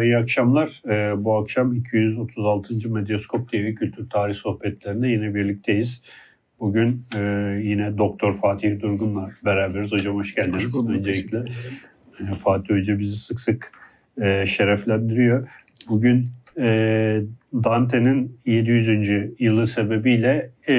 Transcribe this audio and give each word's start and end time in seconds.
Merhaba, 0.00 0.16
iyi 0.16 0.22
akşamlar. 0.22 0.82
Ee, 0.88 1.24
bu 1.24 1.36
akşam 1.36 1.74
236. 1.74 2.92
Medyaskop 2.92 3.50
TV 3.50 3.74
Kültür 3.74 4.10
Tarih 4.10 4.34
Sohbetlerinde 4.34 5.08
yine 5.08 5.34
birlikteyiz. 5.34 6.02
Bugün 6.60 7.02
e, 7.16 7.20
yine 7.62 7.98
Doktor 7.98 8.34
Fatih 8.34 8.80
Durgun'la 8.80 9.30
beraberiz. 9.44 9.92
Hocam 9.92 10.16
hoş 10.16 10.34
geldiniz 10.34 10.64
hoş 10.64 10.72
bulduk, 10.72 10.90
öncelikle. 10.90 11.38
E, 12.20 12.34
Fatih 12.34 12.74
Hoca 12.74 12.98
bizi 12.98 13.16
sık 13.16 13.40
sık 13.40 13.72
e, 14.22 14.46
şereflendiriyor. 14.46 15.48
Bugün 15.90 16.28
e, 16.58 17.20
Dante'nin 17.54 18.38
700. 18.46 19.32
yılı 19.38 19.66
sebebiyle, 19.66 20.50
e, 20.68 20.74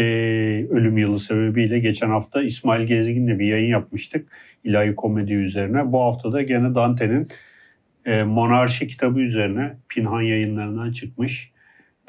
ölüm 0.69 0.97
yılı 0.97 1.19
sebebiyle 1.19 1.79
geçen 1.79 2.09
hafta 2.09 2.43
İsmail 2.43 2.87
Gezgin'le 2.87 3.39
bir 3.39 3.45
yayın 3.45 3.69
yapmıştık. 3.69 4.27
İlahi 4.63 4.95
komedi 4.95 5.33
üzerine. 5.33 5.91
Bu 5.91 6.01
hafta 6.01 6.33
da 6.33 6.41
gene 6.41 6.75
Dante'nin 6.75 7.27
e, 8.05 8.23
Monarşi 8.23 8.87
kitabı 8.87 9.19
üzerine 9.19 9.77
Pinhan 9.89 10.21
yayınlarından 10.21 10.89
çıkmış 10.89 11.51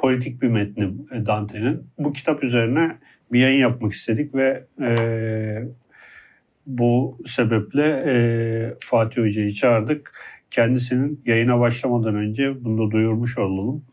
politik 0.02 0.42
bir 0.42 0.48
metni 0.48 0.84
e, 1.12 1.26
Dante'nin. 1.26 1.86
Bu 1.98 2.12
kitap 2.12 2.44
üzerine 2.44 2.96
bir 3.32 3.40
yayın 3.40 3.60
yapmak 3.60 3.92
istedik 3.92 4.34
ve 4.34 4.64
e, 4.80 4.92
bu 6.66 7.18
sebeple 7.26 8.02
e, 8.06 8.14
Fatih 8.80 9.22
Hoca'yı 9.22 9.52
çağırdık. 9.52 10.12
Kendisinin 10.50 11.20
yayına 11.26 11.60
başlamadan 11.60 12.14
önce 12.14 12.64
bunu 12.64 12.86
da 12.86 12.90
duyurmuş 12.90 13.38
olalım. 13.38 13.84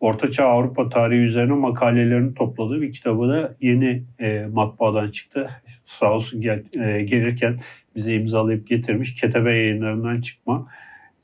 Ortaçağ 0.00 0.44
Avrupa 0.44 0.88
tarihi 0.88 1.20
üzerine 1.20 1.52
makalelerini 1.52 2.34
topladığı 2.34 2.80
bir 2.80 2.92
kitabı 2.92 3.28
da 3.28 3.54
yeni 3.60 4.02
e, 4.20 4.46
matbaadan 4.52 5.10
çıktı. 5.10 5.50
Sağ 5.82 6.12
olsun 6.12 6.40
gel, 6.40 6.62
e, 6.80 7.02
gelirken 7.02 7.58
bize 7.96 8.14
imzalayıp 8.14 8.68
getirmiş. 8.68 9.14
Ketebe 9.14 9.52
yayınlarından 9.52 10.20
çıkma. 10.20 10.66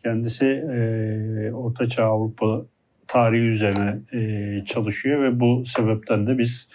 Kendisi 0.03 0.47
e, 0.47 1.53
Ortaçağ 1.53 2.05
Avrupa 2.05 2.67
tarihi 3.07 3.47
üzerine 3.47 3.99
e, 4.13 4.65
çalışıyor 4.65 5.23
ve 5.23 5.41
bu 5.41 5.65
sebepten 5.67 6.27
de 6.27 6.39
biz 6.39 6.69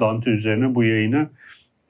Dante 0.00 0.30
üzerine 0.30 0.74
bu 0.74 0.84
yayını 0.84 1.30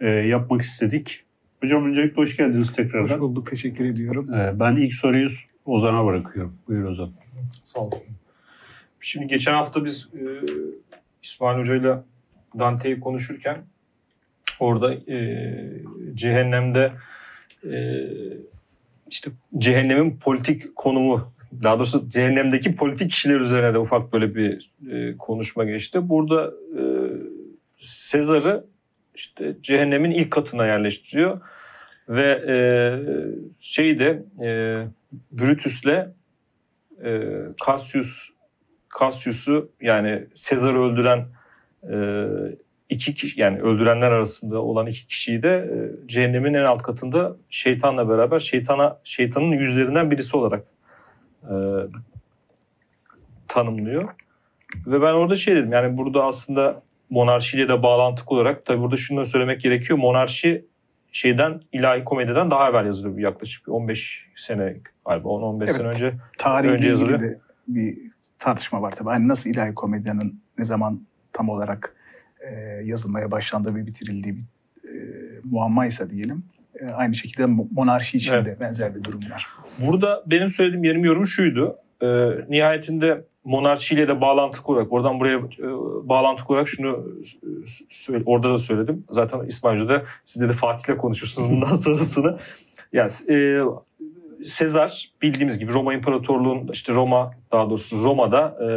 e, 0.00 0.08
yapmak 0.08 0.60
istedik. 0.60 1.24
Hocam 1.60 1.86
öncelikle 1.86 2.16
hoş 2.16 2.36
geldiniz 2.36 2.72
tekrardan. 2.72 3.14
Hoş 3.14 3.20
bulduk, 3.20 3.50
teşekkür 3.50 3.84
ediyorum. 3.84 4.34
E, 4.34 4.60
ben 4.60 4.76
ilk 4.76 4.94
soruyu 4.94 5.28
Ozan'a 5.64 6.06
bırakıyorum. 6.06 6.56
Buyur 6.68 6.84
Ozan. 6.84 7.12
Sağ 7.62 7.80
olun. 7.80 7.98
Şimdi 9.00 9.26
geçen 9.26 9.52
hafta 9.52 9.84
biz 9.84 10.08
e, 10.14 10.22
İsmail 11.22 11.58
Hoca 11.58 11.74
ile 11.74 11.94
Dante'yi 12.58 13.00
konuşurken 13.00 13.58
orada 14.60 14.94
e, 14.94 15.56
cehennemde 16.14 16.92
e, 17.64 17.74
işte 19.10 19.30
cehennemin 19.58 20.18
politik 20.18 20.76
konumu 20.76 21.32
daha 21.62 21.78
doğrusu 21.78 22.08
cehennemdeki 22.08 22.74
politik 22.74 23.10
kişiler 23.10 23.40
üzerine 23.40 23.74
de 23.74 23.78
ufak 23.78 24.12
böyle 24.12 24.34
bir 24.34 24.70
e, 24.90 25.16
konuşma 25.16 25.64
geçti. 25.64 26.08
Burada 26.08 26.52
e, 26.78 26.82
Sezar'ı 27.78 28.64
işte 29.14 29.56
cehennemin 29.60 30.10
ilk 30.10 30.30
katına 30.30 30.66
yerleştiriyor 30.66 31.40
ve 32.08 32.28
e, 32.48 32.56
şeyi 33.60 33.98
de 33.98 34.24
e, 34.42 34.48
Brutus'le 35.32 36.08
e, 37.04 37.22
Cassius 37.66 38.30
Cassius'u 39.00 39.70
yani 39.80 40.26
Sezar'ı 40.34 40.78
öldüren 40.78 41.26
e, 41.82 41.96
iki 42.90 43.14
kişi 43.14 43.40
yani 43.40 43.58
öldürenler 43.58 44.10
arasında 44.10 44.62
olan 44.62 44.86
iki 44.86 45.06
kişiyi 45.06 45.42
de 45.42 45.48
e, 45.48 46.06
cehennemin 46.08 46.54
en 46.54 46.64
alt 46.64 46.82
katında 46.82 47.36
şeytanla 47.50 48.08
beraber 48.08 48.38
şeytana 48.38 48.98
şeytanın 49.04 49.52
yüzlerinden 49.52 50.10
birisi 50.10 50.36
olarak 50.36 50.64
e, 51.42 51.54
tanımlıyor. 53.48 54.08
Ve 54.86 55.02
ben 55.02 55.12
orada 55.12 55.34
şey 55.34 55.56
dedim 55.56 55.72
yani 55.72 55.96
burada 55.96 56.24
aslında 56.24 56.82
monarşiyle 57.10 57.68
de 57.68 57.82
bağlantılı 57.82 58.36
olarak 58.36 58.66
tabii 58.66 58.80
burada 58.80 58.96
şunu 58.96 59.20
da 59.20 59.24
söylemek 59.24 59.60
gerekiyor. 59.60 59.98
Monarşi 59.98 60.64
şeyden 61.12 61.60
ilahi 61.72 62.04
komediden 62.04 62.50
daha 62.50 62.70
evvel 62.70 62.86
yazılıyor 62.86 63.18
yaklaşık 63.18 63.68
15 63.68 64.28
sene 64.36 64.76
galiba 65.06 65.28
10-15 65.28 65.58
evet, 65.58 65.70
sene 65.70 65.88
önce 65.88 66.14
tarihi 66.38 66.72
önce 66.72 66.88
yazılıyor. 66.88 67.22
De 67.22 67.38
bir 67.68 67.98
tartışma 68.38 68.82
var 68.82 68.92
tabii. 68.92 69.08
Hani 69.08 69.28
nasıl 69.28 69.50
ilahi 69.50 69.74
komedyanın 69.74 70.40
ne 70.58 70.64
zaman 70.64 71.00
tam 71.32 71.48
olarak 71.48 71.94
e, 72.40 72.80
yazılmaya 72.84 73.30
başlandığı 73.30 73.74
ve 73.74 73.86
bitirildiği 73.86 74.36
bir 74.36 74.42
e, 74.88 74.94
muammaysa 75.44 76.10
diyelim. 76.10 76.44
E, 76.80 76.86
aynı 76.86 77.14
şekilde 77.14 77.46
monarşi 77.72 78.16
için 78.16 78.34
evet. 78.34 78.46
de 78.46 78.60
benzer 78.60 78.94
bir 78.94 79.04
durum 79.04 79.20
var. 79.30 79.46
Burada 79.78 80.22
benim 80.26 80.48
söylediğim 80.48 80.84
yerim 80.84 81.04
yorum 81.04 81.26
şuydu. 81.26 81.76
E, 82.02 82.06
nihayetinde 82.48 83.24
monarşiyle 83.44 84.08
de 84.08 84.20
bağlantılı 84.20 84.66
olarak 84.66 84.92
oradan 84.92 85.20
buraya 85.20 85.36
e, 85.36 85.68
bağlantılı 86.08 86.46
olarak 86.48 86.68
şunu 86.68 87.06
söyle, 87.88 88.22
orada 88.26 88.50
da 88.50 88.58
söyledim. 88.58 89.04
Zaten 89.10 89.40
İsmail 89.46 89.88
da 89.88 90.02
siz 90.24 90.42
de 90.42 90.48
Fatih'le 90.48 90.96
konuşursunuz 90.96 91.50
bundan 91.50 91.74
sonrasını. 91.74 92.38
Yani 92.92 93.10
e, 93.28 93.62
Sezar 94.44 95.10
bildiğimiz 95.22 95.58
gibi 95.58 95.72
Roma 95.72 95.94
İmparatorluğu'nun 95.94 96.68
işte 96.72 96.94
Roma 96.94 97.34
daha 97.52 97.70
doğrusu 97.70 98.04
Roma'da 98.04 98.56
e, 98.60 98.68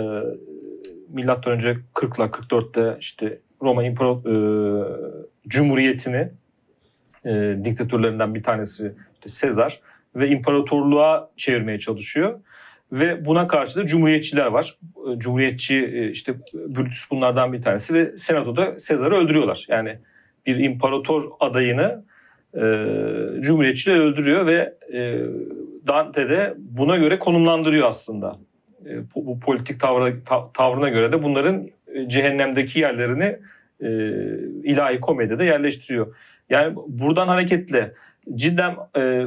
milattan 1.13 1.53
önce 1.53 1.77
40 1.93 2.17
ile 2.17 2.25
44'te 2.25 2.97
işte 2.99 3.39
Roma 3.63 3.83
İmparator 3.83 4.29
e, 4.29 5.23
Cumhuriyeti'ni 5.47 6.29
e, 7.25 7.57
diktatörlerinden 7.63 8.35
bir 8.35 8.43
tanesi 8.43 8.93
Sezar 9.25 9.79
ve 10.15 10.27
imparatorluğa 10.27 11.29
çevirmeye 11.37 11.79
çalışıyor. 11.79 12.39
Ve 12.91 13.25
buna 13.25 13.47
karşı 13.47 13.75
da 13.79 13.85
cumhuriyetçiler 13.85 14.45
var. 14.45 14.77
E, 15.15 15.19
cumhuriyetçi 15.19 15.75
e, 15.77 16.09
işte 16.09 16.35
Brutus 16.53 17.11
bunlardan 17.11 17.53
bir 17.53 17.61
tanesi 17.61 17.93
ve 17.93 18.17
senatoda 18.17 18.79
Sezar'ı 18.79 19.15
öldürüyorlar. 19.15 19.65
Yani 19.69 19.97
bir 20.45 20.55
imparator 20.55 21.31
adayını 21.39 22.03
e, 22.53 22.61
cumhuriyetçiler 23.41 23.95
öldürüyor 23.95 24.45
ve 24.45 24.73
e, 24.93 25.19
Dante 25.87 26.29
de 26.29 26.53
buna 26.57 26.97
göre 26.97 27.19
konumlandırıyor 27.19 27.87
aslında. 27.87 28.39
E, 28.85 28.97
bu, 29.15 29.25
bu 29.25 29.39
politik 29.39 29.79
tavra, 29.79 30.23
ta, 30.25 30.51
tavrına 30.53 30.89
göre 30.89 31.11
de 31.11 31.23
bunların 31.23 31.69
cehennemdeki 32.07 32.79
yerlerini 32.79 33.39
e, 33.79 33.89
ilahi 34.63 34.99
komedide 34.99 35.43
yerleştiriyor. 35.43 36.15
Yani 36.49 36.75
buradan 36.87 37.27
hareketle 37.27 37.93
cidden 38.35 38.75
e, 38.97 39.25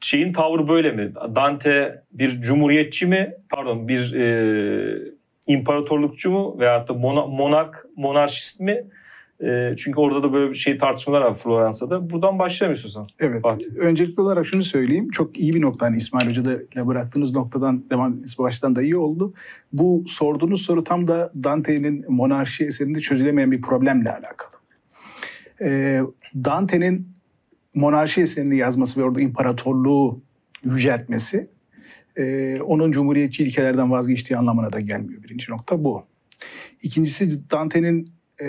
şeyin 0.00 0.32
tavrı 0.32 0.68
böyle 0.68 0.92
mi? 0.92 1.14
Dante 1.14 2.02
bir 2.12 2.40
cumhuriyetçi 2.40 3.06
mi? 3.06 3.34
Pardon 3.50 3.88
bir 3.88 4.14
e, 4.14 4.98
imparatorlukçu 5.46 6.30
mu? 6.30 6.56
Veyahut 6.58 6.88
da 6.88 6.94
monark, 7.26 7.86
monarşist 7.96 8.60
mi? 8.60 8.84
E, 9.44 9.74
çünkü 9.76 10.00
orada 10.00 10.22
da 10.22 10.32
böyle 10.32 10.50
bir 10.50 10.54
şey 10.54 10.78
tartışmalar 10.78 11.20
var 11.20 11.34
Floransa'da. 11.34 12.10
Buradan 12.10 12.38
başlayalım 12.38 12.74
istiyorsan. 12.74 13.06
Evet. 13.18 13.42
Fatih. 13.42 13.66
Öncelikli 13.76 14.20
olarak 14.20 14.46
şunu 14.46 14.62
söyleyeyim. 14.62 15.10
Çok 15.10 15.38
iyi 15.38 15.54
bir 15.54 15.60
nokta. 15.60 15.86
Hani 15.86 15.96
İsmail 15.96 16.28
Hoca'da 16.28 16.54
ile 16.54 16.86
bıraktığınız 16.86 17.34
noktadan 17.34 17.90
devam 17.90 18.12
etmesi 18.12 18.38
baştan 18.38 18.76
da 18.76 18.82
iyi 18.82 18.96
oldu. 18.96 19.34
Bu 19.72 20.04
sorduğunuz 20.06 20.62
soru 20.62 20.84
tam 20.84 21.06
da 21.08 21.32
Dante'nin 21.44 22.04
monarşi 22.08 22.64
eserinde 22.64 23.00
çözülemeyen 23.00 23.52
bir 23.52 23.60
problemle 23.60 24.10
alakalı. 24.10 24.50
E, 25.60 26.00
Dante'nin 26.44 27.08
monarşi 27.74 28.20
eserini 28.20 28.56
yazması 28.56 29.00
ve 29.00 29.04
orada 29.04 29.20
imparatorluğu 29.20 30.20
yüceltmesi 30.64 31.48
e, 32.16 32.58
onun 32.60 32.92
cumhuriyetçi 32.92 33.44
ilkelerden 33.44 33.90
vazgeçtiği 33.90 34.38
anlamına 34.38 34.72
da 34.72 34.80
gelmiyor. 34.80 35.22
Birinci 35.22 35.52
nokta 35.52 35.84
bu. 35.84 36.04
İkincisi 36.82 37.50
Dante'nin 37.50 38.17
e, 38.42 38.48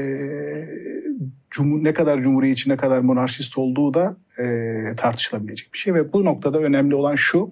cumhur, 1.51 1.83
ne 1.83 1.94
kadar 1.94 2.21
cumhuriyetçi 2.21 2.69
ne 2.69 2.77
kadar 2.77 3.00
monarşist 3.00 3.57
olduğu 3.57 3.94
da 3.94 4.18
e, 4.39 4.95
tartışılabilecek 4.97 5.74
bir 5.74 5.77
şey 5.77 5.94
ve 5.94 6.13
bu 6.13 6.25
noktada 6.25 6.59
önemli 6.59 6.95
olan 6.95 7.15
şu. 7.15 7.51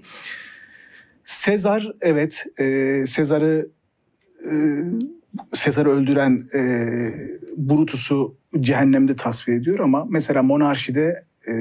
Sezar 1.24 1.92
evet 2.02 2.46
e, 2.60 3.04
Sezar'ı 3.06 3.68
e, 4.52 4.54
Sezar'ı 5.54 5.90
öldüren 5.90 6.50
e, 6.54 6.60
Brutus'u 7.58 8.36
cehennemde 8.60 9.16
tasvir 9.16 9.54
ediyor 9.54 9.80
ama 9.80 10.06
mesela 10.10 10.44
monarşide 10.44 11.24
e, 11.48 11.54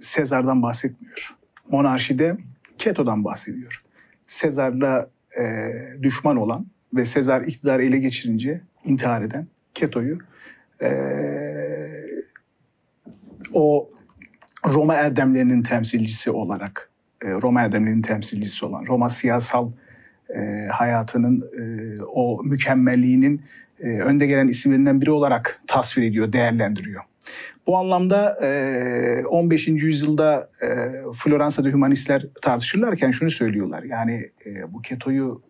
Sezar'dan 0.00 0.62
bahsetmiyor. 0.62 1.34
Monarşide 1.70 2.36
Keto'dan 2.78 3.24
bahsediyor. 3.24 3.82
Sezar'la 4.26 5.10
e, 5.40 5.72
düşman 6.02 6.36
olan 6.36 6.66
ve 6.94 7.04
Sezar 7.04 7.40
iktidarı 7.40 7.84
ele 7.84 7.98
geçirince 7.98 8.60
intihar 8.84 9.22
eden 9.22 9.46
Keto'yu 9.78 10.18
e, 10.82 10.90
o 13.52 13.90
Roma 14.66 14.94
erdemlerinin 14.94 15.62
temsilcisi 15.62 16.30
olarak, 16.30 16.90
e, 17.24 17.30
Roma 17.30 17.62
erdemlerinin 17.62 18.02
temsilcisi 18.02 18.66
olan, 18.66 18.86
Roma 18.86 19.08
siyasal 19.08 19.70
e, 20.34 20.66
hayatının 20.72 21.50
e, 21.58 21.62
o 22.02 22.42
mükemmelliğinin 22.44 23.42
e, 23.80 23.88
önde 23.88 24.26
gelen 24.26 24.48
isimlerinden 24.48 25.00
biri 25.00 25.10
olarak 25.10 25.60
tasvir 25.66 26.02
ediyor, 26.02 26.32
değerlendiriyor. 26.32 27.02
Bu 27.66 27.76
anlamda 27.76 28.38
15. 29.28 29.68
yüzyılda 29.68 30.50
Floransa'da 31.14 31.68
hümanistler 31.68 32.26
tartışırlarken 32.42 33.10
şunu 33.10 33.30
söylüyorlar. 33.30 33.82
Yani 33.82 34.30
bu 34.68 34.82
Keto'yu 34.82 35.42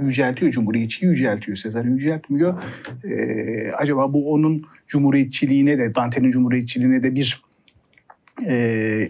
yüceltiyor, 0.00 0.52
cumhuriyetçi 0.52 1.06
yüceltiyor, 1.06 1.56
Sezar 1.56 1.84
yüceltmiyor. 1.84 2.62
acaba 3.78 4.12
bu 4.12 4.32
onun 4.32 4.66
cumhuriyetçiliğine 4.88 5.78
de, 5.78 5.94
Dante'nin 5.94 6.30
cumhuriyetçiliğine 6.30 7.02
de 7.02 7.14
bir 7.14 7.42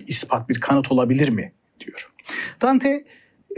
ispat, 0.07 0.49
bir 0.49 0.61
kanıt 0.61 0.93
olabilir 0.93 1.29
mi 1.29 1.53
diyor. 1.81 2.11
Dante 2.61 3.05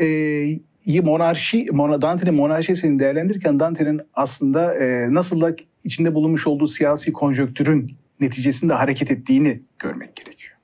e, 0.00 1.00
monarşi, 1.02 1.66
Dante'nin 2.02 2.34
monarşisini 2.34 2.98
değerlendirirken 2.98 3.60
Dante'nin 3.60 4.00
aslında 4.14 4.74
e, 4.74 5.14
nasıl 5.14 5.40
da 5.40 5.56
içinde 5.84 6.14
bulunmuş 6.14 6.46
olduğu 6.46 6.66
siyasi 6.66 7.12
konjöktürün 7.12 7.92
neticesinde 8.20 8.74
hareket 8.74 9.10
ettiğini 9.10 9.60
görmek 9.78 10.16
gerekiyor. 10.16 10.54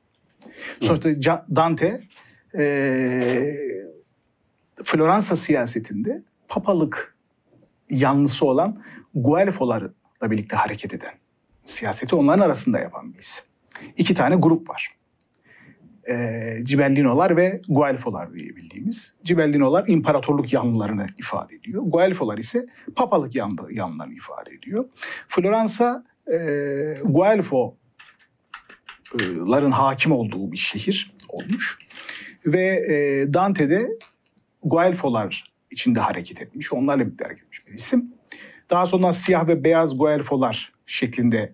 Sonuçta 0.81 1.47
Dante 1.56 2.01
e, 2.59 3.21
Floransa 4.85 5.37
siyasetinde 5.37 6.23
papalık 6.50 7.17
yanlısı 7.91 8.47
olan 8.47 8.82
Guelfolarla 9.14 9.91
birlikte 10.23 10.56
hareket 10.56 10.94
eden, 10.94 11.12
siyaseti 11.64 12.17
onların 12.17 12.41
arasında 12.41 12.79
yapan 12.79 13.14
bir 13.14 13.19
isim. 13.19 13.44
İki 13.97 14.14
tane 14.14 14.37
grup 14.37 14.70
var 14.70 15.00
e, 16.08 16.56
Cibellinolar 16.64 17.37
ve 17.37 17.61
Guelfolar 17.69 18.35
diye 18.35 18.56
bildiğimiz. 18.56 19.14
Cibellinolar 19.25 19.88
imparatorluk 19.88 20.52
yanlılarını 20.52 21.06
ifade 21.19 21.55
ediyor. 21.55 21.82
Guelfolar 21.87 22.38
ise 22.38 22.67
papalık 22.96 23.35
yanlı, 23.35 23.75
yanlılarını 23.75 24.14
ifade 24.14 24.50
ediyor. 24.50 24.85
Floransa 25.29 26.05
e, 26.26 26.37
Guelfo'ların 27.05 29.70
hakim 29.70 30.12
olduğu 30.12 30.53
bir 30.53 30.56
şehir 30.56 31.14
olmuş. 31.29 31.79
Ve 32.46 32.67
e, 32.67 33.26
Dante 33.35 33.70
de 33.70 33.88
Guelfolar 34.62 35.50
içinde 35.70 36.00
hareket 36.00 36.43
etmiş. 36.43 36.72
Onlarla 36.72 37.06
birlikte 37.06 37.25
hareket 37.25 37.44
etmiş 37.44 37.67
bir 37.67 37.75
isim. 37.75 38.14
Daha 38.70 38.87
sonra 38.87 39.12
siyah 39.12 39.46
ve 39.46 39.64
beyaz 39.64 39.99
Guelfolar 39.99 40.72
şeklinde 40.87 41.52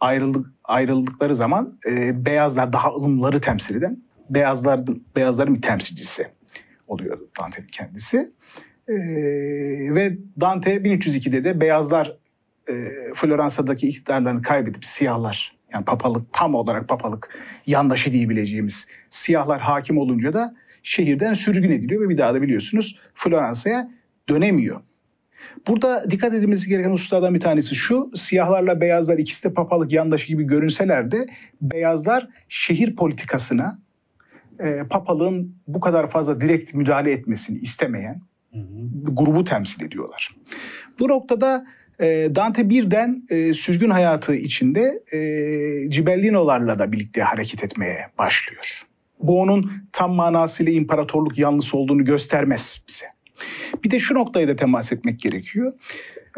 ayrıldık, 0.00 0.46
ayrıldıkları 0.64 1.34
zaman 1.34 1.78
e, 1.88 2.26
beyazlar 2.26 2.72
daha 2.72 2.90
ılımları 2.90 3.40
temsil 3.40 3.74
eden 3.74 4.02
beyazlar 4.30 4.80
beyazların 5.16 5.54
bir 5.54 5.62
temsilcisi 5.62 6.28
oluyor 6.88 7.18
Dante'nin 7.40 7.66
kendisi. 7.66 8.32
E, 8.88 8.94
ve 9.94 10.18
Dante 10.40 10.76
1302'de 10.76 11.44
de 11.44 11.60
beyazlar 11.60 12.16
e, 12.68 12.74
Floransa'daki 13.14 13.88
iktidarlarını 13.88 14.42
kaybedip 14.42 14.84
siyahlar 14.84 15.56
yani 15.74 15.84
papalık 15.84 16.32
tam 16.32 16.54
olarak 16.54 16.88
papalık 16.88 17.38
yandaşı 17.66 18.12
diyebileceğimiz 18.12 18.88
siyahlar 19.10 19.60
hakim 19.60 19.98
olunca 19.98 20.32
da 20.32 20.54
şehirden 20.82 21.32
sürgün 21.32 21.70
ediliyor 21.70 22.02
ve 22.02 22.08
bir 22.08 22.18
daha 22.18 22.34
da 22.34 22.42
biliyorsunuz 22.42 22.98
Floransa'ya 23.14 23.90
dönemiyor. 24.28 24.80
Burada 25.68 26.10
dikkat 26.10 26.34
edilmesi 26.34 26.68
gereken 26.68 26.90
hususlardan 26.90 27.34
bir 27.34 27.40
tanesi 27.40 27.74
şu. 27.74 28.10
Siyahlarla 28.14 28.80
beyazlar 28.80 29.18
ikisi 29.18 29.44
de 29.44 29.54
papalık 29.54 29.92
yandaşı 29.92 30.28
gibi 30.28 30.44
görünseler 30.44 31.10
de 31.10 31.26
beyazlar 31.60 32.28
şehir 32.48 32.96
politikasına 32.96 33.78
e, 34.60 34.82
papalığın 34.90 35.56
bu 35.66 35.80
kadar 35.80 36.10
fazla 36.10 36.40
direkt 36.40 36.74
müdahale 36.74 37.12
etmesini 37.12 37.58
istemeyen 37.58 38.22
hı 38.52 38.58
hı. 38.58 38.64
grubu 39.06 39.44
temsil 39.44 39.84
ediyorlar. 39.84 40.36
Bu 40.98 41.08
noktada 41.08 41.66
e, 42.00 42.34
Dante 42.34 42.68
birden 42.68 43.22
e, 43.30 43.54
sürgün 43.54 43.90
hayatı 43.90 44.34
içinde 44.34 45.02
e, 45.12 45.90
Cibellinolarla 45.90 46.78
da 46.78 46.92
birlikte 46.92 47.22
hareket 47.22 47.64
etmeye 47.64 48.06
başlıyor. 48.18 48.82
Bu 49.22 49.40
onun 49.40 49.72
tam 49.92 50.14
manasıyla 50.14 50.72
imparatorluk 50.72 51.38
yanlısı 51.38 51.78
olduğunu 51.78 52.04
göstermez 52.04 52.84
bize. 52.88 53.06
Bir 53.84 53.90
de 53.90 53.98
şu 53.98 54.14
noktaya 54.14 54.48
da 54.48 54.56
temas 54.56 54.92
etmek 54.92 55.20
gerekiyor. 55.20 55.72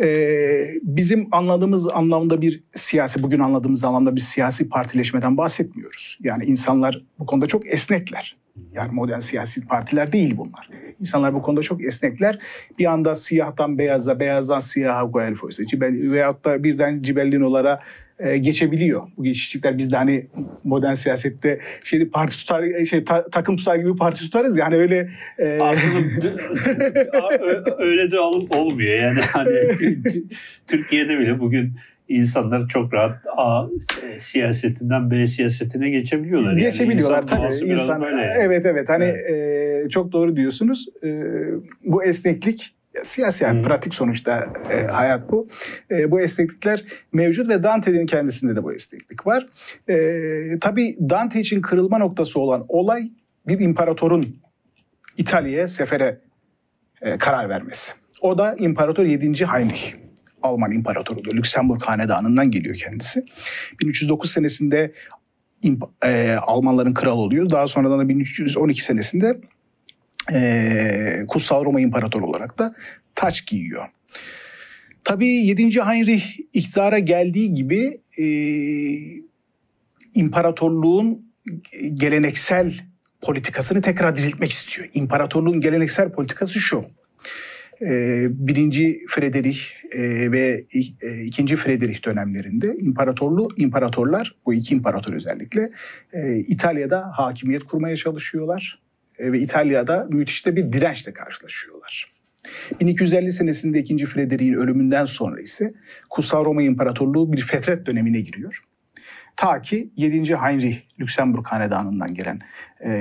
Ee, 0.02 0.66
bizim 0.82 1.28
anladığımız 1.32 1.88
anlamda 1.88 2.40
bir 2.40 2.62
siyasi, 2.72 3.22
bugün 3.22 3.38
anladığımız 3.38 3.84
anlamda 3.84 4.16
bir 4.16 4.20
siyasi 4.20 4.68
partileşmeden 4.68 5.36
bahsetmiyoruz. 5.36 6.18
Yani 6.22 6.44
insanlar 6.44 7.04
bu 7.18 7.26
konuda 7.26 7.46
çok 7.46 7.72
esnekler. 7.72 8.36
Yani 8.72 8.92
modern 8.92 9.18
siyasi 9.18 9.66
partiler 9.66 10.12
değil 10.12 10.36
bunlar. 10.36 10.70
İnsanlar 11.00 11.34
bu 11.34 11.42
konuda 11.42 11.62
çok 11.62 11.84
esnekler. 11.84 12.38
Bir 12.78 12.86
anda 12.86 13.14
siyahtan 13.14 13.78
beyaza, 13.78 14.20
beyazdan 14.20 14.60
siyaha 14.60 15.04
Guelfo'ysa 15.04 15.62
veyahut 15.82 16.44
da 16.44 16.64
birden 16.64 17.02
Cibellinolara 17.02 17.80
e, 18.18 18.38
geçebiliyor. 18.38 19.02
Bu 19.16 19.24
geçişlikler 19.24 19.78
biz 19.78 19.92
de 19.92 19.96
hani 19.96 20.26
modern 20.64 20.94
siyasette 20.94 21.60
şey 21.82 22.08
parti 22.08 22.36
tutar 22.36 22.84
şey 22.84 23.04
ta, 23.04 23.28
takım 23.30 23.56
tutar 23.56 23.76
gibi 23.76 23.96
parti 23.96 24.20
tutarız 24.20 24.56
yani 24.56 24.76
öyle 24.76 25.08
e... 25.38 25.58
aslında 25.60 26.28
öyle 27.78 28.10
de 28.10 28.20
olmuyor 28.20 28.94
yani 28.94 29.20
hani 29.32 29.50
Türkiye'de 30.66 31.18
bile 31.18 31.40
bugün 31.40 31.72
insanlar 32.08 32.68
çok 32.68 32.94
rahat 32.94 33.16
A 33.36 33.66
siyasetinden 34.18 35.10
B 35.10 35.26
siyasetine 35.26 35.90
geçebiliyorlar. 35.90 36.50
Yani. 36.50 36.60
Geçebiliyorlar 36.60 37.22
insan 37.22 37.48
tabii. 37.48 37.70
İnsan, 37.70 38.02
böyle 38.02 38.32
Evet 38.38 38.66
evet 38.66 38.88
hani 38.88 39.04
evet. 39.04 39.86
E, 39.86 39.88
çok 39.88 40.12
doğru 40.12 40.36
diyorsunuz. 40.36 40.86
E, 41.04 41.22
bu 41.84 42.04
esneklik 42.04 42.74
siyasi 43.02 43.44
yani 43.44 43.58
hmm. 43.58 43.64
pratik 43.64 43.94
sonuçta 43.94 44.52
e, 44.70 44.86
hayat 44.86 45.30
bu. 45.30 45.48
E, 45.90 46.10
bu 46.10 46.20
esneklikler 46.20 46.84
mevcut 47.12 47.48
ve 47.48 47.62
Dante'nin 47.62 48.06
kendisinde 48.06 48.56
de 48.56 48.62
bu 48.62 48.72
esneklik 48.72 49.26
var. 49.26 49.46
E, 49.88 49.96
tabii 50.60 50.96
Dante 51.10 51.40
için 51.40 51.60
kırılma 51.60 51.98
noktası 51.98 52.40
olan 52.40 52.64
olay 52.68 53.10
bir 53.46 53.58
imparatorun 53.58 54.36
İtalya'ya 55.16 55.68
sefere 55.68 56.20
e, 57.02 57.18
karar 57.18 57.48
vermesi. 57.48 57.92
O 58.20 58.38
da 58.38 58.56
İmparator 58.58 59.04
7. 59.04 59.46
Heinrich. 59.46 59.94
Alman 60.42 60.72
İmparatoru 60.72 61.20
oluyor. 61.20 61.36
Lüksemburg 61.36 61.82
Hanedanı'ndan 61.82 62.50
geliyor 62.50 62.76
kendisi. 62.76 63.24
1309 63.80 64.30
senesinde 64.30 64.92
e, 66.04 66.36
Almanların 66.42 66.94
kralı 66.94 67.20
oluyor. 67.20 67.50
Daha 67.50 67.68
sonradan 67.68 67.98
da 67.98 68.08
1312 68.08 68.84
senesinde 68.84 69.40
e, 70.32 71.24
Kutsal 71.28 71.64
Roma 71.64 71.80
İmparatoru 71.80 72.26
olarak 72.26 72.58
da 72.58 72.74
taç 73.14 73.46
giyiyor. 73.46 73.84
Tabii 75.04 75.28
7. 75.28 75.62
Heinrich 75.82 76.24
iktidara 76.52 76.98
geldiği 76.98 77.54
gibi 77.54 78.00
e, 78.18 78.26
imparatorluğun 80.14 81.32
geleneksel 81.94 82.74
politikasını 83.20 83.82
tekrar 83.82 84.16
diriltmek 84.16 84.50
istiyor. 84.50 84.88
İmparatorluğun 84.94 85.60
geleneksel 85.60 86.12
politikası 86.12 86.60
şu. 86.60 86.84
E, 87.82 88.26
birinci 88.30 89.04
Frederick 89.08 89.60
e, 89.92 90.32
ve 90.32 90.64
e, 91.02 91.24
ikinci 91.24 91.56
Frederick 91.56 92.10
dönemlerinde 92.10 92.76
imparatorlu 92.76 93.48
imparatorlar 93.56 94.36
bu 94.46 94.54
iki 94.54 94.74
imparator 94.74 95.12
özellikle 95.12 95.70
e, 96.12 96.36
İtalya'da 96.36 97.12
hakimiyet 97.14 97.64
kurmaya 97.64 97.96
çalışıyorlar 97.96 98.83
ve 99.20 99.38
İtalya'da 99.38 100.06
müthiş 100.10 100.46
de 100.46 100.56
bir 100.56 100.72
dirençle 100.72 101.12
karşılaşıyorlar. 101.12 102.14
1250 102.80 103.32
senesinde 103.32 103.78
2. 103.78 104.06
Frederick'in 104.06 104.54
ölümünden 104.54 105.04
sonra 105.04 105.40
ise 105.40 105.74
Kutsal 106.10 106.44
Roma 106.44 106.62
İmparatorluğu 106.62 107.32
bir 107.32 107.40
fetret 107.40 107.86
dönemine 107.86 108.20
giriyor. 108.20 108.62
Ta 109.36 109.60
ki 109.60 109.90
7. 109.96 110.36
Heinrich 110.36 110.78
Lüksemburg 111.00 111.46
Hanedanı'ndan 111.46 112.14
gelen 112.14 112.40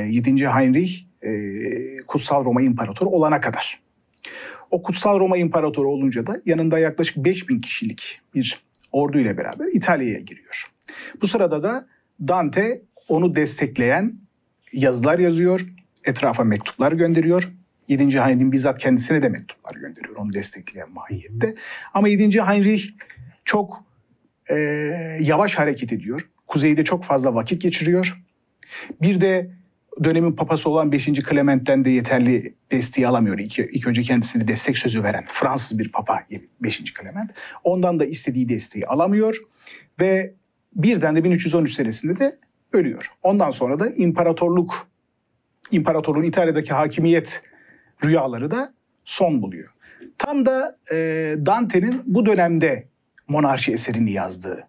7. 0.08 0.44
E, 0.44 0.48
Heinrich 0.48 0.94
e, 1.22 1.32
Kutsal 2.08 2.46
Roma 2.46 2.62
İmparatoru 2.62 3.10
olana 3.10 3.40
kadar. 3.40 3.80
O 4.72 4.82
Kutsal 4.84 5.20
Roma 5.20 5.38
İmparatoru 5.38 5.90
olunca 5.90 6.28
da 6.28 6.42
yanında 6.46 6.80
yaklaşık 6.80 7.18
5000 7.18 7.62
kişilik 7.62 8.22
bir 8.36 8.62
ordu 8.92 9.20
ile 9.20 9.38
beraber 9.38 9.66
İtalya'ya 9.74 10.20
giriyor. 10.20 10.72
Bu 11.22 11.28
sırada 11.28 11.64
da 11.64 11.88
Dante 12.28 12.82
onu 13.08 13.36
destekleyen 13.36 14.16
yazılar 14.74 15.20
yazıyor 15.20 15.66
etrafa 16.04 16.44
mektuplar 16.44 16.92
gönderiyor. 16.92 17.52
7. 17.88 18.04
Heinrich'in 18.04 18.52
bizzat 18.52 18.80
kendisine 18.80 19.22
de 19.22 19.30
mektuplar 19.30 19.76
gönderiyor 19.76 20.16
onu 20.18 20.34
destekleyen 20.34 20.92
mahiyette. 20.92 21.56
Ama 21.94 22.08
7. 22.08 22.42
Heinrich 22.42 22.86
çok 23.46 23.84
e, 24.50 24.56
yavaş 25.22 25.56
hareket 25.56 25.94
ediyor. 25.94 26.30
Kuzeyde 26.48 26.84
çok 26.84 27.04
fazla 27.04 27.36
vakit 27.36 27.62
geçiriyor. 27.62 28.24
Bir 29.02 29.22
de 29.22 29.52
dönemin 30.04 30.32
papası 30.32 30.70
olan 30.70 30.92
5. 30.92 31.06
Clement'ten 31.06 31.86
de 31.86 31.90
yeterli 31.90 32.54
desteği 32.72 33.08
alamıyor. 33.08 33.40
İlk, 33.40 33.60
ilk 33.60 33.88
önce 33.88 34.02
kendisine 34.02 34.48
destek 34.48 34.78
sözü 34.78 35.04
veren 35.04 35.26
Fransız 35.32 35.80
bir 35.80 35.92
papa 35.92 36.20
5. 36.62 36.84
Clement. 36.84 37.32
Ondan 37.64 38.00
da 38.00 38.06
istediği 38.06 38.50
desteği 38.50 38.88
alamıyor 38.88 39.36
ve 40.00 40.34
birden 40.76 41.16
de 41.16 41.24
1313 41.24 41.74
senesinde 41.74 42.20
de 42.20 42.38
ölüyor. 42.74 43.12
Ondan 43.24 43.52
sonra 43.52 43.80
da 43.80 43.90
imparatorluk 43.90 44.88
imparatorluğun 45.74 46.24
İtalya'daki 46.24 46.74
hakimiyet 46.74 47.42
rüyaları 48.04 48.52
da 48.52 48.74
son 49.06 49.42
buluyor. 49.42 49.70
Tam 50.18 50.46
da 50.46 50.78
e, 50.92 50.96
Dante'nin 51.46 52.02
bu 52.06 52.26
dönemde 52.26 52.88
monarşi 53.28 53.72
eserini 53.72 54.12
yazdığı 54.12 54.68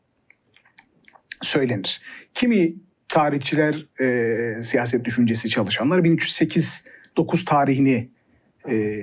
söylenir. 1.42 2.00
Kimi 2.34 2.74
tarihçiler, 3.08 3.86
e, 4.00 4.62
siyaset 4.62 5.04
düşüncesi 5.04 5.48
çalışanlar 5.48 6.04
1308 6.04 6.84
9 7.16 7.44
tarihini 7.44 8.08
e, 8.68 9.02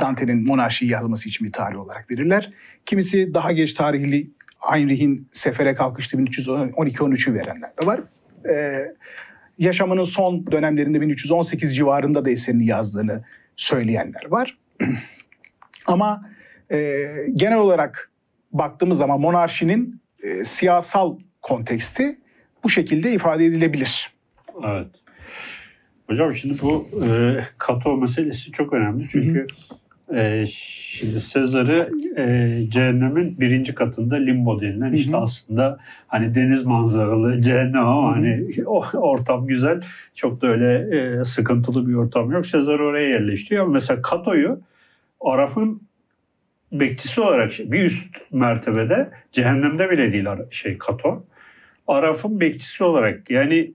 Dante'nin 0.00 0.46
monarşiyi 0.46 0.90
yazması 0.90 1.28
için 1.28 1.46
bir 1.46 1.52
tarih 1.52 1.78
olarak 1.78 2.10
verirler. 2.10 2.52
Kimisi 2.86 3.34
daha 3.34 3.52
geç 3.52 3.72
tarihli 3.72 4.30
Heinrich'in 4.58 5.28
sefere 5.32 5.74
kalkıştığı 5.74 6.16
1312-13'ü 6.16 7.34
verenler 7.34 7.70
de 7.82 7.86
var. 7.86 8.00
E, 8.48 8.86
yaşamının 9.58 10.04
son 10.04 10.46
dönemlerinde 10.46 11.00
1318 11.00 11.76
civarında 11.76 12.24
da 12.24 12.30
eserini 12.30 12.66
yazdığını 12.66 13.24
söyleyenler 13.56 14.26
var. 14.30 14.58
Ama 15.86 16.30
e, 16.70 17.04
genel 17.34 17.58
olarak 17.58 18.10
baktığımız 18.52 18.98
zaman 18.98 19.20
monarşinin 19.20 20.00
e, 20.22 20.44
siyasal 20.44 21.18
konteksti 21.42 22.18
bu 22.64 22.70
şekilde 22.70 23.12
ifade 23.12 23.44
edilebilir. 23.44 24.12
Evet. 24.64 24.86
Hocam 26.06 26.32
şimdi 26.32 26.62
bu 26.62 26.88
e, 27.04 27.36
Kato 27.58 27.96
meselesi 27.96 28.52
çok 28.52 28.72
önemli 28.72 29.08
çünkü 29.08 29.46
e, 30.14 30.44
şimdi 30.46 31.20
Sezar'ı 31.20 31.90
e, 32.16 32.64
cehennemin 32.68 33.40
birinci 33.40 33.74
katında 33.74 34.16
limbo 34.16 34.60
denilen 34.60 34.92
işte 34.92 35.12
hı 35.12 35.16
hı. 35.16 35.20
aslında 35.20 35.78
hani 36.06 36.34
deniz 36.34 36.66
manzaralı 36.66 37.40
cehennem 37.40 37.86
ama 37.86 38.16
hı 38.16 38.20
hı. 38.20 38.24
hani 38.24 38.46
o, 38.66 38.82
ortam 38.94 39.46
güzel 39.46 39.80
çok 40.14 40.40
da 40.40 40.46
öyle 40.46 40.98
e, 40.98 41.24
sıkıntılı 41.24 41.88
bir 41.88 41.94
ortam 41.94 42.30
yok. 42.30 42.46
Sezar 42.46 42.78
oraya 42.78 43.08
yerleştiriyor 43.08 43.64
ama 43.64 43.72
mesela 43.72 44.02
Kato'yu 44.02 44.60
Araf'ın 45.20 45.86
bekçisi 46.72 47.20
olarak 47.20 47.52
bir 47.58 47.82
üst 47.82 48.16
mertebede 48.32 49.10
cehennemde 49.32 49.90
bile 49.90 50.12
değil 50.12 50.26
şey 50.50 50.78
Kato. 50.78 51.24
Araf'ın 51.86 52.40
bekçisi 52.40 52.84
olarak 52.84 53.30
yani 53.30 53.72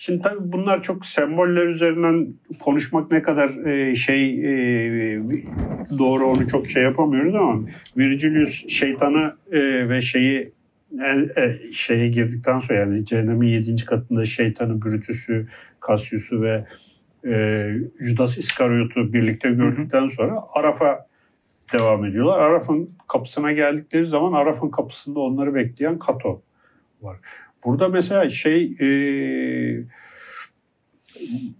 Şimdi 0.00 0.22
tabii 0.22 0.52
bunlar 0.52 0.82
çok 0.82 1.06
semboller 1.06 1.66
üzerinden 1.66 2.34
konuşmak 2.58 3.12
ne 3.12 3.22
kadar 3.22 3.66
e, 3.66 3.94
şey 3.94 4.30
e, 4.30 5.20
doğru 5.98 6.26
onu 6.26 6.48
çok 6.48 6.68
şey 6.68 6.82
yapamıyoruz 6.82 7.34
ama 7.34 7.60
Virgilius 7.96 8.68
şeytanı 8.68 9.36
e, 9.52 9.88
ve 9.88 10.00
şeyi 10.00 10.52
şeye 11.72 12.08
girdikten 12.08 12.58
sonra 12.58 12.78
yani 12.78 13.04
cehennemin 13.04 13.48
yedinci 13.48 13.84
katında 13.86 14.24
şeytanı, 14.24 14.82
Brutus'u, 14.82 15.32
Cassius'u 15.88 16.42
ve 16.42 16.64
Judas 18.00 18.38
İskaryot'u 18.38 19.12
birlikte 19.12 19.50
gördükten 19.50 20.06
sonra 20.06 20.44
Araf'a 20.52 21.06
devam 21.72 22.04
ediyorlar. 22.04 22.40
Araf'ın 22.40 22.88
kapısına 23.08 23.52
geldikleri 23.52 24.06
zaman 24.06 24.32
Araf'ın 24.32 24.70
kapısında 24.70 25.20
onları 25.20 25.54
bekleyen 25.54 25.98
Kato 25.98 26.42
var. 27.02 27.16
Burada 27.64 27.88
mesela 27.88 28.28
şey 28.28 28.62
e, 28.80 28.88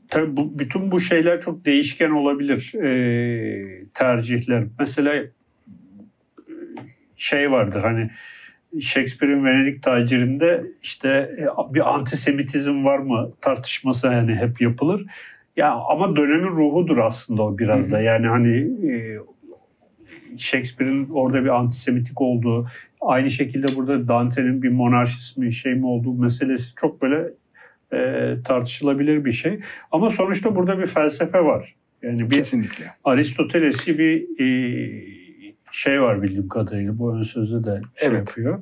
tabii 0.08 0.36
bu, 0.36 0.58
bütün 0.58 0.90
bu 0.90 1.00
şeyler 1.00 1.40
çok 1.40 1.64
değişken 1.64 2.10
olabilir 2.10 2.74
e, 2.74 3.84
tercihler. 3.94 4.64
Mesela 4.78 5.24
şey 7.16 7.50
vardır 7.50 7.82
hani 7.82 8.10
Shakespeare'in 8.80 9.44
Venedik 9.44 9.82
tacirinde 9.82 10.64
işte 10.82 11.08
e, 11.38 11.74
bir 11.74 11.94
antisemitizm 11.94 12.84
var 12.84 12.98
mı 12.98 13.32
tartışması 13.40 14.06
yani 14.06 14.34
hep 14.34 14.60
yapılır. 14.60 15.06
Ya 15.56 15.72
ama 15.72 16.16
dönemin 16.16 16.56
ruhudur 16.56 16.98
aslında 16.98 17.42
o 17.42 17.58
biraz 17.58 17.92
da. 17.92 18.00
Yani 18.00 18.26
hani 18.26 18.56
e, 18.92 19.18
Shakespeare'in 20.36 21.08
orada 21.08 21.44
bir 21.44 21.48
antisemitik 21.48 22.20
olduğu, 22.20 22.66
aynı 23.00 23.30
şekilde 23.30 23.76
burada 23.76 24.08
Dante'nin 24.08 24.62
bir 24.62 24.68
monarşist 24.68 25.36
mi 25.36 25.52
şey 25.52 25.74
mi 25.74 25.86
olduğu 25.86 26.14
meselesi 26.14 26.74
çok 26.74 27.02
böyle 27.02 27.28
e, 27.92 28.34
tartışılabilir 28.44 29.24
bir 29.24 29.32
şey. 29.32 29.60
Ama 29.92 30.10
sonuçta 30.10 30.56
burada 30.56 30.78
bir 30.78 30.86
felsefe 30.86 31.44
var. 31.44 31.74
Yani 32.02 32.30
bir 32.30 32.36
Kesinlikle. 32.36 32.84
Aristoteles'i 33.04 33.98
bir 33.98 34.40
e, 34.40 35.18
şey 35.70 36.02
var 36.02 36.22
bildiğim 36.22 36.48
kadarıyla. 36.48 36.98
Bu 36.98 37.16
ön 37.16 37.22
sözde 37.22 37.64
de 37.64 37.80
şey 37.96 38.08
evet. 38.08 38.18
yapıyor. 38.18 38.60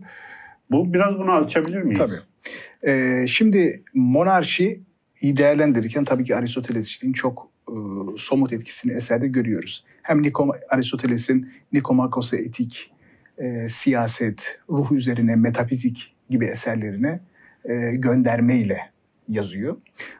Bu 0.70 0.94
biraz 0.94 1.18
bunu 1.18 1.32
açabilir 1.32 1.82
miyiz? 1.82 1.98
Tabii. 1.98 2.90
Ee, 2.92 3.26
şimdi 3.26 3.82
monarşi 3.94 4.80
değerlendirirken 5.22 6.04
tabii 6.04 6.24
ki 6.24 6.36
Aristoteles'in 6.36 7.12
çok 7.12 7.50
e, 7.68 7.74
somut 8.16 8.52
etkisini 8.52 8.92
eserde 8.92 9.28
görüyoruz. 9.28 9.84
Hem 10.02 10.22
Nikom, 10.22 10.50
Aristoteles'in 10.70 11.52
Nikomakos'a 11.72 12.36
etik, 12.36 12.92
e, 13.38 13.68
siyaset, 13.68 14.58
ruh 14.70 14.92
üzerine 14.92 15.36
metafizik 15.36 16.14
gibi 16.30 16.44
eserlerine 16.44 17.20
e, 17.64 17.90
göndermeyle 17.96 18.90
yazıyor. 19.28 19.76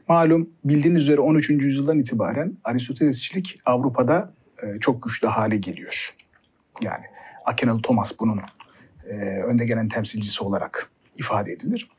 Malum 0.09 0.51
bildiğiniz 0.65 1.03
üzere 1.03 1.21
13. 1.21 1.51
yüzyıldan 1.51 1.99
itibaren 1.99 2.53
Aristotelesçilik 2.65 3.61
Avrupa'da 3.65 4.33
e, 4.63 4.81
çok 4.81 5.03
güçlü 5.03 5.29
hale 5.29 5.57
geliyor. 5.57 6.15
Yani 6.83 7.05
Akenalı 7.45 7.83
Thomas 7.83 8.13
bunun 8.21 8.41
e, 9.09 9.15
önde 9.43 9.65
gelen 9.65 9.89
temsilcisi 9.89 10.45
olarak 10.45 10.91
ifade 11.17 11.53
edilir. 11.53 11.91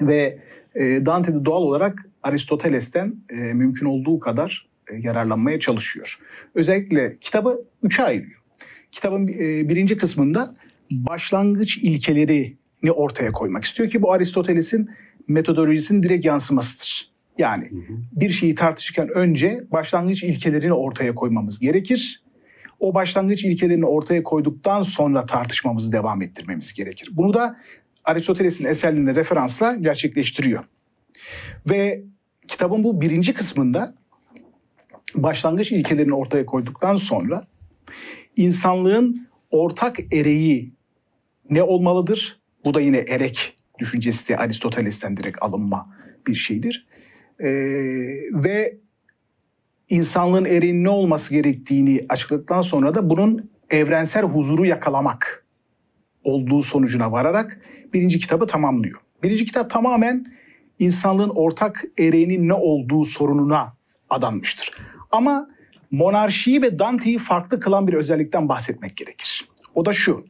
Ve 0.00 0.38
e, 0.74 1.06
Dante 1.06 1.34
de 1.34 1.44
doğal 1.44 1.62
olarak 1.62 2.06
Aristoteles'ten 2.24 3.14
e, 3.30 3.34
mümkün 3.34 3.86
olduğu 3.86 4.20
kadar 4.20 4.66
e, 4.90 4.96
yararlanmaya 4.96 5.60
çalışıyor. 5.60 6.18
Özellikle 6.54 7.16
kitabı 7.20 7.64
üçe 7.82 8.02
ayırıyor. 8.02 8.40
Kitabın 8.92 9.28
e, 9.28 9.68
birinci 9.68 9.96
kısmında 9.96 10.54
başlangıç 10.90 11.76
ilkelerini 11.76 12.92
ortaya 12.92 13.32
koymak 13.32 13.64
istiyor 13.64 13.88
ki 13.88 14.02
bu 14.02 14.12
Aristoteles'in 14.12 14.90
metodolojisinin 15.28 16.02
direkt 16.02 16.26
yansımasıdır. 16.26 17.14
Yani 17.38 17.70
bir 18.12 18.30
şeyi 18.30 18.54
tartışırken 18.54 19.08
önce 19.08 19.64
başlangıç 19.72 20.22
ilkelerini 20.22 20.72
ortaya 20.72 21.14
koymamız 21.14 21.60
gerekir. 21.60 22.22
O 22.80 22.94
başlangıç 22.94 23.44
ilkelerini 23.44 23.86
ortaya 23.86 24.22
koyduktan 24.22 24.82
sonra 24.82 25.26
tartışmamızı 25.26 25.92
devam 25.92 26.22
ettirmemiz 26.22 26.72
gerekir. 26.72 27.08
Bunu 27.12 27.34
da 27.34 27.56
Aristoteles'in 28.04 28.64
eserlerine 28.64 29.14
referansla 29.14 29.74
gerçekleştiriyor. 29.74 30.64
Ve 31.66 32.04
kitabın 32.48 32.84
bu 32.84 33.00
birinci 33.00 33.34
kısmında 33.34 33.94
başlangıç 35.14 35.72
ilkelerini 35.72 36.14
ortaya 36.14 36.46
koyduktan 36.46 36.96
sonra 36.96 37.46
insanlığın 38.36 39.28
ortak 39.50 40.12
ereği 40.12 40.72
ne 41.50 41.62
olmalıdır? 41.62 42.40
Bu 42.64 42.74
da 42.74 42.80
yine 42.80 42.98
erek 42.98 43.56
düşüncesi 43.78 44.28
de 44.28 44.36
Aristoteles'ten 44.36 45.16
direkt 45.16 45.38
alınma 45.40 45.96
bir 46.26 46.34
şeydir. 46.34 46.86
Ee, 47.40 47.46
ve 48.32 48.78
insanlığın 49.88 50.44
ereğinin 50.44 50.84
ne 50.84 50.88
olması 50.88 51.34
gerektiğini 51.34 52.06
açıkladıktan 52.08 52.62
sonra 52.62 52.94
da 52.94 53.10
bunun 53.10 53.50
evrensel 53.70 54.22
huzuru 54.22 54.66
yakalamak 54.66 55.46
olduğu 56.24 56.62
sonucuna 56.62 57.12
vararak 57.12 57.60
birinci 57.92 58.18
kitabı 58.18 58.46
tamamlıyor. 58.46 59.00
Birinci 59.22 59.44
kitap 59.44 59.70
tamamen 59.70 60.33
insanlığın 60.78 61.32
ortak 61.34 61.84
ereğinin 61.98 62.48
ne 62.48 62.54
olduğu 62.54 63.04
sorununa 63.04 63.72
adanmıştır. 64.10 64.70
Ama 65.10 65.48
monarşiyi 65.90 66.62
ve 66.62 66.78
Dante'yi 66.78 67.18
farklı 67.18 67.60
kılan 67.60 67.88
bir 67.88 67.94
özellikten 67.94 68.48
bahsetmek 68.48 68.96
gerekir. 68.96 69.48
O 69.74 69.84
da 69.84 69.92
şu. 69.92 70.24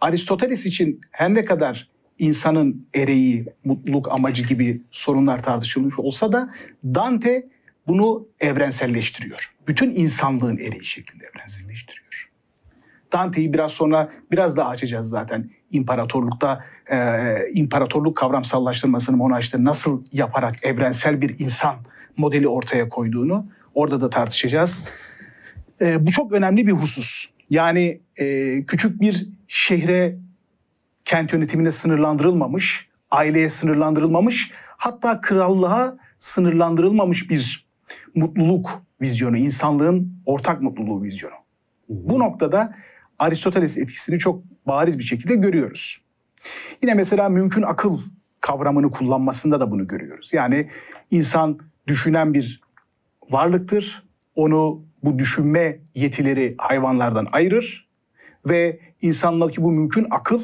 Aristoteles 0.00 0.66
için 0.66 1.00
her 1.10 1.34
ne 1.34 1.44
kadar 1.44 1.88
insanın 2.18 2.86
ereği, 2.94 3.46
mutluluk 3.64 4.12
amacı 4.12 4.44
gibi 4.44 4.82
sorunlar 4.90 5.42
tartışılmış 5.42 5.98
olsa 5.98 6.32
da 6.32 6.54
Dante 6.84 7.48
bunu 7.86 8.28
evrenselleştiriyor. 8.40 9.54
Bütün 9.68 9.90
insanlığın 9.94 10.56
ereği 10.56 10.84
şeklinde 10.84 11.24
evrenselleştiriyor. 11.34 12.07
Dante'yi 13.12 13.52
biraz 13.52 13.72
sonra 13.72 14.10
biraz 14.30 14.56
daha 14.56 14.68
açacağız 14.68 15.08
zaten. 15.08 15.50
İmparatorlukta 15.70 16.64
e, 16.90 17.26
imparatorluk 17.52 18.16
kavramsallaştırmasını 18.16 19.16
monarşide 19.16 19.64
nasıl 19.64 20.04
yaparak 20.12 20.64
evrensel 20.64 21.20
bir 21.20 21.38
insan 21.38 21.76
modeli 22.16 22.48
ortaya 22.48 22.88
koyduğunu 22.88 23.46
orada 23.74 24.00
da 24.00 24.10
tartışacağız. 24.10 24.84
E, 25.80 26.06
bu 26.06 26.10
çok 26.10 26.32
önemli 26.32 26.66
bir 26.66 26.72
husus. 26.72 27.26
Yani 27.50 28.00
e, 28.18 28.56
küçük 28.64 29.00
bir 29.00 29.28
şehre 29.48 30.16
kent 31.04 31.32
yönetimine 31.32 31.70
sınırlandırılmamış, 31.70 32.88
aileye 33.10 33.48
sınırlandırılmamış, 33.48 34.50
hatta 34.76 35.20
krallığa 35.20 35.96
sınırlandırılmamış 36.18 37.30
bir 37.30 37.68
mutluluk 38.14 38.82
vizyonu, 39.00 39.36
insanlığın 39.36 40.12
ortak 40.26 40.62
mutluluğu 40.62 41.02
vizyonu. 41.02 41.34
Bu 41.88 42.18
noktada 42.18 42.74
Aristoteles 43.18 43.78
etkisini 43.78 44.18
çok 44.18 44.42
bariz 44.66 44.98
bir 44.98 45.04
şekilde 45.04 45.34
görüyoruz. 45.34 46.00
Yine 46.82 46.94
mesela 46.94 47.28
mümkün 47.28 47.62
akıl 47.62 47.98
kavramını 48.40 48.90
kullanmasında 48.90 49.60
da 49.60 49.70
bunu 49.70 49.86
görüyoruz. 49.86 50.30
Yani 50.32 50.70
insan 51.10 51.58
düşünen 51.86 52.34
bir 52.34 52.60
varlıktır. 53.30 54.08
Onu 54.34 54.84
bu 55.04 55.18
düşünme 55.18 55.78
yetileri 55.94 56.54
hayvanlardan 56.58 57.26
ayırır 57.32 57.88
ve 58.46 58.80
insanlardaki 59.02 59.62
bu 59.62 59.72
mümkün 59.72 60.06
akıl 60.10 60.42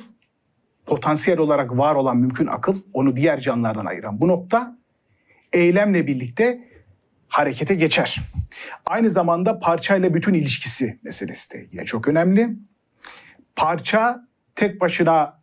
potansiyel 0.86 1.38
olarak 1.38 1.78
var 1.78 1.94
olan 1.94 2.16
mümkün 2.16 2.46
akıl 2.46 2.76
onu 2.92 3.16
diğer 3.16 3.40
canlılardan 3.40 3.86
ayıran 3.86 4.20
bu 4.20 4.28
nokta 4.28 4.78
eylemle 5.52 6.06
birlikte 6.06 6.68
harekete 7.34 7.74
geçer. 7.74 8.20
Aynı 8.86 9.10
zamanda 9.10 9.58
parçayla 9.58 10.14
bütün 10.14 10.34
ilişkisi 10.34 10.98
meselesi 11.02 11.54
de 11.54 11.66
yine 11.72 11.84
çok 11.84 12.08
önemli. 12.08 12.50
Parça 13.56 14.28
tek 14.54 14.80
başına 14.80 15.40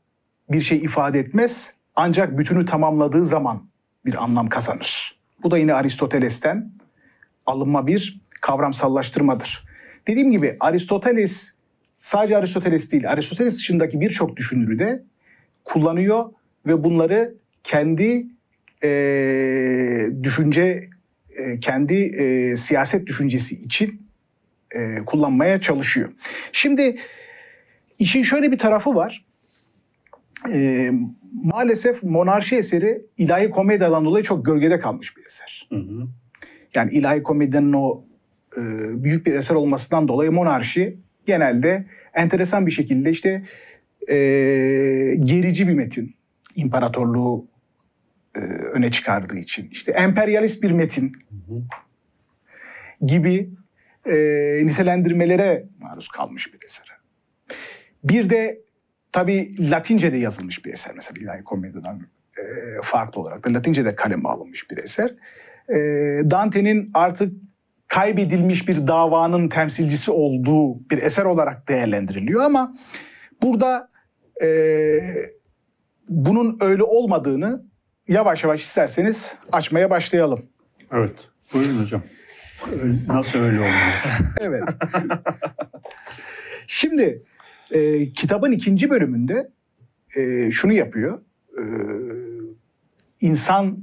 bir 0.52 0.62
şey 0.62 0.78
ifade 0.78 1.20
etmez 1.20 1.74
ancak 1.96 2.38
bütünü 2.38 2.66
tamamladığı 2.66 3.26
zaman 3.26 3.70
bir 4.06 4.24
anlam 4.24 4.50
kazanır. 4.50 5.20
Bu 5.44 5.52
da 5.52 5.58
yine 5.58 5.74
Aristoteles'ten 5.74 6.72
alınma 7.46 7.88
bir 7.88 8.22
kavramsallaştırmadır. 8.42 9.68
Dediğim 10.08 10.32
gibi 10.32 10.58
Aristoteles 10.60 11.54
sadece 11.96 12.38
Aristoteles 12.38 12.92
değil, 12.92 13.12
Aristoteles 13.12 13.58
dışındaki 13.58 14.02
birçok 14.02 14.38
düşünürü 14.38 14.80
de 14.80 15.04
kullanıyor 15.64 16.26
ve 16.66 16.84
bunları 16.84 17.34
kendi 17.64 18.28
e, 18.84 18.90
düşünce, 20.24 20.91
e, 21.38 21.60
kendi 21.60 21.94
e, 21.94 22.56
siyaset 22.56 23.08
düşüncesi 23.08 23.56
için 23.56 24.08
e, 24.76 24.96
kullanmaya 25.06 25.62
çalışıyor. 25.62 26.10
Şimdi 26.52 26.96
işin 28.00 28.24
şöyle 28.24 28.52
bir 28.52 28.58
tarafı 28.58 28.96
var. 28.96 29.26
E, 30.54 30.92
maalesef 31.44 32.04
monarşi 32.04 32.56
eseri 32.56 33.02
ilahi 33.18 33.50
komedyadan 33.50 34.06
dolayı 34.06 34.24
çok 34.24 34.46
gölgede 34.46 34.80
kalmış 34.80 35.18
bir 35.18 35.26
eser. 35.26 35.68
Hı 35.70 35.76
hı. 35.76 36.08
Yani 36.76 36.92
ilahi 36.92 37.24
komedyanın 37.24 37.74
o 37.74 38.04
e, 38.58 38.62
büyük 39.04 39.26
bir 39.26 39.34
eser 39.34 39.56
olmasından 39.56 40.08
dolayı 40.08 40.32
monarşi 40.32 40.98
genelde 41.26 41.86
enteresan 42.14 42.66
bir 42.66 42.72
şekilde 42.72 43.10
işte 43.10 43.44
e, 44.10 44.16
gerici 45.20 45.68
bir 45.68 45.74
metin. 45.74 46.16
İmparatorluğu 46.56 47.51
e, 48.36 48.40
öne 48.40 48.92
çıkardığı 48.92 49.38
için. 49.38 49.70
işte 49.72 49.92
emperyalist 49.92 50.64
bir 50.64 50.72
metin 50.72 51.12
hı. 51.30 51.62
gibi 53.06 53.50
e, 54.06 54.16
nitelendirmelere 54.66 55.66
maruz 55.80 56.08
kalmış 56.08 56.54
bir 56.54 56.60
eser. 56.66 56.92
Bir 58.04 58.30
de 58.30 58.62
tabii 59.12 59.70
Latince'de 59.72 60.18
yazılmış 60.18 60.66
bir 60.66 60.74
eser 60.74 60.96
mesela 60.96 61.22
ilahi 61.22 61.44
komedyadan 61.44 62.02
e, 62.38 62.44
farklı 62.84 63.22
olarak 63.22 63.46
da 63.46 63.54
Latince'de 63.54 63.96
kaleme 63.96 64.30
alınmış 64.30 64.72
bir 64.72 64.78
eser. 64.78 65.16
E, 65.70 65.76
Dante'nin 66.32 66.92
artık 66.94 67.34
kaybedilmiş 67.88 68.68
bir 68.68 68.88
davanın 68.88 69.50
temsilcisi 69.50 70.12
olduğu 70.12 70.90
bir 70.90 71.02
eser 71.02 71.26
olarak 71.26 71.68
değerlendiriliyor 71.70 72.42
ama 72.42 72.78
burada 73.42 73.90
e, 74.44 74.48
bunun 76.10 76.58
öyle 76.62 76.84
olmadığını 76.84 77.71
yavaş 78.12 78.44
yavaş 78.44 78.62
isterseniz 78.62 79.36
açmaya 79.52 79.90
başlayalım. 79.90 80.46
Evet. 80.92 81.30
Buyurun 81.54 81.80
hocam. 81.82 82.04
Nasıl 83.08 83.40
öyle 83.40 83.60
olmalı? 83.60 83.72
Evet. 84.42 84.64
Şimdi 86.68 87.24
e, 87.72 88.10
kitabın 88.14 88.52
ikinci 88.52 88.90
bölümünde 88.90 89.50
e, 90.16 90.52
şunu 90.52 90.74
yapıyor. 90.74 91.22
E, 91.58 91.64
insan, 93.22 93.80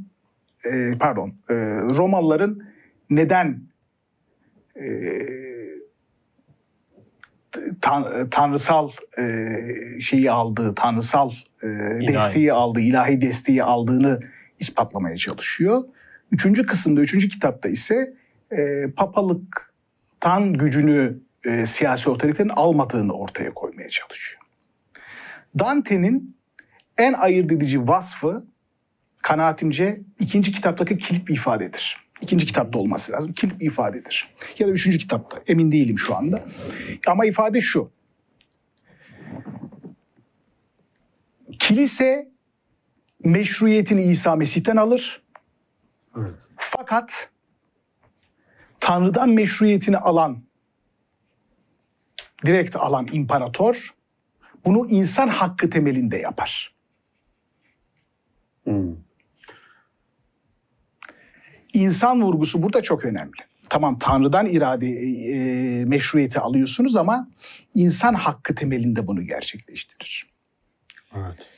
e, 0.64 0.92
pardon, 1.00 1.28
e, 1.50 1.54
Romalıların 1.96 2.62
neden 3.10 3.62
e, 4.76 4.86
tan- 7.80 8.30
tanrısal 8.30 8.90
e, 9.18 9.46
şeyi 10.00 10.30
aldığı, 10.30 10.74
tanrısal 10.74 11.30
e, 11.62 11.66
desteği 12.08 12.52
aldığı, 12.52 12.80
ilahi 12.80 13.20
desteği 13.20 13.62
aldığını 13.62 14.20
ispatlamaya 14.58 15.16
çalışıyor. 15.16 15.84
Üçüncü 16.32 16.66
kısımda, 16.66 17.00
üçüncü 17.00 17.28
kitapta 17.28 17.68
ise 17.68 18.14
e, 18.52 18.90
papalıktan 18.96 20.52
gücünü 20.52 21.18
e, 21.44 21.66
siyasi 21.66 22.10
otoritenin 22.10 22.48
almadığını 22.48 23.12
ortaya 23.12 23.50
koymaya 23.50 23.88
çalışıyor. 23.88 24.42
Dante'nin 25.58 26.36
en 26.98 27.12
ayırt 27.12 27.52
edici 27.52 27.88
vasfı 27.88 28.44
kanaatimce 29.22 30.00
ikinci 30.18 30.52
kitaptaki 30.52 30.98
kilit 30.98 31.28
bir 31.28 31.34
ifadedir. 31.34 31.96
İkinci 32.20 32.46
kitapta 32.46 32.78
olması 32.78 33.12
lazım. 33.12 33.32
Kilit 33.32 33.60
bir 33.60 33.66
ifadedir. 33.66 34.34
Ya 34.58 34.66
da 34.66 34.70
üçüncü 34.70 34.98
kitapta. 34.98 35.38
Emin 35.46 35.72
değilim 35.72 35.98
şu 35.98 36.16
anda. 36.16 36.44
Ama 37.06 37.26
ifade 37.26 37.60
şu. 37.60 37.90
Kilise 41.58 42.28
meşruiyetini 43.24 44.02
İsa 44.02 44.36
Mesih'ten 44.36 44.76
alır. 44.76 45.22
Evet. 46.18 46.34
Fakat 46.56 47.30
Tanrı'dan 48.80 49.28
meşruiyetini 49.28 49.96
alan, 49.96 50.42
direkt 52.46 52.76
alan 52.76 53.08
imparator 53.12 53.94
bunu 54.64 54.86
insan 54.86 55.28
hakkı 55.28 55.70
temelinde 55.70 56.16
yapar. 56.16 56.74
Hı. 58.64 58.96
İnsan 61.74 62.22
vurgusu 62.22 62.62
burada 62.62 62.82
çok 62.82 63.04
önemli. 63.04 63.36
Tamam 63.68 63.98
Tanrı'dan 63.98 64.46
irade 64.46 64.86
e, 64.88 65.84
meşruiyeti 65.84 66.40
alıyorsunuz 66.40 66.96
ama 66.96 67.28
insan 67.74 68.14
hakkı 68.14 68.54
temelinde 68.54 69.06
bunu 69.06 69.22
gerçekleştirir. 69.22 70.26
Evet. 71.16 71.50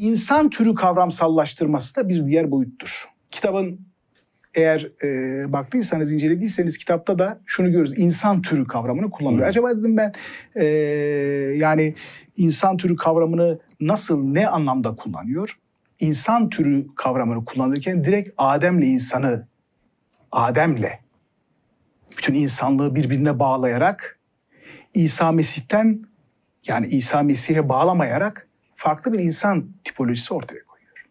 İnsan 0.00 0.50
türü 0.50 0.74
kavramsallaştırması 0.74 1.96
da 1.96 2.08
bir 2.08 2.24
diğer 2.24 2.50
boyuttur. 2.50 3.04
Kitabın 3.30 3.80
eğer 4.54 4.90
e, 5.02 5.52
baktıysanız, 5.52 6.12
incelediyseniz 6.12 6.78
kitapta 6.78 7.18
da 7.18 7.40
şunu 7.46 7.70
görürüz. 7.70 7.98
İnsan 7.98 8.42
türü 8.42 8.66
kavramını 8.66 9.10
kullanıyor. 9.10 9.44
Hı. 9.44 9.48
Acaba 9.48 9.70
dedim 9.70 9.96
ben 9.96 10.12
e, 10.54 10.64
yani 11.56 11.94
insan 12.36 12.76
türü 12.76 12.96
kavramını 12.96 13.58
nasıl, 13.80 14.22
ne 14.22 14.48
anlamda 14.48 14.96
kullanıyor? 14.96 15.58
İnsan 16.00 16.48
türü 16.48 16.86
kavramını 16.94 17.44
kullanırken 17.44 18.04
direkt 18.04 18.34
Adem'le 18.38 18.82
insanı, 18.82 19.46
Adem'le 20.32 20.90
bütün 22.18 22.34
insanlığı 22.34 22.94
birbirine 22.94 23.38
bağlayarak 23.38 24.18
İsa 24.94 25.32
Mesih'ten 25.32 26.04
yani 26.66 26.86
İsa 26.86 27.22
Mesih'e 27.22 27.68
bağlamayarak 27.68 28.48
farklı 28.74 29.12
bir 29.12 29.18
insan 29.18 29.70
tipolojisi 29.84 30.34
ortaya 30.34 30.64
koyuyor. 30.66 31.06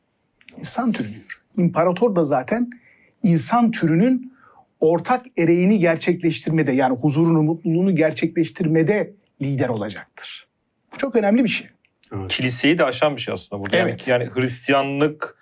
İnsan 0.58 0.92
türü 0.92 1.14
diyor. 1.14 1.42
İmparator 1.58 2.16
da 2.16 2.24
zaten 2.24 2.70
insan 3.24 3.72
türünün 3.72 4.34
ortak 4.80 5.26
ereğini 5.38 5.80
gerçekleştirmede 5.80 6.72
yani 6.72 6.98
huzurunu, 6.98 7.44
mutluluğunu 7.44 7.96
gerçekleştirmede 7.96 9.14
lider 9.42 9.70
olacaktır. 9.70 10.48
Bu 10.94 10.98
çok 10.98 11.16
önemli 11.16 11.44
bir 11.44 11.50
şey. 11.50 11.75
Evet. 12.20 12.32
Kiliseyi 12.32 12.78
de 12.78 12.86
aşan 12.86 13.16
bir 13.16 13.22
şey 13.22 13.34
aslında 13.34 13.62
burada. 13.64 13.78
Yani- 13.78 13.90
Evet. 13.90 14.08
Yani, 14.08 14.30
Hristiyanlık 14.34 15.38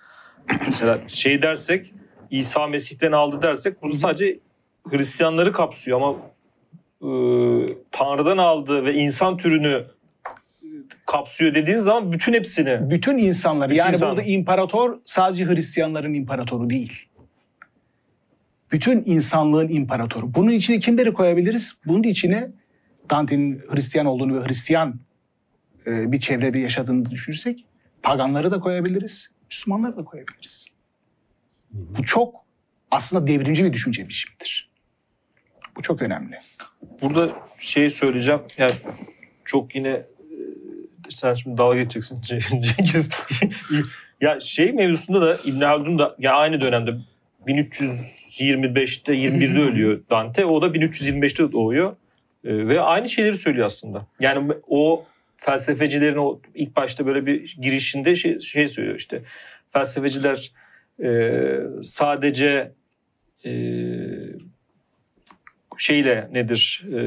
mesela 0.66 1.00
şey 1.08 1.42
dersek 1.42 1.94
İsa 2.32 2.68
Mesih'ten 2.68 3.12
aldı 3.12 3.42
dersek 3.42 3.82
bunu 3.84 3.94
sadece 3.94 4.40
Hristiyanları 4.90 5.52
kapsıyor 5.52 5.98
ama 6.02 6.16
e, 7.02 7.10
Tanrı'dan 7.92 8.38
aldı 8.38 8.86
ve 8.86 8.94
insan 8.94 9.38
türünü 9.38 9.86
kapsıyor 11.06 11.56
dediğiniz 11.56 11.84
zaman 11.84 12.12
bütün 12.12 12.34
hepsini 12.34 12.90
Bütün 12.90 13.18
insanları 13.18 13.70
Bütün 13.70 13.80
yani 13.80 13.94
insan. 13.94 14.10
burada 14.10 14.24
imparator 14.24 14.98
sadece 15.06 15.46
Hristiyanların 15.46 16.14
imparatoru 16.14 16.70
değil. 16.70 17.08
Bütün 18.72 19.04
insanlığın 19.06 19.68
imparatoru. 19.70 20.34
Bunun 20.34 20.52
içine 20.52 20.80
kimleri 20.80 21.14
koyabiliriz? 21.14 21.80
Bunun 21.86 22.04
içine 22.04 22.52
Dante'nin 23.10 23.62
Hristiyan 23.70 24.06
olduğunu 24.06 24.42
ve 24.42 24.48
Hristiyan 24.48 24.96
e, 25.88 26.12
bir 26.12 26.20
çevrede 26.20 26.60
yaşadığını 26.60 27.12
düşünürsek 27.12 27.66
paganları 28.04 28.52
da 28.52 28.60
koyabiliriz, 28.60 29.32
Müslümanları 29.52 29.98
da 29.98 30.04
koyabiliriz. 30.04 30.68
Bu 31.72 32.04
çok 32.04 32.36
aslında 32.92 33.28
devrimci 33.28 33.66
bir 33.66 33.74
düşünce 33.74 34.10
biçimidir. 34.10 34.70
Bu 35.78 35.82
çok 35.82 36.02
önemli. 36.02 36.40
Burada 37.02 37.30
şey 37.60 37.90
söyleyeceğim. 37.90 38.42
Yani 38.58 38.72
çok 39.46 39.76
yine 39.76 39.90
e, 39.90 40.06
sen 41.10 41.34
şimdi 41.34 41.58
dalga 41.58 41.76
geçeceksin 41.76 42.22
Cengiz. 42.62 43.10
ya 44.22 44.40
şey 44.40 44.72
mevzusunda 44.72 45.22
da 45.22 45.38
İbn 45.46 45.62
Haldun 45.62 46.00
da 46.00 46.16
ya 46.20 46.34
aynı 46.34 46.62
dönemde 46.62 46.92
1325'te 47.48 49.14
21'de 49.14 49.60
ölüyor 49.60 50.02
Dante. 50.10 50.46
O 50.46 50.62
da 50.62 50.68
1325'te 50.68 51.52
doğuyor. 51.52 51.96
E, 52.44 52.68
ve 52.68 52.82
aynı 52.82 53.10
şeyleri 53.10 53.36
söylüyor 53.36 53.66
aslında. 53.66 54.08
Yani 54.20 54.54
o 54.68 55.06
felsefecilerin 55.38 56.18
o 56.18 56.42
ilk 56.56 56.76
başta 56.76 57.06
böyle 57.06 57.26
bir 57.26 57.58
girişinde 57.62 58.16
şey, 58.16 58.40
şey 58.40 58.68
söylüyor 58.68 58.96
işte. 58.96 59.22
Felsefeciler 59.70 60.52
e, 61.04 61.40
sadece 61.84 62.72
e, 63.46 63.52
şeyle 65.78 66.30
nedir 66.32 66.86
e, 66.94 67.02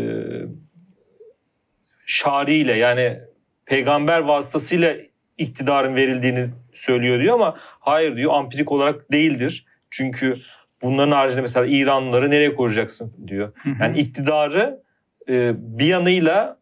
şariyle 2.06 2.72
yani 2.72 3.20
peygamber 3.66 4.20
vasıtasıyla 4.20 4.96
iktidarın 5.38 5.94
verildiğini 5.94 6.50
söylüyor 6.72 7.20
diyor 7.20 7.34
ama 7.34 7.56
hayır 7.60 8.16
diyor 8.16 8.32
ampirik 8.34 8.72
olarak 8.72 9.12
değildir. 9.12 9.66
Çünkü 9.90 10.34
bunların 10.82 11.12
haricinde 11.12 11.40
mesela 11.40 11.66
İranlıları 11.66 12.30
nereye 12.30 12.54
koruyacaksın 12.54 13.12
diyor. 13.26 13.52
Yani 13.80 13.98
iktidarı 13.98 14.82
e, 15.28 15.52
bir 15.56 15.86
yanıyla 15.86 16.58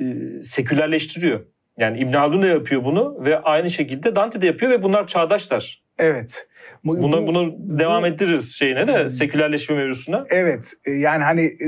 e, 0.00 0.04
sekülerleştiriyor. 0.42 1.40
Yani 1.78 1.98
İbn 1.98 2.12
Haldun 2.12 2.42
da 2.42 2.46
yapıyor 2.46 2.84
bunu 2.84 3.24
ve 3.24 3.40
aynı 3.40 3.70
şekilde 3.70 4.16
Dante 4.16 4.42
de 4.42 4.46
yapıyor 4.46 4.72
ve 4.72 4.82
bunlar 4.82 5.06
çağdaşlar. 5.06 5.82
Evet. 5.98 6.48
Bu, 6.84 7.02
bunu, 7.02 7.26
bunu 7.26 7.54
devam 7.58 8.04
ettiririz 8.04 8.54
şeyine 8.54 8.86
de 8.86 9.08
sekülerleşme 9.08 9.76
mevzusuna. 9.76 10.24
Evet. 10.30 10.72
E, 10.84 10.90
yani 10.90 11.24
hani 11.24 11.40
e, 11.40 11.66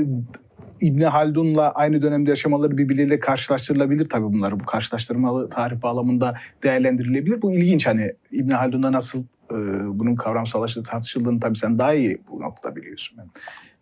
İbni 0.81 1.05
Haldun'la 1.05 1.71
aynı 1.71 2.01
dönemde 2.01 2.29
yaşamaları 2.29 2.77
birbirleriyle 2.77 3.19
karşılaştırılabilir 3.19 4.09
tabii 4.09 4.23
bunları. 4.23 4.59
Bu 4.59 4.65
karşılaştırmalı 4.65 5.49
tarih 5.49 5.81
bağlamında 5.81 6.37
değerlendirilebilir. 6.63 7.41
Bu 7.41 7.53
ilginç 7.53 7.87
hani 7.87 8.13
İbni 8.31 8.53
Haldun'da 8.53 8.91
nasıl 8.91 9.23
e, 9.51 9.55
bunun 9.99 10.15
kavramsallaştığı 10.15 10.83
tartışıldığını 10.83 11.39
tabii 11.39 11.55
sen 11.57 11.77
daha 11.77 11.93
iyi 11.93 12.21
bu 12.31 12.41
noktada 12.41 12.75
biliyorsun. 12.75 13.17
Ben 13.17 13.29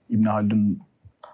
İbni 0.09 0.29
Haldun 0.29 0.79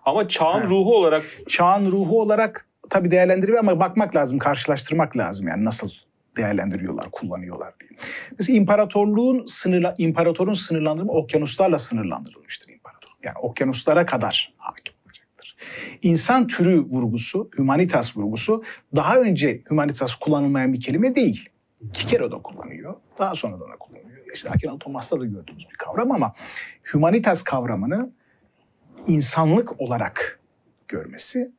ama 0.05 0.27
çağın 0.27 0.61
ha. 0.61 0.65
ruhu 0.65 0.95
olarak 0.95 1.23
çağın 1.47 1.91
ruhu 1.91 2.21
olarak 2.21 2.67
tabii 2.95 3.11
değerlendiriyor 3.11 3.59
ama 3.59 3.79
bakmak 3.79 4.15
lazım, 4.15 4.39
karşılaştırmak 4.39 5.17
lazım 5.17 5.47
yani 5.47 5.65
nasıl 5.65 5.89
değerlendiriyorlar, 6.37 7.11
kullanıyorlar 7.11 7.73
diye. 7.79 7.89
Mesela 8.39 8.57
imparatorluğun 8.57 9.45
sınırla 9.45 9.93
imparatorun 9.97 10.53
sınırlandırma 10.53 11.13
okyanuslarla 11.13 11.77
sınırlandırılmıştır 11.77 12.73
imparator. 12.73 13.09
Yani 13.23 13.37
okyanuslara 13.37 14.05
kadar 14.05 14.53
hakim 14.57 14.95
olacaktır. 15.05 15.57
İnsan 16.01 16.47
türü 16.47 16.79
vurgusu, 16.81 17.49
humanitas 17.57 18.17
vurgusu 18.17 18.63
daha 18.95 19.17
önce 19.17 19.61
humanitas 19.67 20.15
kullanılmayan 20.15 20.73
bir 20.73 20.81
kelime 20.81 21.15
değil. 21.15 21.49
Kikero'da 21.93 22.37
kullanıyor. 22.37 22.95
Daha 23.19 23.35
sonradan 23.35 23.71
da 23.71 23.75
kullanılıyor. 23.75 24.25
İşte 24.33 24.49
Akinato 24.49 24.79
Thomas'ta 24.79 25.19
da 25.19 25.25
gördüğümüz 25.25 25.69
bir 25.71 25.75
kavram 25.75 26.11
ama 26.11 26.33
humanitas 26.91 27.43
kavramını 27.43 28.11
insanlık 29.07 29.81
olarak 29.81 30.39
görmesi 30.87 31.51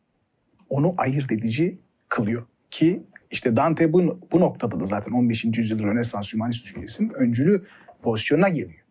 onu 0.68 0.94
ayırt 0.98 1.32
edici 1.32 1.78
kılıyor. 2.08 2.46
Ki 2.70 3.02
işte 3.30 3.56
Dante 3.56 3.92
bu, 3.92 4.20
bu 4.32 4.40
noktada 4.40 4.80
da 4.80 4.84
zaten 4.84 5.12
15. 5.12 5.44
yüzyıl 5.44 5.82
Rönesans 5.82 6.34
hümanist 6.34 6.64
düşüncesinin 6.64 7.10
öncülü 7.10 7.64
pozisyonuna 8.02 8.48
geliyor. 8.48 8.84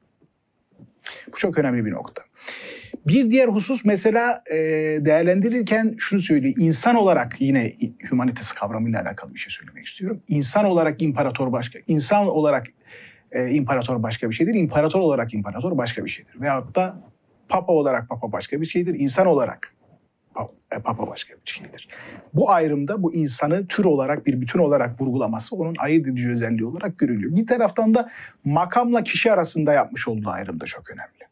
Bu 1.28 1.38
çok 1.38 1.58
önemli 1.58 1.86
bir 1.86 1.92
nokta. 1.92 2.22
Bir 3.08 3.28
diğer 3.28 3.48
husus 3.48 3.86
mesela 3.86 4.44
e, 4.52 4.56
değerlendirirken 5.06 5.96
şunu 5.98 6.20
söylüyor. 6.20 6.54
İnsan 6.58 6.96
olarak 6.96 7.42
yine 7.42 7.74
humanitas 8.10 8.52
kavramıyla 8.52 9.02
alakalı 9.02 9.34
bir 9.34 9.40
şey 9.40 9.52
söylemek 9.52 9.86
istiyorum. 9.86 10.20
İnsan 10.28 10.66
olarak 10.66 11.02
imparator 11.02 11.52
başka, 11.52 11.80
insan 11.88 12.28
olarak 12.28 12.68
e, 13.32 13.50
imparator 13.50 14.04
başka 14.04 14.30
bir 14.30 14.36
şeydir. 14.36 14.54
İmparator 14.54 15.00
olarak 15.00 15.34
imparator 15.34 15.78
başka 15.78 16.06
bir 16.06 16.10
şeydir. 16.10 16.42
Veyahut 16.42 16.76
da 16.76 17.02
papa 17.50 17.74
olarak 17.74 18.10
papa 18.10 18.32
başka 18.32 18.62
bir 18.62 18.66
şeydir. 18.66 19.00
İnsan 19.00 19.28
olarak 19.28 19.75
papa 20.84 21.08
başka 21.08 21.34
bir 21.34 21.52
şeydir. 21.52 21.88
Bu 22.34 22.52
ayrımda 22.52 23.04
bu 23.04 23.14
insanı 23.14 23.68
tür 23.68 23.86
olarak 23.86 24.26
bir 24.26 24.42
bütün 24.42 24.60
olarak 24.60 25.02
vurgulaması 25.02 25.56
onun 25.56 25.76
ayırt 25.80 26.08
edici 26.08 26.30
özelliği 26.30 26.66
olarak 26.66 26.98
görülüyor. 26.98 27.36
Bir 27.36 27.48
taraftan 27.48 27.94
da 27.94 28.10
makamla 28.46 29.04
kişi 29.04 29.32
arasında 29.32 29.74
yapmış 29.74 30.08
olduğu 30.08 30.30
ayrım 30.30 30.60
da 30.60 30.66
çok 30.66 30.92
önemli. 30.92 31.26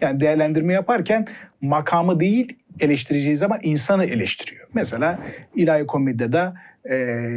Yani 0.00 0.20
değerlendirme 0.20 0.72
yaparken 0.72 1.26
makamı 1.60 2.20
değil 2.20 2.56
eleştireceği 2.80 3.36
zaman 3.36 3.58
insanı 3.62 4.04
eleştiriyor. 4.04 4.68
Mesela 4.74 5.18
İlahi 5.54 5.86
Komedi'de 5.86 6.52
e, 6.90 7.28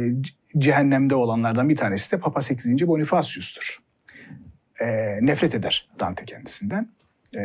cehennemde 0.58 1.14
olanlardan 1.14 1.68
bir 1.68 1.76
tanesi 1.76 2.12
de 2.12 2.18
Papa 2.18 2.40
8. 2.40 2.88
Bonifacius'tur. 2.88 3.78
E, 4.80 4.86
nefret 5.26 5.54
eder 5.54 5.88
Dante 6.00 6.24
kendisinden. 6.24 6.88
E, 7.36 7.40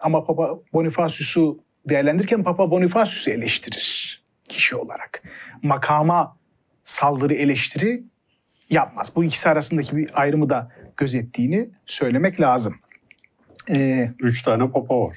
ama 0.00 0.24
Papa 0.24 0.58
Bonifacius'u 0.72 1.58
değerlendirirken 1.88 2.44
Papa 2.44 2.70
Bonifacius'u 2.70 3.30
eleştirir 3.30 4.20
kişi 4.48 4.76
olarak. 4.76 5.22
Makama 5.62 6.36
saldırı 6.84 7.34
eleştiri 7.34 8.02
yapmaz. 8.70 9.12
Bu 9.16 9.24
ikisi 9.24 9.48
arasındaki 9.48 9.96
bir 9.96 10.20
ayrımı 10.20 10.50
da 10.50 10.72
gözettiğini 10.96 11.70
söylemek 11.86 12.40
lazım. 12.40 12.74
Ee, 13.70 14.10
Üç 14.18 14.42
tane 14.42 14.70
papa 14.70 15.00
var. 15.00 15.16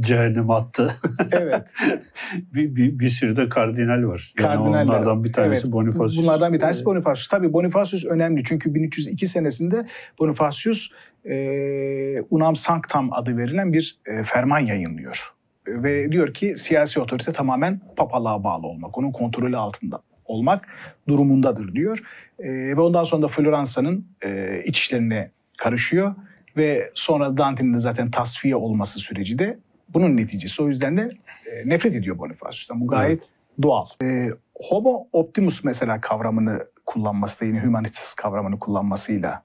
Cehennem 0.00 0.50
attı. 0.50 0.94
Evet. 1.32 1.72
bir, 2.54 2.76
bir, 2.76 2.98
bir 2.98 3.08
sürü 3.08 3.36
de 3.36 3.48
kardinal 3.48 4.08
var. 4.08 4.32
Yani 4.42 4.60
onlardan 4.60 5.24
bir 5.24 5.32
tanesi 5.32 5.62
evet. 5.62 5.72
Bonifacius. 5.72 6.18
Bunlardan 6.18 6.52
bir 6.52 6.58
tanesi 6.58 6.84
Bonifacius. 6.84 7.28
Tabii 7.28 7.52
Bonifacius 7.52 8.04
önemli 8.04 8.44
çünkü 8.44 8.74
1302 8.74 9.26
senesinde 9.26 9.86
Bonifacius 10.18 10.88
e, 11.24 12.20
Unam 12.30 12.56
Sanctam 12.56 13.12
adı 13.12 13.36
verilen 13.36 13.72
bir 13.72 13.98
e, 14.06 14.22
ferman 14.22 14.60
yayınlıyor. 14.60 15.32
Ve 15.68 16.12
diyor 16.12 16.34
ki 16.34 16.54
siyasi 16.56 17.00
otorite 17.00 17.32
tamamen 17.32 17.80
papalığa 17.96 18.44
bağlı 18.44 18.66
olmak, 18.66 18.98
onun 18.98 19.12
kontrolü 19.12 19.56
altında 19.56 20.02
olmak 20.24 20.68
durumundadır 21.08 21.74
diyor. 21.74 21.98
E, 22.38 22.48
ve 22.50 22.80
ondan 22.80 23.04
sonra 23.04 23.22
da 23.22 23.28
Floransa'nın 23.28 24.06
e, 24.24 24.62
iç 24.64 24.78
işlerine 24.78 25.30
karışıyor 25.58 26.14
ve 26.56 26.90
sonra 26.94 27.36
Dante'nin 27.36 27.74
de 27.74 27.78
zaten 27.78 28.10
tasfiye 28.10 28.56
olması 28.56 28.98
süreci 28.98 29.38
de 29.38 29.58
bunun 29.94 30.16
neticesi. 30.16 30.62
O 30.62 30.68
yüzden 30.68 30.96
de 30.96 31.10
e, 31.46 31.68
nefret 31.68 31.94
ediyor 31.94 32.18
Bonifacius'tan. 32.18 32.80
Bu 32.80 32.86
gayet 32.86 33.22
evet. 33.22 33.62
doğal. 33.62 33.86
E, 34.02 34.30
homo 34.54 35.08
optimus 35.12 35.64
mesela 35.64 36.00
kavramını 36.00 36.66
kullanması 36.86 37.40
da 37.40 37.44
yine 37.44 37.60
humanitas 37.60 38.14
kavramını 38.14 38.58
kullanmasıyla 38.58 39.42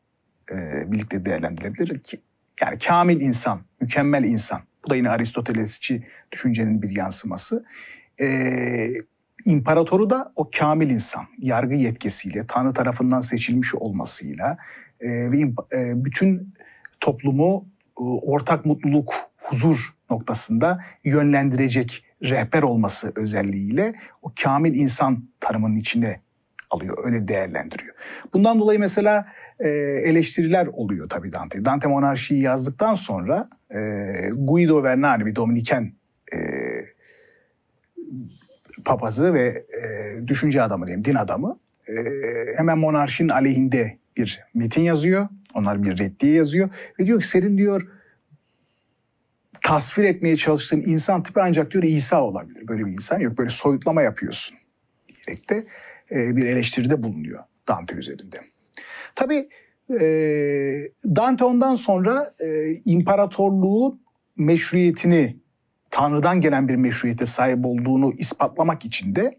e, 0.52 0.92
birlikte 0.92 1.26
değerlendirilebilir. 1.26 2.00
Ki, 2.00 2.18
yani 2.62 2.78
kamil 2.78 3.22
insan, 3.22 3.62
mükemmel 3.82 4.24
insan. 4.24 4.62
Bu 4.86 4.90
da 4.90 4.96
yine 4.96 5.10
Aristotelesçi 5.10 6.04
düşüncenin 6.32 6.82
bir 6.82 6.90
yansıması. 6.90 7.66
E, 8.22 8.28
imparatoru 9.46 10.10
da 10.10 10.32
o 10.36 10.50
kamil 10.58 10.90
insan, 10.90 11.26
yargı 11.40 11.76
yetkisiyle, 11.76 12.48
Tanrı 12.48 12.74
tarafından 12.74 13.22
seçilmiş 13.22 13.76
olmasıyla 13.76 14.58
e, 15.00 15.32
ve 15.32 15.40
e, 15.78 16.06
bütün 16.06 16.54
toplumu 17.00 17.66
e, 18.00 18.04
ortak 18.04 18.66
mutluluk, 18.66 19.14
huzur 19.38 19.94
noktasında 20.14 20.80
yönlendirecek 21.04 22.06
rehber 22.24 22.64
olması 22.64 23.12
özelliğiyle 23.16 23.94
o 24.22 24.32
kamil 24.44 24.76
insan 24.76 25.30
tanımının 25.40 25.76
içine 25.76 26.22
alıyor, 26.70 26.98
öyle 27.06 27.28
değerlendiriyor. 27.28 27.96
Bundan 28.34 28.60
dolayı 28.60 28.80
mesela 28.80 29.26
e, 29.60 29.70
eleştiriler 30.10 30.68
oluyor 30.68 31.10
tabii 31.10 31.32
Dante. 31.32 31.66
Dante 31.66 31.88
Monarşi'yi 31.88 32.42
yazdıktan 32.42 32.94
sonra 32.94 33.50
e, 33.76 33.80
Guido 34.34 34.84
Vernani 34.84 35.26
bir 35.26 35.36
Dominiken 35.36 35.94
e, 36.34 36.38
papazı 38.86 39.34
ve 39.34 39.48
e, 39.48 40.28
düşünce 40.28 40.62
adamı 40.62 40.88
diyeyim, 40.88 41.06
din 41.06 41.16
adamı 41.16 41.58
e, 41.88 41.94
hemen 42.58 42.78
monarşinin 42.78 43.30
aleyhinde 43.30 43.98
bir 44.18 44.44
metin 44.54 44.82
yazıyor. 44.82 45.28
Onlar 45.54 45.84
bir 45.84 45.98
reddiye 46.00 46.34
yazıyor 46.34 46.70
ve 47.00 47.06
diyor 47.06 47.22
ki 47.22 47.28
senin 47.28 47.58
diyor 47.58 47.88
tasvir 49.64 50.04
etmeye 50.04 50.38
çalıştığın 50.38 50.82
insan 50.82 51.24
tipi 51.24 51.42
ancak 51.42 51.72
diyor 51.72 51.84
İsa 51.84 52.24
olabilir. 52.24 52.68
Böyle 52.68 52.86
bir 52.86 52.92
insan 52.92 53.20
yok. 53.20 53.38
Böyle 53.38 53.50
soyutlama 53.50 54.02
yapıyorsun 54.02 54.58
diyerek 55.08 55.50
de 55.50 55.64
e, 56.12 56.36
bir 56.36 56.46
eleştiride 56.46 57.04
bulunuyor 57.04 57.44
Dante 57.68 57.96
üzerinde. 57.96 58.40
Tabii 59.16 59.50
e, 60.00 60.06
Dante 61.06 61.44
ondan 61.44 61.76
sonra 61.76 62.34
e, 62.40 62.74
imparatorluğun 62.86 64.04
meşruiyetini, 64.38 65.38
Tanrı'dan 65.90 66.42
gelen 66.42 66.68
bir 66.68 66.76
meşruiyete 66.76 67.26
sahip 67.26 67.66
olduğunu 67.66 68.14
ispatlamak 68.18 68.86
için 68.86 69.16
de 69.16 69.38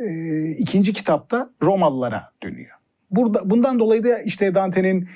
e, 0.00 0.44
ikinci 0.50 0.92
kitapta 0.92 1.50
Romalılara 1.62 2.32
dönüyor. 2.42 2.76
Burada, 3.10 3.50
bundan 3.50 3.78
dolayı 3.78 4.04
da 4.04 4.18
işte 4.18 4.54
Dante'nin 4.54 5.08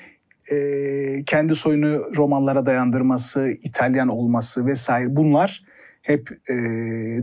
e, 0.51 1.23
kendi 1.25 1.55
soyunu 1.55 2.15
romanlara 2.15 2.65
dayandırması, 2.65 3.49
İtalyan 3.63 4.07
olması 4.07 4.65
vesaire 4.65 5.15
bunlar 5.15 5.63
hep 6.01 6.31
e, 6.49 6.53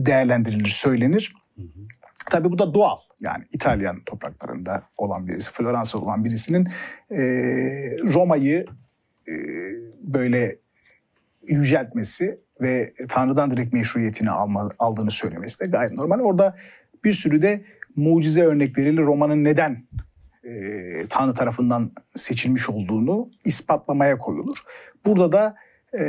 değerlendirilir, 0.05 0.67
söylenir. 0.67 1.35
Tabii 2.29 2.51
bu 2.51 2.59
da 2.59 2.73
doğal. 2.73 2.97
Yani 3.19 3.43
İtalyan 3.51 4.01
topraklarında 4.05 4.83
olan 4.97 5.27
birisi, 5.27 5.51
Floransa 5.51 5.97
olan 5.97 6.25
birisinin 6.25 6.67
e, 7.11 7.21
Roma'yı 8.13 8.65
e, 9.27 9.33
böyle 10.01 10.55
yüceltmesi 11.47 12.39
ve 12.61 12.93
Tanrı'dan 13.09 13.51
direkt 13.51 13.73
meşruiyetini 13.73 14.29
alma, 14.29 14.69
aldığını 14.79 15.11
söylemesi 15.11 15.59
de 15.59 15.67
gayet 15.67 15.91
normal. 15.91 16.19
Orada 16.19 16.55
bir 17.03 17.11
sürü 17.11 17.41
de 17.41 17.61
mucize 17.95 18.43
örnekleriyle 18.43 19.01
Roma'nın 19.01 19.43
neden 19.43 19.83
e, 20.45 21.07
Tanrı 21.09 21.33
tarafından 21.33 21.91
seçilmiş 22.15 22.69
olduğunu 22.69 23.31
ispatlamaya 23.45 24.17
koyulur. 24.17 24.57
Burada 25.05 25.31
da 25.31 25.55
e, 25.99 26.05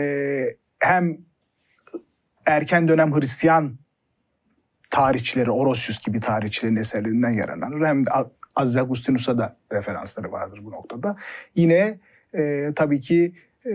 hem 0.79 1.19
erken 2.47 2.89
dönem 2.89 3.15
Hristiyan 3.15 3.79
tarihçileri, 4.91 5.51
Orosius 5.51 5.99
gibi 6.07 6.21
tarihçilerin 6.21 6.77
eserlerinden 6.77 7.31
yararlanır. 7.31 7.87
Hem 7.87 8.07
de 8.07 8.11
Aziz 8.57 8.77
Agustinus'a 8.77 9.39
da 9.39 9.57
referansları 9.73 10.33
vardır 10.33 10.61
bu 10.65 10.71
noktada. 10.71 11.17
Yine 11.55 12.01
e, 12.35 12.73
tabii 12.77 13.01
ki 13.01 13.35
e, 13.65 13.73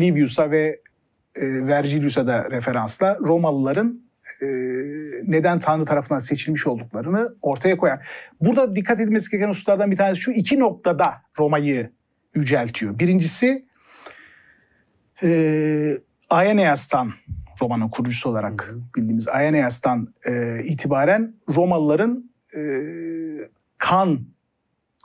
Livius'a 0.00 0.50
ve 0.50 0.80
e, 1.36 1.66
Vergilius'a 1.66 2.26
da 2.26 2.50
referansla 2.50 3.18
Romalıların 3.20 4.02
e, 4.42 4.46
neden 5.26 5.58
Tanrı 5.58 5.84
tarafından 5.84 6.18
seçilmiş 6.18 6.66
olduklarını 6.66 7.28
ortaya 7.42 7.76
koyar. 7.76 8.08
Burada 8.40 8.76
dikkat 8.76 9.00
edilmesi 9.00 9.30
gereken 9.30 9.48
hususlardan 9.48 9.90
bir 9.90 9.96
tanesi 9.96 10.20
şu 10.20 10.30
iki 10.30 10.58
noktada 10.58 11.22
Roma'yı 11.38 11.90
yüceltiyor. 12.34 12.98
Birincisi 12.98 13.66
e, 15.22 15.98
Aeneas'tan 16.30 17.12
Roma'nın 17.62 17.88
kurucusu 17.88 18.30
olarak 18.30 18.68
hı 18.68 18.72
hı. 18.72 18.80
bildiğimiz 18.96 19.28
Aeneas'tan 19.28 20.14
e, 20.26 20.62
itibaren 20.64 21.34
Romalıların 21.56 22.30
e, 22.56 22.62
kan 23.78 24.20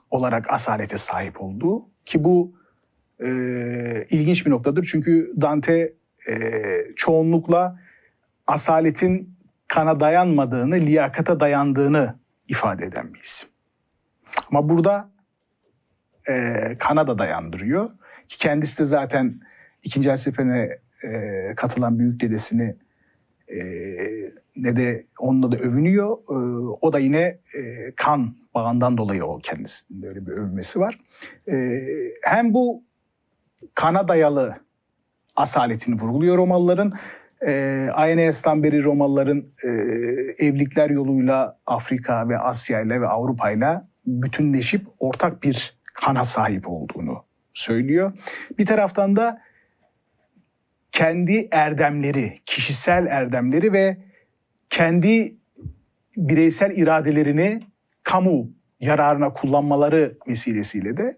olarak 0.10 0.54
asalete 0.54 0.98
sahip 0.98 1.42
olduğu 1.42 1.82
ki 2.06 2.24
bu 2.24 2.54
e, 3.24 3.30
ilginç 4.10 4.46
bir 4.46 4.52
noktadır. 4.52 4.88
Çünkü 4.92 5.34
Dante 5.42 5.94
e, 6.30 6.36
çoğunlukla 6.96 7.80
asaletin 8.48 9.38
kana 9.68 10.00
dayanmadığını, 10.00 10.76
liyakata 10.76 11.40
dayandığını 11.40 12.16
ifade 12.48 12.86
eden 12.86 13.14
bir 13.14 13.20
isim. 13.20 13.50
Ama 14.50 14.70
burada 14.70 15.10
e, 16.30 16.54
kana 16.80 17.08
da 17.08 17.18
dayandırıyor. 17.18 17.90
Ki 18.28 18.38
kendisi 18.38 18.80
de 18.80 18.84
zaten 18.84 19.40
ikinci 19.84 20.10
el 20.10 20.70
e, 21.04 21.56
katılan 21.56 22.00
büyük 22.00 22.22
dedesini 22.22 22.76
e, 23.48 23.60
ne 24.56 24.76
de 24.76 25.04
onunla 25.20 25.52
da 25.52 25.58
övünüyor. 25.58 26.18
E, 26.18 26.36
o 26.82 26.94
da 26.94 27.00
yine 27.00 27.20
e, 27.58 27.92
kan 27.96 28.36
bağından 28.54 28.98
dolayı 28.98 29.26
o 29.26 29.40
kendisinin 29.40 30.02
böyle 30.02 30.28
bir 30.28 30.32
övünmesi 30.32 30.80
var. 30.80 31.00
E, 31.52 31.80
hem 32.24 32.54
bu 32.54 32.84
kana 33.74 34.08
dayalı 34.08 34.56
asaletini 35.36 35.96
vurguluyor 35.96 36.38
Romalıların. 36.38 36.94
E, 37.46 37.52
Aeneas'tan 37.94 38.64
beri 38.64 38.84
Romalıların 38.84 39.46
e, 39.64 39.68
evlilikler 40.46 40.90
yoluyla 40.90 41.60
Afrika 41.66 42.30
ve 42.30 42.38
Asya 42.38 42.82
ile 42.82 43.02
ve 43.02 43.08
Avrupa 43.08 43.52
ile 43.52 43.82
bütünleşip 44.06 44.88
ortak 45.00 45.44
bir 45.44 45.78
kana 45.94 46.24
sahip 46.24 46.70
olduğunu 46.70 47.24
söylüyor. 47.54 48.14
Bir 48.58 48.66
taraftan 48.66 49.16
da 49.16 49.42
kendi 50.92 51.48
erdemleri, 51.52 52.34
kişisel 52.46 53.08
erdemleri 53.10 53.74
ve 53.74 53.98
kendi 54.70 55.36
bireysel 56.18 56.72
iradelerini 56.78 57.64
kamu 58.04 58.50
yararına 58.80 59.34
kullanmaları 59.34 60.18
vesilesiyle 60.28 60.98
de 60.98 61.18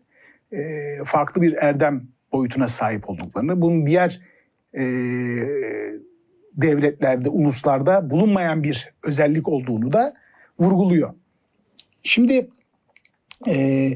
e, 0.52 0.62
farklı 1.06 1.42
bir 1.42 1.54
erdem 1.54 2.08
boyutuna 2.34 2.68
sahip 2.68 3.10
olduklarını, 3.10 3.62
bunun 3.62 3.86
diğer 3.86 4.22
e, 4.74 4.84
devletlerde, 6.62 7.30
uluslarda 7.30 8.10
bulunmayan 8.10 8.64
bir 8.64 8.94
özellik 9.04 9.48
olduğunu 9.48 9.94
da 9.94 10.14
vurguluyor. 10.60 11.14
Şimdi 12.04 12.50
e, 13.48 13.92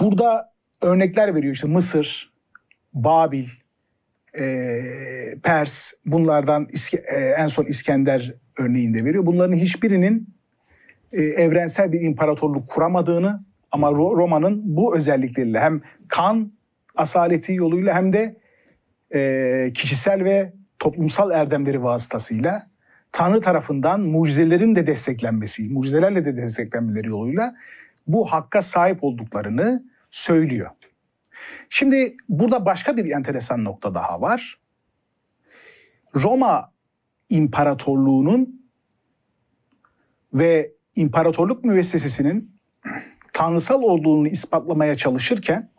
burada 0.00 0.52
örnekler 0.82 1.34
veriyor 1.34 1.54
işte 1.54 1.68
Mısır, 1.68 2.32
Babil, 2.94 3.46
e, 4.38 4.44
Pers, 5.42 5.92
bunlardan 6.06 6.68
e, 6.92 7.16
en 7.16 7.46
son 7.46 7.64
İskender 7.64 8.34
örneğinde 8.58 9.04
veriyor. 9.04 9.26
Bunların 9.26 9.56
hiçbirinin 9.56 10.34
e, 11.12 11.22
evrensel 11.22 11.92
bir 11.92 12.00
imparatorluk 12.00 12.68
kuramadığını 12.68 13.44
ama 13.70 13.90
Roma'nın 13.92 14.76
bu 14.76 14.96
özellikleriyle 14.96 15.60
hem 15.60 15.82
kan 16.08 16.52
asaleti 16.94 17.54
yoluyla 17.54 17.94
hem 17.94 18.12
de 18.12 18.36
e, 19.14 19.70
kişisel 19.74 20.24
ve 20.24 20.52
toplumsal 20.84 21.30
erdemleri 21.30 21.82
vasıtasıyla 21.82 22.62
Tanrı 23.12 23.40
tarafından 23.40 24.00
mucizelerin 24.00 24.76
de 24.76 24.86
desteklenmesi, 24.86 25.68
mucizelerle 25.68 26.24
de 26.24 26.36
desteklenmeleri 26.36 27.08
yoluyla 27.08 27.54
bu 28.06 28.32
hakka 28.32 28.62
sahip 28.62 29.04
olduklarını 29.04 29.84
söylüyor. 30.10 30.70
Şimdi 31.68 32.16
burada 32.28 32.66
başka 32.66 32.96
bir 32.96 33.10
enteresan 33.10 33.64
nokta 33.64 33.94
daha 33.94 34.20
var. 34.20 34.58
Roma 36.16 36.72
İmparatorluğu'nun 37.28 38.68
ve 40.34 40.72
imparatorluk 40.96 41.64
müessesesinin 41.64 42.56
tanrısal 43.32 43.82
olduğunu 43.82 44.28
ispatlamaya 44.28 44.94
çalışırken 44.94 45.70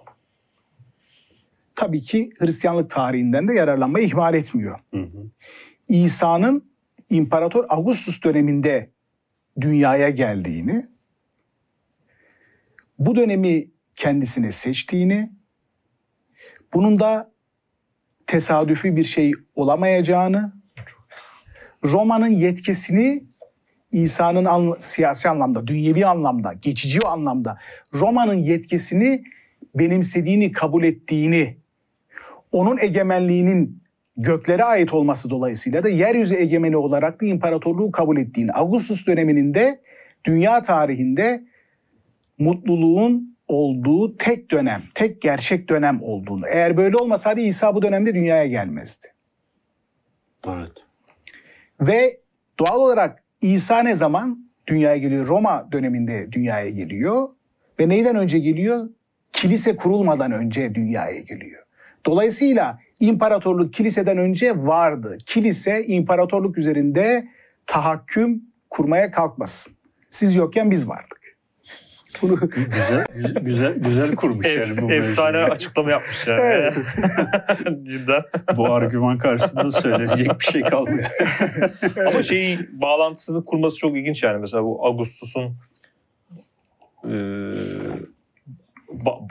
tabii 1.75 2.01
ki 2.01 2.29
Hristiyanlık 2.39 2.89
tarihinden 2.89 3.47
de 3.47 3.53
yararlanmayı 3.53 4.05
ihmal 4.05 4.33
etmiyor. 4.33 4.79
İsa'nın 5.89 6.71
İmparator 7.09 7.65
Augustus 7.69 8.23
döneminde 8.23 8.91
dünyaya 9.61 10.09
geldiğini, 10.09 10.85
bu 12.99 13.15
dönemi 13.15 13.65
kendisine 13.95 14.51
seçtiğini, 14.51 15.31
bunun 16.73 16.99
da 16.99 17.31
tesadüfi 18.27 18.95
bir 18.95 19.03
şey 19.03 19.33
olamayacağını, 19.55 20.53
Roma'nın 21.83 22.27
yetkisini 22.27 23.23
İsa'nın 23.91 24.45
an, 24.45 24.75
siyasi 24.79 25.29
anlamda, 25.29 25.67
dünyevi 25.67 26.05
anlamda, 26.05 26.53
geçici 26.53 26.99
anlamda 27.07 27.59
Roma'nın 27.93 28.33
yetkisini 28.33 29.23
benimsediğini, 29.75 30.51
kabul 30.51 30.83
ettiğini, 30.83 31.57
onun 32.55 32.77
egemenliğinin 32.77 33.83
göklere 34.17 34.63
ait 34.63 34.93
olması 34.93 35.29
dolayısıyla 35.29 35.83
da 35.83 35.89
yeryüzü 35.89 36.35
egemeni 36.35 36.77
olarak 36.77 37.21
da 37.21 37.25
imparatorluğu 37.25 37.91
kabul 37.91 38.17
ettiğini, 38.17 38.51
Augustus 38.51 39.07
döneminin 39.07 39.53
de 39.53 39.81
dünya 40.25 40.61
tarihinde 40.61 41.43
mutluluğun 42.37 43.37
olduğu 43.47 44.17
tek 44.17 44.51
dönem, 44.51 44.83
tek 44.93 45.21
gerçek 45.21 45.69
dönem 45.69 45.99
olduğunu. 46.01 46.47
Eğer 46.47 46.77
böyle 46.77 46.97
olmasaydı 46.97 47.41
İsa 47.41 47.75
bu 47.75 47.81
dönemde 47.81 48.15
dünyaya 48.15 48.47
gelmezdi. 48.47 49.07
Evet. 50.47 50.71
Ve 51.81 52.19
doğal 52.59 52.79
olarak 52.79 53.23
İsa 53.41 53.79
ne 53.79 53.95
zaman 53.95 54.49
dünyaya 54.67 54.97
geliyor? 54.97 55.27
Roma 55.27 55.71
döneminde 55.71 56.31
dünyaya 56.31 56.69
geliyor. 56.69 57.27
Ve 57.79 57.89
neyden 57.89 58.15
önce 58.15 58.39
geliyor? 58.39 58.89
Kilise 59.31 59.75
kurulmadan 59.75 60.31
önce 60.31 60.75
dünyaya 60.75 61.21
geliyor. 61.21 61.64
Dolayısıyla 62.05 62.79
imparatorluk 62.99 63.73
kiliseden 63.73 64.17
önce 64.17 64.57
vardı. 64.57 65.17
Kilise 65.25 65.83
imparatorluk 65.83 66.57
üzerinde 66.57 67.27
tahakküm 67.67 68.41
kurmaya 68.69 69.11
kalkmasın. 69.11 69.73
Siz 70.09 70.35
yokken 70.35 70.71
biz 70.71 70.87
vardık. 70.87 71.25
Bunu... 72.21 72.39
güzel, 72.39 73.05
güzel, 73.41 73.73
güzel 73.75 74.15
kurmuş 74.15 74.45
Ef, 74.45 74.69
yani 74.69 74.89
bu 74.89 74.93
Efsane 74.93 75.31
mevzuyu. 75.31 75.53
açıklama 75.53 75.91
yapmış 75.91 76.27
yani. 76.27 76.39
Evet. 76.41 76.73
Cidden. 77.83 78.23
Bu 78.57 78.73
argüman 78.73 79.17
karşısında 79.17 79.71
söyleyecek 79.71 80.39
bir 80.39 80.45
şey 80.45 80.61
kalmıyor. 80.61 81.09
Ama 82.07 82.23
şeyi 82.23 82.59
bağlantısını 82.81 83.45
kurması 83.45 83.77
çok 83.77 83.97
ilginç 83.97 84.23
yani. 84.23 84.37
Mesela 84.39 84.63
bu 84.63 84.85
Augustus'un 84.85 85.55
e, 87.03 87.13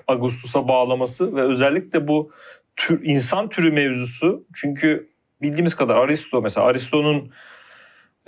Augustus'a 0.08 0.68
bağlaması 0.68 1.36
ve 1.36 1.42
özellikle 1.42 2.08
bu 2.08 2.30
tür, 2.76 3.00
insan 3.04 3.48
türü 3.48 3.72
mevzusu. 3.72 4.46
Çünkü 4.54 5.08
bildiğimiz 5.42 5.74
kadar 5.74 5.96
Aristo 5.96 6.42
mesela 6.42 6.66
Aristo'nun 6.66 7.32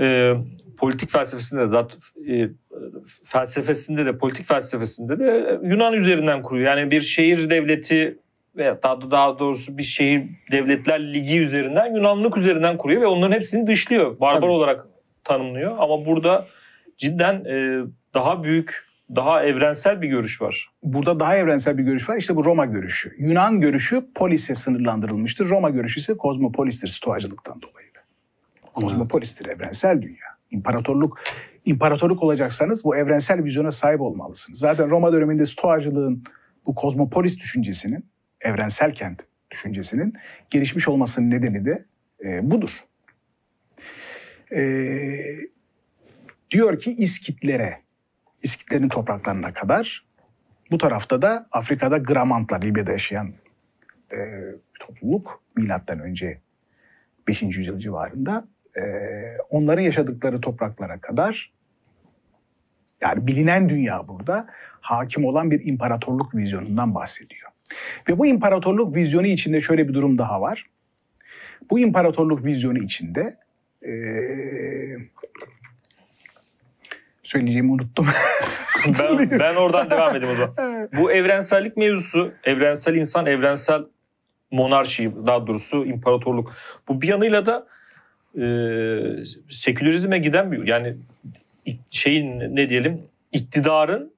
e, 0.00 0.34
politik 0.78 1.10
felsefesinde 1.10 1.60
de 1.60 1.68
zaten 1.68 2.00
e, 2.28 2.48
felsefesinde 3.24 4.06
de 4.06 4.18
politik 4.18 4.46
felsefesinde 4.46 5.18
de 5.18 5.58
Yunan 5.62 5.92
üzerinden 5.92 6.42
kuruyor. 6.42 6.76
Yani 6.76 6.90
bir 6.90 7.00
şehir 7.00 7.50
devleti 7.50 8.18
veya 8.56 8.82
daha, 8.82 9.10
daha 9.10 9.38
doğrusu 9.38 9.78
bir 9.78 9.82
şehir 9.82 10.22
devletler 10.50 11.14
ligi 11.14 11.40
üzerinden 11.40 11.94
Yunanlık 11.94 12.36
üzerinden 12.36 12.76
kuruyor 12.76 13.02
ve 13.02 13.06
onların 13.06 13.34
hepsini 13.34 13.66
dışlıyor. 13.66 14.20
Barbar 14.20 14.40
Tabii. 14.40 14.50
olarak 14.50 14.86
tanımlıyor. 15.24 15.76
Ama 15.78 16.06
burada 16.06 16.46
cidden 16.98 17.44
e, 17.44 17.84
daha 18.14 18.44
büyük 18.44 18.86
daha 19.14 19.44
evrensel 19.44 20.02
bir 20.02 20.08
görüş 20.08 20.42
var. 20.42 20.70
Burada 20.82 21.20
daha 21.20 21.36
evrensel 21.36 21.78
bir 21.78 21.82
görüş 21.82 22.08
var. 22.08 22.16
İşte 22.16 22.36
bu 22.36 22.44
Roma 22.44 22.66
görüşü. 22.66 23.10
Yunan 23.18 23.60
görüşü 23.60 24.12
polise 24.14 24.54
sınırlandırılmıştır. 24.54 25.48
Roma 25.48 25.70
görüşü 25.70 26.00
ise 26.00 26.16
kozmopolistir 26.16 26.88
stoacılıktan 26.88 27.62
dolayı. 27.62 27.86
Kozmopolistir, 28.74 29.46
evrensel 29.46 30.02
dünya. 30.02 30.36
İmparatorluk 30.50 31.20
imparatorluk 31.64 32.22
olacaksanız 32.22 32.84
bu 32.84 32.96
evrensel 32.96 33.44
vizyona 33.44 33.72
sahip 33.72 34.00
olmalısınız. 34.00 34.58
Zaten 34.58 34.90
Roma 34.90 35.12
döneminde 35.12 35.46
stoacılığın 35.46 36.24
bu 36.66 36.74
kozmopolis 36.74 37.38
düşüncesinin, 37.38 38.06
evrensel 38.40 38.94
kent 38.94 39.24
düşüncesinin 39.50 40.14
gelişmiş 40.50 40.88
olmasının 40.88 41.30
nedeni 41.30 41.64
de 41.64 41.84
e, 42.24 42.50
budur. 42.50 42.70
E, 44.56 44.60
Diyor 46.50 46.78
ki 46.78 46.90
İskitlere, 46.90 47.82
İskitlerin 48.46 48.88
topraklarına 48.88 49.52
kadar 49.52 50.04
bu 50.70 50.78
tarafta 50.78 51.22
da 51.22 51.46
Afrika'da 51.52 51.98
Gramantlar, 51.98 52.62
Libya'da 52.62 52.92
yaşayan 52.92 53.32
e, 54.12 54.18
topluluk 54.80 55.42
milattan 55.56 56.00
önce 56.00 56.40
5. 57.28 57.42
yüzyıl 57.42 57.78
civarında 57.78 58.48
e, 58.76 58.82
onların 59.50 59.82
yaşadıkları 59.82 60.40
topraklara 60.40 61.00
kadar 61.00 61.52
yani 63.00 63.26
bilinen 63.26 63.68
dünya 63.68 64.08
burada 64.08 64.46
hakim 64.80 65.24
olan 65.24 65.50
bir 65.50 65.64
imparatorluk 65.64 66.34
vizyonundan 66.34 66.94
bahsediyor. 66.94 67.50
Ve 68.08 68.18
bu 68.18 68.26
imparatorluk 68.26 68.94
vizyonu 68.94 69.26
içinde 69.26 69.60
şöyle 69.60 69.88
bir 69.88 69.94
durum 69.94 70.18
daha 70.18 70.40
var. 70.40 70.66
Bu 71.70 71.78
imparatorluk 71.78 72.44
vizyonu 72.44 72.78
içinde 72.78 73.36
e, 73.82 73.92
söyleyeceğimi 77.28 77.72
unuttum. 77.72 78.06
ben, 78.98 79.30
ben 79.30 79.54
oradan 79.54 79.90
devam 79.90 80.16
edeyim 80.16 80.34
o 80.34 80.36
zaman. 80.36 80.88
Bu 80.98 81.12
evrensellik 81.12 81.76
mevzusu, 81.76 82.32
evrensel 82.44 82.94
insan, 82.94 83.26
evrensel 83.26 83.82
monarşi, 84.50 85.12
daha 85.26 85.46
doğrusu 85.46 85.86
imparatorluk. 85.86 86.54
Bu 86.88 87.02
bir 87.02 87.08
yanıyla 87.08 87.46
da 87.46 87.66
e, 88.40 88.46
sekülerizme 89.50 90.18
giden 90.18 90.52
bir 90.52 90.66
yani 90.66 90.96
şeyin 91.90 92.56
ne 92.56 92.68
diyelim 92.68 93.02
iktidarın 93.32 94.12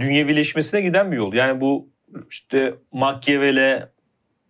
dünyevileşmesine 0.00 0.80
giden 0.80 1.12
bir 1.12 1.16
yol. 1.16 1.32
Yani 1.32 1.60
bu 1.60 1.88
işte 2.30 2.74
Machiavelli 2.92 3.82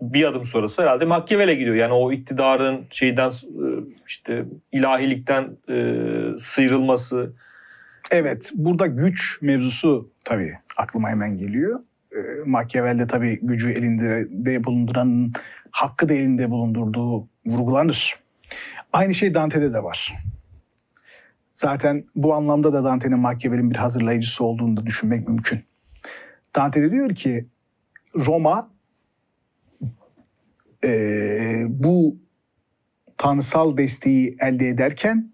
bir 0.00 0.24
adım 0.24 0.44
sonrası 0.44 0.82
herhalde 0.82 1.04
Machiavelli 1.04 1.58
gidiyor. 1.58 1.76
Yani 1.76 1.92
o 1.92 2.12
iktidarın 2.12 2.86
şeyden 2.90 3.28
e, 3.28 3.66
işte 4.06 4.44
ilahilikten 4.72 5.56
e, 5.68 5.94
sıyrılması. 6.36 7.32
Evet 8.10 8.52
burada 8.54 8.86
güç 8.86 9.42
mevzusu 9.42 10.10
tabii 10.24 10.54
aklıma 10.76 11.08
hemen 11.08 11.36
geliyor. 11.36 11.80
E, 12.12 12.18
Machiavelli 12.46 13.06
tabii 13.06 13.38
gücü 13.42 13.72
elinde 13.72 14.64
bulunduranın 14.64 15.32
hakkı 15.70 16.08
da 16.08 16.14
elinde 16.14 16.50
bulundurduğu 16.50 17.28
vurgulanır. 17.46 18.18
Aynı 18.92 19.14
şey 19.14 19.34
Dante'de 19.34 19.72
de 19.72 19.82
var. 19.82 20.14
Zaten 21.54 22.04
bu 22.16 22.34
anlamda 22.34 22.72
da 22.72 22.84
Dante'nin 22.84 23.18
Machiavelli'nin 23.18 23.70
bir 23.70 23.76
hazırlayıcısı 23.76 24.44
olduğunu 24.44 24.76
da 24.76 24.86
düşünmek 24.86 25.28
mümkün. 25.28 25.64
Dante 26.56 26.82
de 26.82 26.90
diyor 26.90 27.14
ki 27.14 27.46
Roma 28.16 28.70
e, 30.84 31.64
bu 31.68 32.16
tanrısal 33.18 33.76
desteği 33.76 34.36
elde 34.40 34.68
ederken 34.68 35.33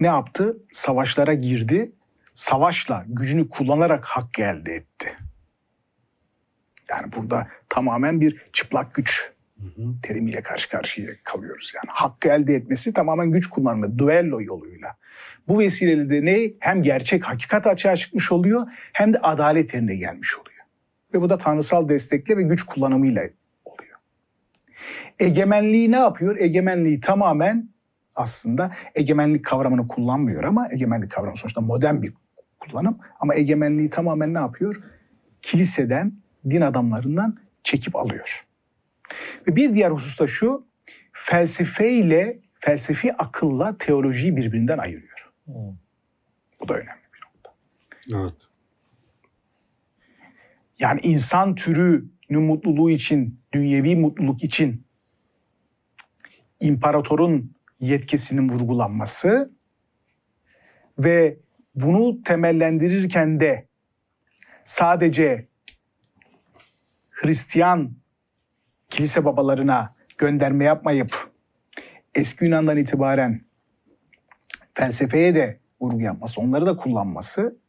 ne 0.00 0.06
yaptı? 0.06 0.56
Savaşlara 0.70 1.34
girdi. 1.34 1.92
Savaşla, 2.34 3.04
gücünü 3.08 3.48
kullanarak 3.48 4.04
hak 4.04 4.38
elde 4.38 4.74
etti. 4.74 5.16
Yani 6.90 7.12
burada 7.16 7.48
tamamen 7.68 8.20
bir 8.20 8.46
çıplak 8.52 8.94
güç 8.94 9.32
terimiyle 10.02 10.42
karşı 10.42 10.68
karşıya 10.68 11.10
kalıyoruz. 11.24 11.72
Yani 11.74 11.88
hakkı 11.88 12.28
elde 12.28 12.54
etmesi 12.54 12.92
tamamen 12.92 13.30
güç 13.30 13.46
kullanma, 13.46 13.98
duello 13.98 14.42
yoluyla. 14.42 14.96
Bu 15.48 15.58
vesileyle 15.58 16.10
de 16.10 16.24
ne? 16.24 16.52
Hem 16.60 16.82
gerçek 16.82 17.24
hakikat 17.24 17.66
açığa 17.66 17.96
çıkmış 17.96 18.32
oluyor 18.32 18.66
hem 18.92 19.12
de 19.12 19.18
adalet 19.18 19.74
yerine 19.74 19.96
gelmiş 19.96 20.36
oluyor. 20.36 20.60
Ve 21.14 21.20
bu 21.20 21.30
da 21.30 21.38
tanrısal 21.38 21.88
destekle 21.88 22.36
ve 22.36 22.42
güç 22.42 22.62
kullanımıyla 22.62 23.22
oluyor. 23.64 23.98
Egemenliği 25.18 25.90
ne 25.90 25.96
yapıyor? 25.96 26.36
Egemenliği 26.38 27.00
tamamen 27.00 27.68
aslında 28.20 28.72
egemenlik 28.94 29.44
kavramını 29.44 29.88
kullanmıyor 29.88 30.44
ama 30.44 30.68
egemenlik 30.72 31.10
kavramı 31.10 31.36
sonuçta 31.36 31.60
modern 31.60 32.02
bir 32.02 32.12
kullanım. 32.60 32.98
Ama 33.20 33.34
egemenliği 33.34 33.90
tamamen 33.90 34.34
ne 34.34 34.38
yapıyor? 34.38 34.82
Kiliseden, 35.42 36.12
din 36.50 36.60
adamlarından 36.60 37.38
çekip 37.64 37.96
alıyor. 37.96 38.46
Ve 39.48 39.56
bir 39.56 39.72
diğer 39.72 39.90
husus 39.90 40.20
da 40.20 40.26
şu, 40.26 40.66
felsefeyle, 41.12 42.40
felsefi 42.60 43.14
akılla 43.14 43.78
teolojiyi 43.78 44.36
birbirinden 44.36 44.78
ayırıyor. 44.78 45.30
Hmm. 45.44 45.54
Bu 46.60 46.68
da 46.68 46.74
önemli 46.74 47.02
bir 47.14 47.20
nokta. 47.26 47.54
Evet. 48.22 48.34
Yani 50.78 51.00
insan 51.02 51.54
türünün 51.54 52.42
mutluluğu 52.42 52.90
için, 52.90 53.40
dünyevi 53.52 53.96
mutluluk 53.96 54.44
için 54.44 54.84
imparatorun 56.60 57.54
yetkisinin 57.80 58.48
vurgulanması 58.48 59.50
ve 60.98 61.36
bunu 61.74 62.22
temellendirirken 62.22 63.40
de 63.40 63.68
sadece 64.64 65.48
Hristiyan 67.10 67.92
kilise 68.90 69.24
babalarına 69.24 69.94
gönderme 70.18 70.64
yapmayıp 70.64 71.30
eski 72.14 72.44
Yunan'dan 72.44 72.76
itibaren 72.76 73.44
felsefeye 74.74 75.34
de 75.34 75.60
vurgu 75.80 76.00
yapması, 76.00 76.40
onları 76.40 76.66
da 76.66 76.76
kullanması 76.76 77.60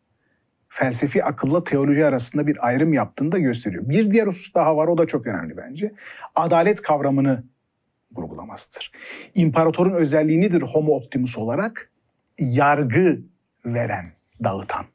felsefi 0.69 1.23
akılla 1.23 1.63
teoloji 1.63 2.05
arasında 2.05 2.47
bir 2.47 2.67
ayrım 2.67 2.93
yaptığını 2.93 3.31
da 3.31 3.39
gösteriyor. 3.39 3.89
Bir 3.89 4.11
diğer 4.11 4.27
husus 4.27 4.53
daha 4.53 4.77
var 4.77 4.87
o 4.87 4.97
da 4.97 5.07
çok 5.07 5.27
önemli 5.27 5.57
bence. 5.57 5.93
Adalet 6.35 6.81
kavramını 6.81 7.43
vurgulamasıdır. 8.15 8.91
İmparatorun 9.35 9.93
özelliği 9.93 10.41
nedir 10.41 10.61
homo 10.61 10.93
optimus 10.93 11.37
olarak? 11.37 11.91
Yargı 12.39 13.21
veren, 13.65 14.13
dağıtan. 14.43 14.85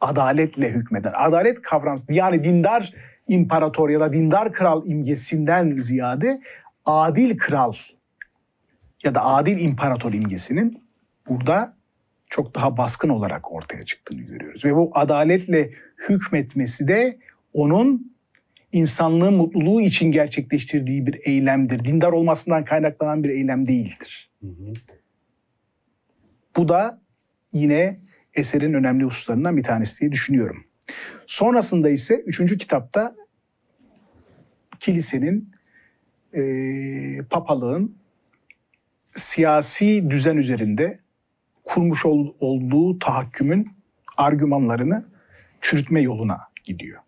Adaletle 0.00 0.70
hükmeden. 0.70 1.12
Adalet 1.16 1.62
kavramı 1.62 2.00
yani 2.08 2.44
dindar 2.44 2.94
imparator 3.28 3.90
ya 3.90 4.00
da 4.00 4.12
dindar 4.12 4.52
kral 4.52 4.86
imgesinden 4.86 5.76
ziyade 5.76 6.40
adil 6.84 7.38
kral 7.38 7.72
ya 9.04 9.14
da 9.14 9.24
adil 9.24 9.60
imparator 9.60 10.12
imgesinin 10.12 10.84
burada 11.28 11.76
çok 12.28 12.54
daha 12.54 12.76
baskın 12.76 13.08
olarak 13.08 13.52
ortaya 13.52 13.84
çıktığını 13.84 14.22
görüyoruz. 14.22 14.64
Ve 14.64 14.76
bu 14.76 14.90
adaletle 14.94 15.70
hükmetmesi 16.08 16.88
de 16.88 17.18
onun 17.52 18.15
insanlığın 18.76 19.34
mutluluğu 19.34 19.80
için 19.80 20.12
gerçekleştirdiği 20.12 21.06
bir 21.06 21.20
eylemdir. 21.24 21.84
Dindar 21.84 22.12
olmasından 22.12 22.64
kaynaklanan 22.64 23.24
bir 23.24 23.28
eylem 23.28 23.68
değildir. 23.68 24.30
Hı 24.40 24.46
hı. 24.46 24.72
Bu 26.56 26.68
da 26.68 27.00
yine 27.52 28.00
eserin 28.34 28.74
önemli 28.74 29.04
hususlarından 29.04 29.56
bir 29.56 29.62
tanesi 29.62 30.00
diye 30.00 30.12
düşünüyorum. 30.12 30.64
Sonrasında 31.26 31.90
ise 31.90 32.22
üçüncü 32.26 32.58
kitapta 32.58 33.14
kilisenin, 34.80 35.50
e, 36.34 36.42
papalığın 37.30 37.96
siyasi 39.10 40.10
düzen 40.10 40.36
üzerinde 40.36 41.00
kurmuş 41.64 42.06
ol, 42.06 42.34
olduğu 42.40 42.98
tahakkümün 42.98 43.70
argümanlarını 44.16 45.06
çürütme 45.60 46.00
yoluna 46.00 46.40
gidiyor. 46.64 47.02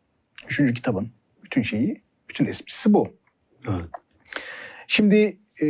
Üçüncü 0.48 0.74
kitabın 0.74 1.17
bütün 1.49 1.62
şeyi, 1.62 2.03
bütün 2.28 2.46
esprisi 2.46 2.94
bu. 2.94 3.09
Evet. 3.68 3.84
Şimdi 4.86 5.38
e, 5.62 5.68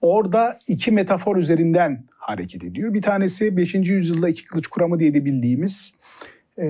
orada 0.00 0.58
iki 0.66 0.92
metafor 0.92 1.36
üzerinden 1.36 2.04
hareket 2.10 2.64
ediyor. 2.64 2.94
Bir 2.94 3.02
tanesi 3.02 3.56
5. 3.56 3.74
yüzyılda 3.74 4.28
iki 4.28 4.44
kılıç 4.44 4.66
kuramı 4.66 4.98
diye 4.98 5.14
de 5.14 5.24
bildiğimiz 5.24 5.94
e, 6.58 6.68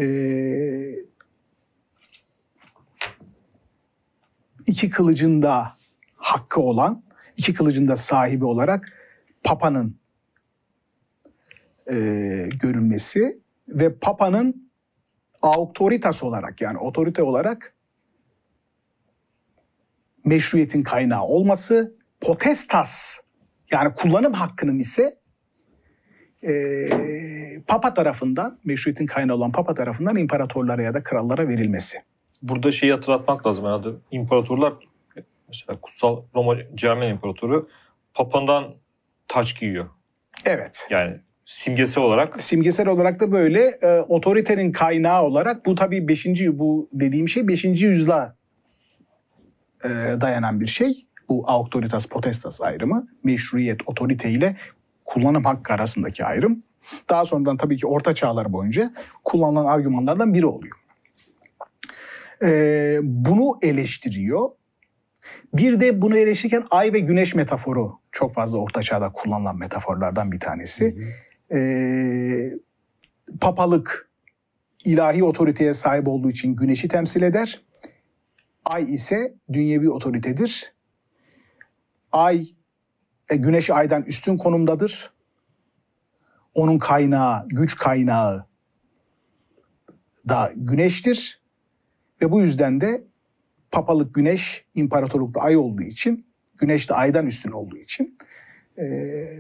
iki 4.66 4.90
kılıcın 4.90 5.42
da 5.42 5.76
hakkı 6.16 6.60
olan, 6.60 7.02
iki 7.36 7.54
kılıcın 7.54 7.88
da 7.88 7.96
sahibi 7.96 8.44
olarak 8.44 8.92
Papa'nın 9.44 9.96
e, 11.90 11.94
görülmesi 12.60 13.38
ve 13.68 13.94
Papa'nın 13.94 14.70
autoritas 15.42 16.22
olarak 16.22 16.60
yani 16.60 16.78
otorite 16.78 17.22
olarak 17.22 17.73
meşruiyetin 20.24 20.82
kaynağı 20.82 21.22
olması, 21.22 21.94
potestas 22.20 23.20
yani 23.70 23.94
kullanım 23.94 24.32
hakkının 24.32 24.78
ise 24.78 25.18
e, 26.42 26.52
Papa 27.66 27.94
tarafından, 27.94 28.58
meşruiyetin 28.64 29.06
kaynağı 29.06 29.36
olan 29.36 29.52
Papa 29.52 29.74
tarafından 29.74 30.16
imparatorlara 30.16 30.82
ya 30.82 30.94
da 30.94 31.02
krallara 31.02 31.48
verilmesi. 31.48 31.98
Burada 32.42 32.72
şeyi 32.72 32.92
hatırlatmak 32.92 33.46
lazım 33.46 33.64
herhalde. 33.64 33.88
İmparatorlar 34.10 34.72
mesela 35.48 35.80
Kutsal 35.80 36.22
Roma 36.34 36.56
Cermen 36.74 37.10
İmparatoru 37.10 37.68
Papa'ndan 38.14 38.74
taç 39.28 39.60
giyiyor. 39.60 39.86
Evet. 40.46 40.86
Yani 40.90 41.20
simgesi 41.44 42.00
olarak. 42.00 42.42
Simgesel 42.42 42.88
olarak 42.88 43.20
da 43.20 43.32
böyle 43.32 43.78
e, 43.82 44.00
otoritenin 44.00 44.72
kaynağı 44.72 45.22
olarak 45.22 45.66
bu 45.66 45.74
tabii 45.74 46.08
5. 46.08 46.26
bu 46.52 46.88
dediğim 46.92 47.28
şey 47.28 47.48
5. 47.48 47.64
yüzyıla 47.64 48.36
e, 49.84 49.88
dayanan 50.20 50.60
bir 50.60 50.66
şey. 50.66 51.06
Bu 51.28 51.44
autoritas 51.46 52.06
potestas 52.06 52.60
ayrımı 52.60 53.08
meşruiyet 53.24 53.80
otorite 53.86 54.30
ile 54.30 54.56
kullanım 55.04 55.44
hakkı 55.44 55.72
arasındaki 55.72 56.24
ayrım. 56.24 56.62
Daha 57.10 57.24
sonradan 57.24 57.56
tabii 57.56 57.76
ki 57.76 57.86
orta 57.86 58.14
çağlar 58.14 58.52
boyunca 58.52 58.92
kullanılan 59.24 59.64
argümanlardan 59.64 60.34
biri 60.34 60.46
oluyor. 60.46 60.76
Ee, 62.42 62.98
bunu 63.02 63.58
eleştiriyor. 63.62 64.48
Bir 65.54 65.80
de 65.80 66.02
bunu 66.02 66.16
eleştirirken 66.16 66.64
ay 66.70 66.92
ve 66.92 66.98
güneş 66.98 67.34
metaforu 67.34 67.98
çok 68.12 68.34
fazla 68.34 68.58
orta 68.58 68.82
çağda 68.82 69.12
kullanılan 69.12 69.58
metaforlardan 69.58 70.32
bir 70.32 70.40
tanesi. 70.40 71.14
Ee, 71.52 72.50
papalık 73.40 74.10
ilahi 74.84 75.24
otoriteye 75.24 75.74
sahip 75.74 76.08
olduğu 76.08 76.30
için 76.30 76.56
güneşi 76.56 76.88
temsil 76.88 77.22
eder. 77.22 77.64
Ay 78.64 78.94
ise 78.94 79.34
dünyevi 79.52 79.90
otoritedir. 79.90 80.74
Ay, 82.12 82.42
e, 83.30 83.36
güneş 83.36 83.70
aydan 83.70 84.02
üstün 84.02 84.36
konumdadır. 84.36 85.12
Onun 86.54 86.78
kaynağı, 86.78 87.48
güç 87.48 87.76
kaynağı 87.76 88.46
da 90.28 90.52
güneştir. 90.56 91.40
Ve 92.22 92.30
bu 92.30 92.40
yüzden 92.40 92.80
de 92.80 93.04
papalık 93.70 94.14
güneş, 94.14 94.64
imparatorluk 94.74 95.34
da 95.34 95.40
ay 95.40 95.56
olduğu 95.56 95.82
için, 95.82 96.26
güneş 96.60 96.90
de 96.90 96.94
aydan 96.94 97.26
üstün 97.26 97.50
olduğu 97.50 97.76
için 97.76 98.18
e, 98.78 98.84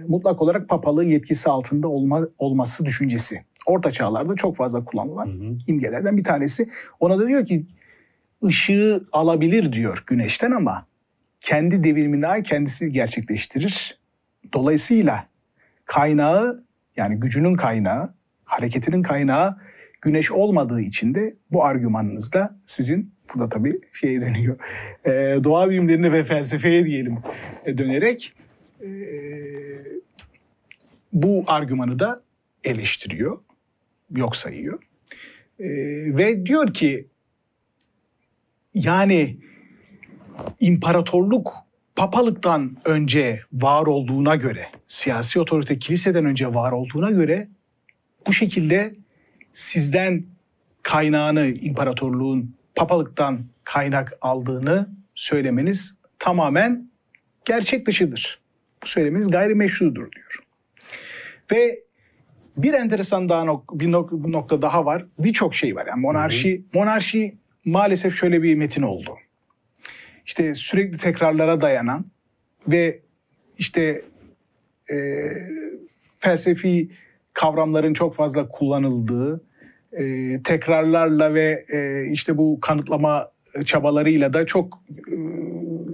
mutlak 0.08 0.42
olarak 0.42 0.68
papalığın 0.68 1.08
yetkisi 1.08 1.50
altında 1.50 1.88
olma, 1.88 2.28
olması 2.38 2.84
düşüncesi. 2.84 3.44
Orta 3.66 3.90
çağlarda 3.90 4.34
çok 4.34 4.56
fazla 4.56 4.84
kullanılan 4.84 5.26
Hı 5.26 5.30
hı. 5.30 5.58
imgelerden 5.66 6.16
bir 6.16 6.24
tanesi. 6.24 6.68
Ona 7.00 7.18
da 7.18 7.28
diyor 7.28 7.46
ki 7.46 7.66
ışığı 8.44 9.04
alabilir 9.12 9.72
diyor 9.72 10.04
güneşten 10.06 10.50
ama 10.50 10.86
kendi 11.40 11.84
devrimini 11.84 12.42
kendisi 12.42 12.92
gerçekleştirir. 12.92 13.98
Dolayısıyla 14.52 15.26
kaynağı 15.84 16.64
yani 16.96 17.20
gücünün 17.20 17.54
kaynağı, 17.54 18.14
hareketinin 18.44 19.02
kaynağı 19.02 19.56
güneş 20.02 20.32
olmadığı 20.32 20.80
için 20.80 21.14
de 21.14 21.34
bu 21.52 21.64
argümanınızda 21.64 22.58
sizin 22.66 23.12
burada 23.34 23.48
tabii 23.48 23.80
şey 23.92 24.20
deniyor. 24.20 24.58
e, 25.04 25.10
doğa 25.44 25.70
bilimlerine 25.70 26.12
ve 26.12 26.24
felsefeye 26.24 26.84
diyelim 26.86 27.18
e, 27.64 27.78
dönerek 27.78 28.32
e, 28.80 28.88
bu 31.12 31.44
argümanı 31.46 31.98
da 31.98 32.22
eleştiriyor, 32.64 33.38
yok 34.16 34.36
sayıyor. 34.36 34.78
E, 35.58 35.66
ve 36.16 36.46
diyor 36.46 36.74
ki 36.74 37.06
yani 38.74 39.36
imparatorluk 40.60 41.52
papalıktan 41.96 42.76
önce 42.84 43.40
var 43.52 43.86
olduğuna 43.86 44.36
göre, 44.36 44.66
siyasi 44.88 45.40
otorite 45.40 45.78
kiliseden 45.78 46.24
önce 46.24 46.54
var 46.54 46.72
olduğuna 46.72 47.10
göre 47.10 47.48
bu 48.26 48.32
şekilde 48.32 48.94
sizden 49.52 50.24
kaynağını 50.82 51.46
imparatorluğun 51.46 52.54
papalıktan 52.74 53.40
kaynak 53.64 54.18
aldığını 54.20 54.88
söylemeniz 55.14 55.96
tamamen 56.18 56.90
gerçek 57.44 57.86
dışıdır. 57.86 58.40
Bu 58.82 58.86
söylemeniz 58.86 59.30
gayrimeşrudur 59.30 60.12
diyor. 60.12 60.38
Ve 61.52 61.80
bir 62.56 62.72
enteresan 62.72 63.28
daha 63.28 63.44
nok- 63.44 63.80
bir 63.80 63.88
nok- 63.88 64.30
nokta 64.30 64.62
daha 64.62 64.84
var. 64.84 65.04
Birçok 65.18 65.54
şey 65.54 65.76
var. 65.76 65.86
Yani 65.86 66.00
monarşi, 66.00 66.64
monarşi 66.74 67.34
maalesef 67.64 68.14
şöyle 68.14 68.42
bir 68.42 68.54
metin 68.54 68.82
oldu. 68.82 69.16
İşte 70.26 70.54
sürekli 70.54 70.98
tekrarlara 70.98 71.60
dayanan 71.60 72.04
ve 72.68 73.00
işte 73.58 74.02
e, 74.90 74.96
felsefi 76.18 76.90
kavramların 77.32 77.94
çok 77.94 78.16
fazla 78.16 78.48
kullanıldığı, 78.48 79.44
e, 79.92 80.42
tekrarlarla 80.42 81.34
ve 81.34 81.64
e, 81.68 82.10
işte 82.10 82.38
bu 82.38 82.58
kanıtlama 82.60 83.30
çabalarıyla 83.64 84.32
da 84.32 84.46
çok 84.46 84.82
e, 85.08 85.16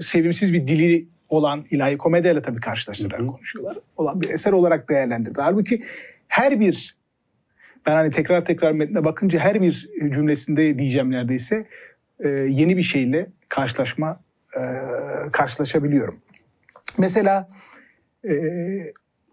sevimsiz 0.00 0.52
bir 0.52 0.66
dili 0.66 1.08
olan 1.28 1.64
ilahi 1.70 1.98
komediyle 1.98 2.42
tabii 2.42 2.60
karşılaştırarak 2.60 3.28
konuşuyorlar. 3.28 3.78
Olan 3.96 4.20
bir 4.20 4.28
eser 4.28 4.52
olarak 4.52 4.88
değerlendirdi. 4.88 5.40
Halbuki 5.40 5.82
her 6.28 6.60
bir 6.60 6.99
ben 7.86 7.92
hani 7.92 8.10
tekrar 8.10 8.44
tekrar 8.44 8.72
metne 8.72 9.04
bakınca 9.04 9.38
her 9.38 9.62
bir 9.62 9.88
cümlesinde 10.10 10.78
diyeceğim 10.78 11.10
neredeyse 11.10 11.66
e, 12.18 12.28
yeni 12.28 12.76
bir 12.76 12.82
şeyle 12.82 13.26
karşılaşma 13.48 14.20
e, 14.56 14.60
karşılaşabiliyorum. 15.32 16.16
Mesela 16.98 17.48
e, 18.28 18.32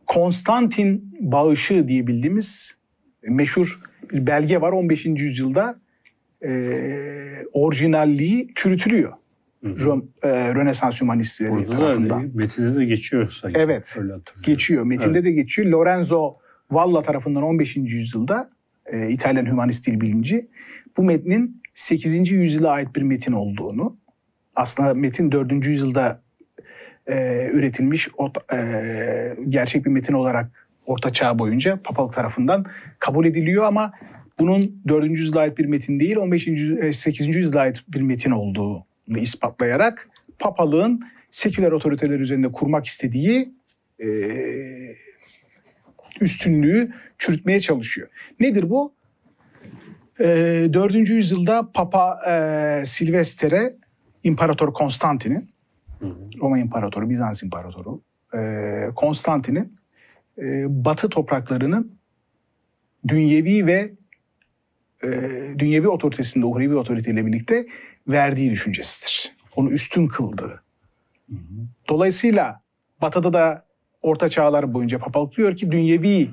Konstantin 0.06 1.18
bağışı 1.20 1.88
diye 1.88 2.08
bildiğimiz 2.08 2.76
meşhur 3.24 3.80
bir 4.14 4.28
belge 4.28 4.62
var 4.62 4.72
15. 4.72 5.06
yüzyılda 5.06 5.80
e, 6.46 6.52
orijinalliği 7.54 8.52
çürütülüyor. 8.56 9.14
Rom, 9.64 10.10
e, 10.24 10.30
Rönesans 10.56 11.02
hümanistleri 11.02 11.52
Orada 11.52 11.70
tarafından. 11.70 12.24
da 12.24 12.30
metinde 12.34 12.80
de 12.80 12.86
geçiyor 12.86 13.30
sanki. 13.30 13.60
Evet. 13.60 13.98
Geçiyor. 14.44 14.84
Metinde 14.86 15.12
Evet. 15.12 15.26
de 15.26 15.32
geçiyor. 15.32 15.68
Lorenzo 15.68 16.38
Valla 16.72 17.02
tarafından 17.02 17.44
15. 17.44 17.78
yüzyılda 17.78 18.50
e, 18.86 19.10
İtalyan 19.10 19.46
hümanist 19.46 19.88
dil 19.88 20.02
bilimci 20.02 20.48
bu 20.98 21.04
metnin 21.04 21.62
8. 21.74 22.32
yüzyıla 22.32 22.72
ait 22.72 22.96
bir 22.96 23.02
metin 23.02 23.32
olduğunu 23.32 23.98
aslında 24.56 24.94
metin 24.94 25.32
4. 25.32 25.66
yüzyılda 25.66 26.22
e, 27.08 27.50
üretilmiş 27.54 28.10
o, 28.18 28.32
e, 28.54 28.58
gerçek 29.50 29.86
bir 29.86 29.90
metin 29.90 30.14
olarak 30.14 30.68
Orta 30.86 31.14
Çağ 31.14 31.40
boyunca 31.40 31.80
papalık 31.84 32.14
tarafından 32.14 32.66
kabul 33.00 33.26
ediliyor 33.26 33.64
ama 33.64 33.94
bunun 34.40 34.82
4. 34.88 35.10
yüzyıla 35.10 35.40
ait 35.40 35.58
bir 35.58 35.66
metin 35.66 36.00
değil 36.00 36.16
15. 36.16 36.48
yüz- 36.48 36.80
e, 36.80 36.94
8. 36.94 37.40
yüzyıla 37.40 37.60
ait 37.60 37.78
bir 37.88 38.02
metin 38.02 38.32
olduğunu 38.32 38.84
ispatlayarak 39.18 40.10
papalığın 40.40 41.02
seküler 41.32 41.72
otoriteler 41.72 42.20
üzerinde 42.20 42.52
kurmak 42.52 42.86
istediği 42.86 43.54
e, 44.00 44.08
üstünlüğü 46.22 46.94
çürütmeye 47.18 47.62
çalışıyor. 47.62 48.08
Nedir 48.40 48.70
bu? 48.70 48.94
E, 50.20 50.26
4. 50.74 50.96
yüzyılda 51.10 51.72
Papa 51.74 52.20
e, 52.30 52.86
Silvester'e 52.86 53.76
İmparator 54.24 54.74
Konstantin'in. 54.74 55.50
Roma 56.42 56.60
İmparatoru, 56.60 57.10
Bizans 57.10 57.44
İmparatoru 57.44 58.02
e, 58.34 58.90
Konstantin'in 58.96 59.78
e, 60.38 60.66
Batı 60.86 61.10
topraklarının 61.10 61.98
dünyevi 63.08 63.66
ve 63.66 63.94
e, 65.04 65.10
dünyevi 65.58 65.88
otoritesinde 65.88 66.46
uhrevi 66.46 66.76
otoriteyle 66.76 67.26
birlikte 67.26 67.68
verdiği 68.08 68.52
düşüncesidir. 68.52 69.36
Onu 69.56 69.72
üstün 69.72 70.08
kıldığı. 70.08 70.64
Dolayısıyla 71.90 72.62
Batı'da 73.02 73.34
da 73.34 73.67
Orta 74.02 74.30
Çağlar 74.30 74.74
boyunca 74.74 75.00
papalık 75.00 75.38
diyor 75.38 75.56
ki 75.58 75.72
dünyevi 75.72 76.30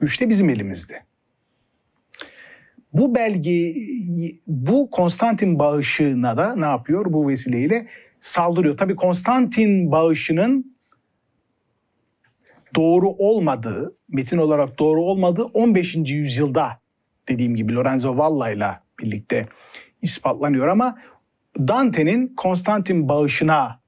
güç 0.00 0.20
de 0.20 0.28
bizim 0.28 0.50
elimizde. 0.50 1.02
Bu 2.92 3.14
belge, 3.14 3.74
bu 4.46 4.90
Konstantin 4.90 5.58
bağışına 5.58 6.36
da 6.36 6.56
ne 6.56 6.64
yapıyor 6.64 7.12
bu 7.12 7.28
vesileyle? 7.28 7.86
Saldırıyor. 8.20 8.76
Tabii 8.76 8.96
Konstantin 8.96 9.92
bağışının 9.92 10.76
doğru 12.76 13.08
olmadığı, 13.08 13.96
metin 14.08 14.38
olarak 14.38 14.78
doğru 14.78 15.02
olmadığı 15.02 15.44
15. 15.44 15.94
yüzyılda 15.94 16.80
dediğim 17.28 17.54
gibi 17.54 17.74
Lorenzo 17.74 18.16
Valla 18.16 18.50
ile 18.50 18.70
birlikte 19.00 19.46
ispatlanıyor 20.02 20.68
ama 20.68 20.98
Dante'nin 21.58 22.34
Konstantin 22.36 23.08
bağışına 23.08 23.80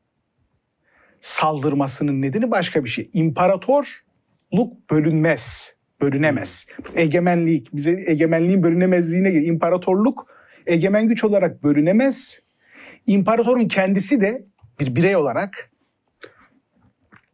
saldırmasının 1.21 2.23
nedeni 2.23 2.51
başka 2.51 2.85
bir 2.85 2.89
şey. 2.89 3.11
İmparatorluk 3.13 4.91
bölünmez, 4.91 5.75
bölünemez. 6.01 6.67
Egemenlik, 6.95 7.77
bize 7.77 8.05
egemenliğin 8.07 8.63
bölünemezliğine 8.63 9.31
gelir. 9.31 9.47
İmparatorluk 9.47 10.27
egemen 10.67 11.09
güç 11.09 11.25
olarak 11.25 11.63
bölünemez. 11.63 12.41
İmparatorun 13.07 13.69
kendisi 13.69 14.21
de 14.21 14.45
bir 14.81 14.97
birey 14.97 15.17
olarak 15.17 15.71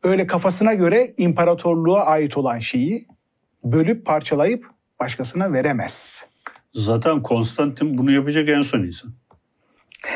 öyle 0.03 0.26
kafasına 0.26 0.74
göre 0.74 1.14
imparatorluğa 1.16 2.05
ait 2.05 2.37
olan 2.37 2.59
şeyi 2.59 3.07
bölüp 3.64 4.07
parçalayıp 4.07 4.66
başkasına 5.01 5.53
veremez. 5.53 6.26
Zaten 6.72 7.22
Konstantin 7.22 7.99
bunu 7.99 8.12
yapacak 8.12 8.49
en 8.49 8.62
son 8.62 8.82
insan. 8.82 9.12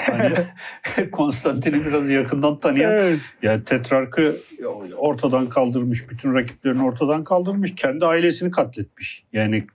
Hani 0.06 0.34
Konstantin'i 1.10 1.84
biraz 1.84 2.10
yakından 2.10 2.60
tanıyan 2.60 2.92
Evet. 2.92 3.18
yani 3.42 3.64
tetrarkı 3.64 4.36
ortadan 4.96 5.48
kaldırmış, 5.48 6.10
bütün 6.10 6.34
rakiplerini 6.34 6.84
ortadan 6.84 7.24
kaldırmış, 7.24 7.74
kendi 7.74 8.06
ailesini 8.06 8.50
katletmiş. 8.50 9.24
Yani 9.32 9.66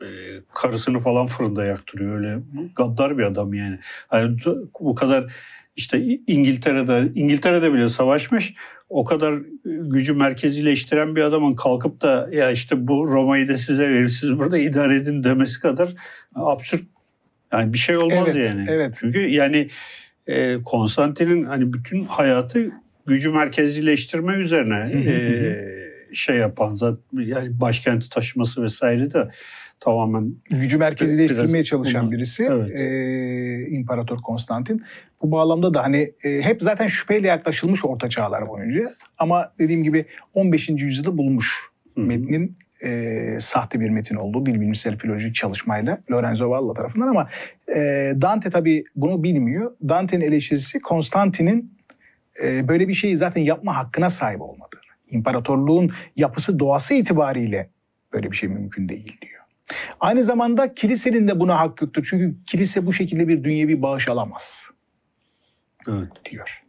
e, 0.00 0.08
karısını 0.54 0.98
falan 0.98 1.26
fırında 1.26 1.64
yaktırıyor 1.64 2.16
öyle 2.16 2.38
gaddar 2.76 3.18
bir 3.18 3.22
adam 3.22 3.54
yani. 3.54 3.78
Hani 4.08 4.36
bu 4.80 4.94
kadar 4.94 5.32
işte 5.76 6.02
İngiltere'de 6.26 7.12
İngiltere'de 7.14 7.72
bile 7.72 7.88
savaşmış. 7.88 8.54
O 8.88 9.04
kadar 9.04 9.34
gücü 9.64 10.14
merkezileştiren 10.14 11.16
bir 11.16 11.22
adamın 11.22 11.54
kalkıp 11.54 12.00
da 12.02 12.28
ya 12.32 12.50
işte 12.50 12.86
bu 12.86 13.08
Roma'yı 13.08 13.48
da 13.48 13.56
size 13.56 13.90
verir 13.90 14.08
siz 14.08 14.38
burada 14.38 14.58
idare 14.58 14.96
edin 14.96 15.22
demesi 15.22 15.60
kadar 15.60 15.94
absürt. 16.34 16.82
Yani 17.52 17.72
bir 17.72 17.78
şey 17.78 17.96
olmaz 17.96 18.36
evet, 18.36 18.50
yani. 18.50 18.66
Evet. 18.68 18.96
Çünkü 19.00 19.20
yani 19.20 19.68
e, 20.26 20.62
Konstantin'in 20.64 21.44
hani 21.44 21.72
bütün 21.72 22.04
hayatı 22.04 22.70
gücü 23.06 23.30
merkezileştirme 23.30 24.34
üzerine 24.34 24.92
e, 25.06 25.52
şey 26.14 26.36
yapan 26.36 26.74
zaten 26.74 27.02
yani 27.12 27.60
başkenti 27.60 28.10
taşıması 28.10 28.62
vesaire 28.62 29.12
de 29.12 29.28
tamamen 29.80 30.34
gücü 30.50 30.78
merkezileştirmeye 30.78 31.64
çalışan 31.64 32.10
birisi 32.10 32.44
evet. 32.50 32.80
e, 32.80 33.66
İmparator 33.70 34.18
Konstantin. 34.18 34.82
Bu 35.22 35.32
bağlamda 35.32 35.74
da 35.74 35.82
hani 35.82 36.12
e, 36.24 36.42
hep 36.42 36.62
zaten 36.62 36.86
şüpheyle 36.86 37.28
yaklaşılmış 37.28 37.84
orta 37.84 38.08
çağlar 38.08 38.48
boyunca 38.48 38.90
ama 39.18 39.52
dediğim 39.58 39.84
gibi 39.84 40.06
15. 40.34 40.68
yüzyılda 40.68 41.18
bulunmuş 41.18 41.60
Hı-hı. 41.94 42.04
metnin 42.04 42.56
e, 42.84 43.36
sahte 43.40 43.80
bir 43.80 43.90
metin 43.90 44.16
olduğu 44.16 44.46
bir 44.46 44.60
bilimsel 44.60 44.98
filolojik 44.98 45.34
çalışmayla 45.34 45.98
Lorenzo 46.10 46.50
Valla 46.50 46.74
tarafından 46.74 47.08
ama 47.08 47.28
e, 47.68 48.12
Dante 48.20 48.50
tabii 48.50 48.84
bunu 48.96 49.22
bilmiyor. 49.22 49.72
Dante'nin 49.88 50.24
eleştirisi 50.24 50.80
Konstantin'in 50.80 51.74
e, 52.42 52.68
böyle 52.68 52.88
bir 52.88 52.94
şeyi 52.94 53.16
zaten 53.16 53.40
yapma 53.40 53.76
hakkına 53.76 54.10
sahip 54.10 54.40
olmadığını. 54.40 54.82
İmparatorluğun 55.10 55.92
yapısı 56.16 56.58
doğası 56.58 56.94
itibariyle 56.94 57.70
böyle 58.12 58.30
bir 58.30 58.36
şey 58.36 58.48
mümkün 58.48 58.88
değil 58.88 59.18
diyor. 59.22 59.42
Aynı 60.00 60.24
zamanda 60.24 60.74
kilisenin 60.74 61.28
de 61.28 61.40
buna 61.40 61.60
hak 61.60 61.82
yoktur. 61.82 62.06
Çünkü 62.10 62.36
kilise 62.46 62.86
bu 62.86 62.92
şekilde 62.92 63.28
bir 63.28 63.44
dünyevi 63.44 63.82
bağış 63.82 64.08
alamaz. 64.08 64.70
Evet. 65.88 66.08
Diyor. 66.30 66.62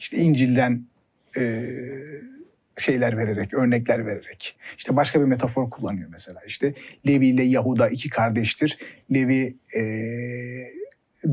İşte 0.00 0.16
İncil'den 0.16 0.86
e, 1.36 1.42
şeyler 2.78 3.18
vererek, 3.18 3.54
örnekler 3.54 4.06
vererek. 4.06 4.56
İşte 4.78 4.96
başka 4.96 5.20
bir 5.20 5.24
metafor 5.24 5.70
kullanıyor 5.70 6.08
mesela. 6.12 6.40
İşte 6.46 6.74
Levi 7.06 7.26
ile 7.26 7.42
Yahuda 7.42 7.88
iki 7.88 8.10
kardeştir. 8.10 8.78
Levi 9.14 9.56
e, 9.76 9.82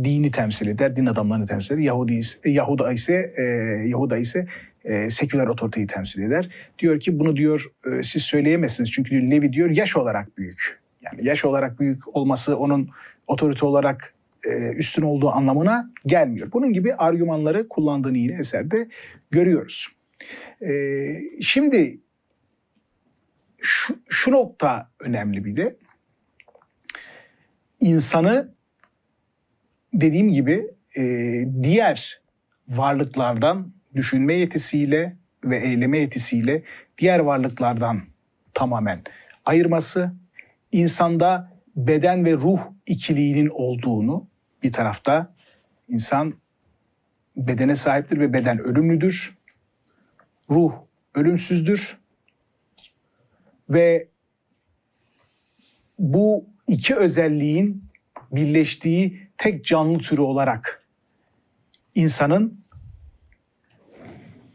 dini 0.03 0.31
temsil 0.31 0.67
eder, 0.67 0.95
din 0.95 1.05
adamlarını 1.05 1.45
temsil 1.45 1.73
eder. 1.73 1.83
Yahudi 1.83 2.13
ise, 2.13 2.49
Yahuda 2.49 2.93
ise 2.93 3.33
e, 3.37 3.43
Yahuda 3.87 4.17
ise 4.17 4.47
e, 4.83 5.09
seküler 5.09 5.47
otoriteyi 5.47 5.87
temsil 5.87 6.21
eder. 6.21 6.49
Diyor 6.79 6.99
ki 6.99 7.19
bunu 7.19 7.35
diyor 7.35 7.65
e, 7.91 8.03
siz 8.03 8.21
söyleyemezsiniz 8.21 8.91
çünkü 8.91 9.09
diyor, 9.09 9.23
Levi 9.23 9.53
diyor 9.53 9.69
yaş 9.69 9.97
olarak 9.97 10.37
büyük. 10.37 10.79
Yani 11.03 11.27
yaş 11.27 11.45
olarak 11.45 11.79
büyük 11.79 12.15
olması 12.15 12.57
onun 12.57 12.89
otorite 13.27 13.65
olarak 13.65 14.13
e, 14.45 14.69
üstün 14.69 15.03
olduğu 15.03 15.29
anlamına 15.29 15.91
gelmiyor. 16.05 16.51
Bunun 16.53 16.73
gibi 16.73 16.93
argümanları 16.93 17.67
kullandığını 17.67 18.17
yine 18.17 18.35
eserde 18.35 18.87
görüyoruz. 19.31 19.94
E, 20.65 20.71
şimdi 21.41 21.99
şu, 23.61 23.99
şu 24.09 24.31
nokta 24.31 24.91
önemli 24.99 25.45
bir 25.45 25.57
de 25.57 25.75
insanı 27.79 28.53
dediğim 29.93 30.31
gibi 30.31 30.67
e, 30.97 31.03
diğer 31.63 32.21
varlıklardan 32.67 33.73
düşünme 33.95 34.33
yetisiyle 34.33 35.17
ve 35.43 35.57
eyleme 35.57 35.97
yetisiyle 35.97 36.63
diğer 36.97 37.19
varlıklardan 37.19 38.01
tamamen 38.53 39.03
ayırması, 39.45 40.13
insanda 40.71 41.51
beden 41.75 42.25
ve 42.25 42.33
ruh 42.33 42.59
ikiliğinin 42.85 43.49
olduğunu 43.53 44.27
bir 44.63 44.71
tarafta 44.71 45.33
insan 45.89 46.33
bedene 47.37 47.75
sahiptir 47.75 48.19
ve 48.19 48.33
beden 48.33 48.59
ölümlüdür. 48.59 49.34
Ruh 50.49 50.73
ölümsüzdür. 51.15 51.97
Ve 53.69 54.07
bu 55.99 56.45
iki 56.67 56.95
özelliğin 56.95 57.83
birleştiği 58.31 59.27
tek 59.37 59.65
canlı 59.65 59.99
türü 59.99 60.21
olarak 60.21 60.85
insanın 61.95 62.65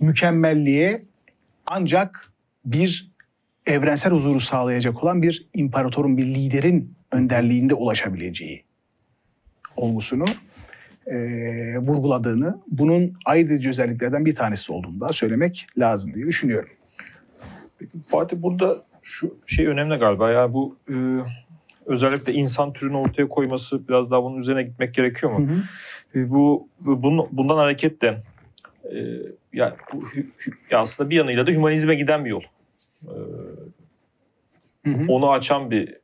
mükemmelliğe 0.00 1.04
ancak 1.66 2.32
bir 2.64 3.10
evrensel 3.66 4.12
huzuru 4.12 4.40
sağlayacak 4.40 5.04
olan 5.04 5.22
bir 5.22 5.48
imparatorun, 5.54 6.16
bir 6.16 6.26
liderin 6.26 6.94
önderliğinde 7.12 7.74
ulaşabileceği 7.74 8.64
olgusunu 9.76 10.24
e, 11.10 11.78
vurguladığını, 11.78 12.58
bunun 12.68 13.12
ayırt 13.26 13.50
edici 13.50 13.68
özelliklerden 13.68 14.26
bir 14.26 14.34
tanesi 14.34 14.72
olduğunu 14.72 15.00
da 15.00 15.08
söylemek 15.08 15.66
lazım 15.78 16.14
diye 16.14 16.26
düşünüyorum. 16.26 16.70
Peki 17.78 17.98
Fatih 18.06 18.36
burada 18.40 18.82
şu 19.02 19.36
şey 19.46 19.66
önemli 19.66 19.96
galiba 19.96 20.30
ya 20.30 20.52
bu 20.52 20.76
e, 20.90 20.94
özellikle 21.86 22.32
insan 22.32 22.72
türünü 22.72 22.96
ortaya 22.96 23.28
koyması 23.28 23.88
biraz 23.88 24.10
daha 24.10 24.22
bunun 24.22 24.36
üzerine 24.36 24.62
gitmek 24.62 24.94
gerekiyor 24.94 25.32
mu? 25.32 25.48
Hı 25.48 25.52
hı. 25.52 26.18
E, 26.18 26.30
bu 26.30 26.68
bunun, 26.80 27.28
bundan 27.32 27.56
hareketle 27.56 28.22
e, 28.84 28.96
ya, 29.52 29.76
bu, 29.92 30.04
ya 30.70 30.78
aslında 30.78 31.10
bir 31.10 31.16
yanıyla 31.16 31.46
da 31.46 31.50
hümanizme 31.50 31.94
giden 31.94 32.24
bir 32.24 32.30
yol. 32.30 32.42
E, 33.02 33.16
hı 34.84 34.90
hı. 34.90 35.04
Onu 35.08 35.30
açan 35.30 35.70
bir 35.70 35.96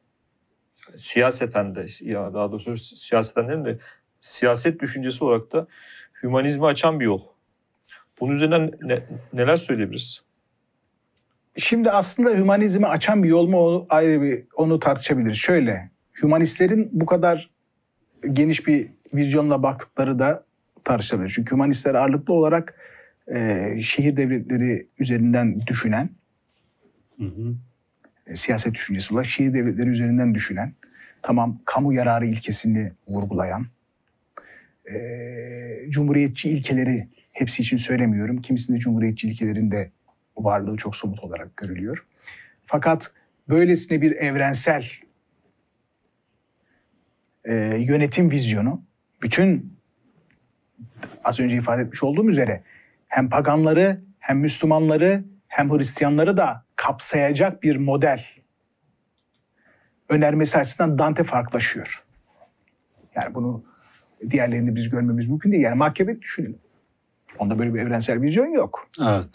siyaseten 0.96 1.74
de 1.74 1.86
ya 2.02 2.34
daha 2.34 2.50
doğrusu 2.50 2.78
siyaseten 2.78 3.48
değil 3.48 3.64
de 3.64 3.78
siyaset 4.20 4.80
düşüncesi 4.80 5.24
olarak 5.24 5.52
da 5.52 5.66
hümanizmi 6.22 6.66
açan 6.66 7.00
bir 7.00 7.04
yol. 7.04 7.20
Bunun 8.20 8.32
üzerinden 8.32 8.70
ne, 8.82 9.02
neler 9.32 9.56
söyleyebiliriz? 9.56 10.22
Şimdi 11.58 11.90
aslında 11.90 12.30
hümanizmi 12.30 12.86
açan 12.86 13.22
bir 13.22 13.28
yol 13.28 13.48
mu 13.48 13.86
ayrı 13.88 14.22
bir 14.22 14.44
onu 14.56 14.80
tartışabiliriz. 14.80 15.36
Şöyle, 15.36 15.90
hümanistlerin 16.22 16.88
bu 16.92 17.06
kadar 17.06 17.50
geniş 18.32 18.66
bir 18.66 18.88
vizyonla 19.14 19.62
baktıkları 19.62 20.18
da 20.18 20.44
tartışılabilir. 20.84 21.30
Çünkü 21.30 21.54
hümanistler 21.54 21.94
ağırlıklı 21.94 22.34
olarak 22.34 22.74
e, 23.34 23.70
şehir 23.82 24.16
devletleri 24.16 24.88
üzerinden 24.98 25.60
düşünen, 25.66 26.10
hı 27.18 27.24
hı. 27.24 27.54
E, 28.26 28.36
siyaset 28.36 28.74
düşüncesi 28.74 29.14
olarak 29.14 29.26
şehir 29.26 29.54
devletleri 29.54 29.88
üzerinden 29.88 30.34
düşünen, 30.34 30.74
tamam 31.22 31.58
kamu 31.64 31.92
yararı 31.92 32.26
ilkesini 32.26 32.92
vurgulayan, 33.08 33.66
e, 34.94 35.90
cumhuriyetçi 35.90 36.48
ilkeleri 36.48 37.08
hepsi 37.32 37.62
için 37.62 37.76
söylemiyorum. 37.76 38.40
Kimisinde 38.40 38.78
cumhuriyetçi 38.78 39.28
ilkelerin 39.28 39.70
de 39.70 39.90
varlığı 40.36 40.76
çok 40.76 40.96
somut 40.96 41.20
olarak 41.20 41.56
görülüyor. 41.56 42.06
Fakat 42.66 43.12
böylesine 43.48 44.02
bir 44.02 44.12
evrensel 44.12 44.86
e, 47.44 47.54
yönetim 47.78 48.30
vizyonu 48.30 48.82
bütün 49.22 49.76
az 51.24 51.40
önce 51.40 51.56
ifade 51.56 51.82
etmiş 51.82 52.02
olduğum 52.02 52.28
üzere 52.28 52.62
hem 53.08 53.28
paganları 53.28 54.00
hem 54.18 54.38
Müslümanları 54.38 55.24
hem 55.48 55.70
Hristiyanları 55.70 56.36
da 56.36 56.64
kapsayacak 56.76 57.62
bir 57.62 57.76
model 57.76 58.24
önermesi 60.08 60.58
açısından 60.58 60.98
Dante 60.98 61.24
farklılaşıyor. 61.24 62.04
Yani 63.14 63.34
bunu 63.34 63.64
diğerlerinde 64.30 64.74
biz 64.74 64.90
görmemiz 64.90 65.28
mümkün 65.28 65.52
değil. 65.52 65.62
Yani 65.62 65.76
Makyaveli 65.76 66.22
düşünelim. 66.22 66.58
Onda 67.38 67.58
böyle 67.58 67.74
bir 67.74 67.80
evrensel 67.80 68.22
vizyon 68.22 68.46
yok. 68.46 68.88
Evet. 69.00 69.28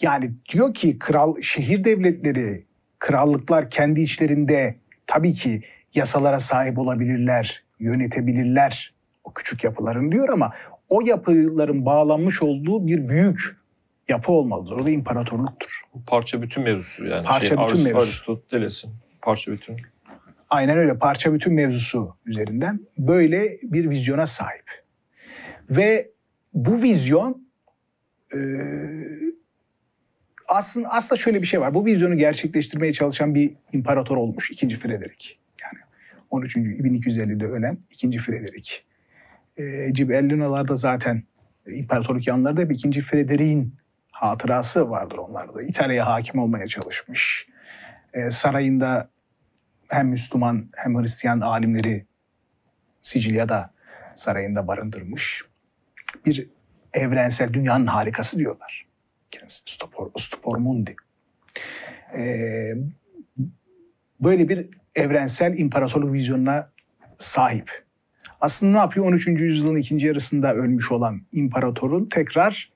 Yani 0.00 0.32
diyor 0.52 0.74
ki 0.74 0.98
kral 0.98 1.40
şehir 1.40 1.84
devletleri, 1.84 2.64
krallıklar 2.98 3.70
kendi 3.70 4.00
içlerinde 4.00 4.76
tabii 5.06 5.32
ki 5.32 5.62
yasalara 5.94 6.38
sahip 6.38 6.78
olabilirler, 6.78 7.64
yönetebilirler 7.80 8.94
o 9.24 9.32
küçük 9.32 9.64
yapıların 9.64 10.12
diyor 10.12 10.28
ama 10.28 10.52
o 10.88 11.00
yapıların 11.00 11.86
bağlanmış 11.86 12.42
olduğu 12.42 12.86
bir 12.86 13.08
büyük 13.08 13.56
yapı 14.08 14.32
olmalıdır. 14.32 14.72
O 14.72 14.84
da 14.84 14.90
imparatorluktur. 14.90 15.82
Parça 16.06 16.42
bütün 16.42 16.62
mevzusu 16.62 17.04
yani. 17.04 17.26
Parça 17.26 17.46
şey, 17.46 17.56
bütün 17.64 17.84
mevzusu. 17.84 18.32
Aristoteles'in 18.32 18.90
parça 19.22 19.52
bütün. 19.52 19.76
Aynen 20.50 20.78
öyle 20.78 20.98
parça 20.98 21.34
bütün 21.34 21.54
mevzusu 21.54 22.16
üzerinden 22.26 22.80
böyle 22.98 23.58
bir 23.62 23.90
vizyona 23.90 24.26
sahip. 24.26 24.84
Ve 25.70 26.10
bu 26.54 26.82
vizyon 26.82 27.48
e, 28.34 28.38
aslında 30.48 30.88
aslında 30.88 31.20
şöyle 31.20 31.42
bir 31.42 31.46
şey 31.46 31.60
var. 31.60 31.74
Bu 31.74 31.86
vizyonu 31.86 32.16
gerçekleştirmeye 32.16 32.92
çalışan 32.92 33.34
bir 33.34 33.54
imparator 33.72 34.16
olmuş 34.16 34.50
2. 34.50 34.68
Frederick. 34.68 35.34
Yani 35.62 35.78
13. 36.30 36.56
1250'de 36.56 37.44
ölen 37.44 37.78
2. 37.90 38.18
Frederick. 38.18 38.72
E, 39.56 39.92
Cibellinalarda 39.92 40.74
zaten 40.74 41.22
imparatorluk 41.66 42.26
yanlarında 42.26 42.60
hep 42.60 42.72
2. 42.72 43.02
Frederick'in 43.02 43.74
hatırası 44.10 44.90
vardır 44.90 45.18
onlarda. 45.18 45.62
İtalya'ya 45.62 46.06
hakim 46.06 46.40
olmaya 46.40 46.66
çalışmış. 46.66 47.46
E, 48.14 48.30
sarayında 48.30 49.10
hem 49.88 50.08
Müslüman 50.08 50.68
hem 50.76 51.00
Hristiyan 51.00 51.40
alimleri 51.40 52.06
Sicilya'da 53.02 53.70
sarayında 54.14 54.66
barındırmış 54.66 55.44
bir 56.26 56.48
evrensel 56.92 57.52
dünyanın 57.52 57.86
harikası 57.86 58.38
diyorlar. 58.38 58.86
Kendisi 59.30 59.62
Stupor, 59.66 60.10
Stupor 60.16 60.56
Mundi. 60.56 60.96
Ee, 62.16 62.74
böyle 64.20 64.48
bir 64.48 64.68
evrensel 64.94 65.58
imparatorluk 65.58 66.12
vizyonuna 66.12 66.70
sahip. 67.18 67.84
Aslında 68.40 68.72
ne 68.72 68.78
yapıyor? 68.78 69.06
13. 69.06 69.26
yüzyılın 69.26 69.76
ikinci 69.76 70.06
yarısında 70.06 70.54
ölmüş 70.54 70.92
olan 70.92 71.22
imparatorun 71.32 72.06
tekrar 72.06 72.72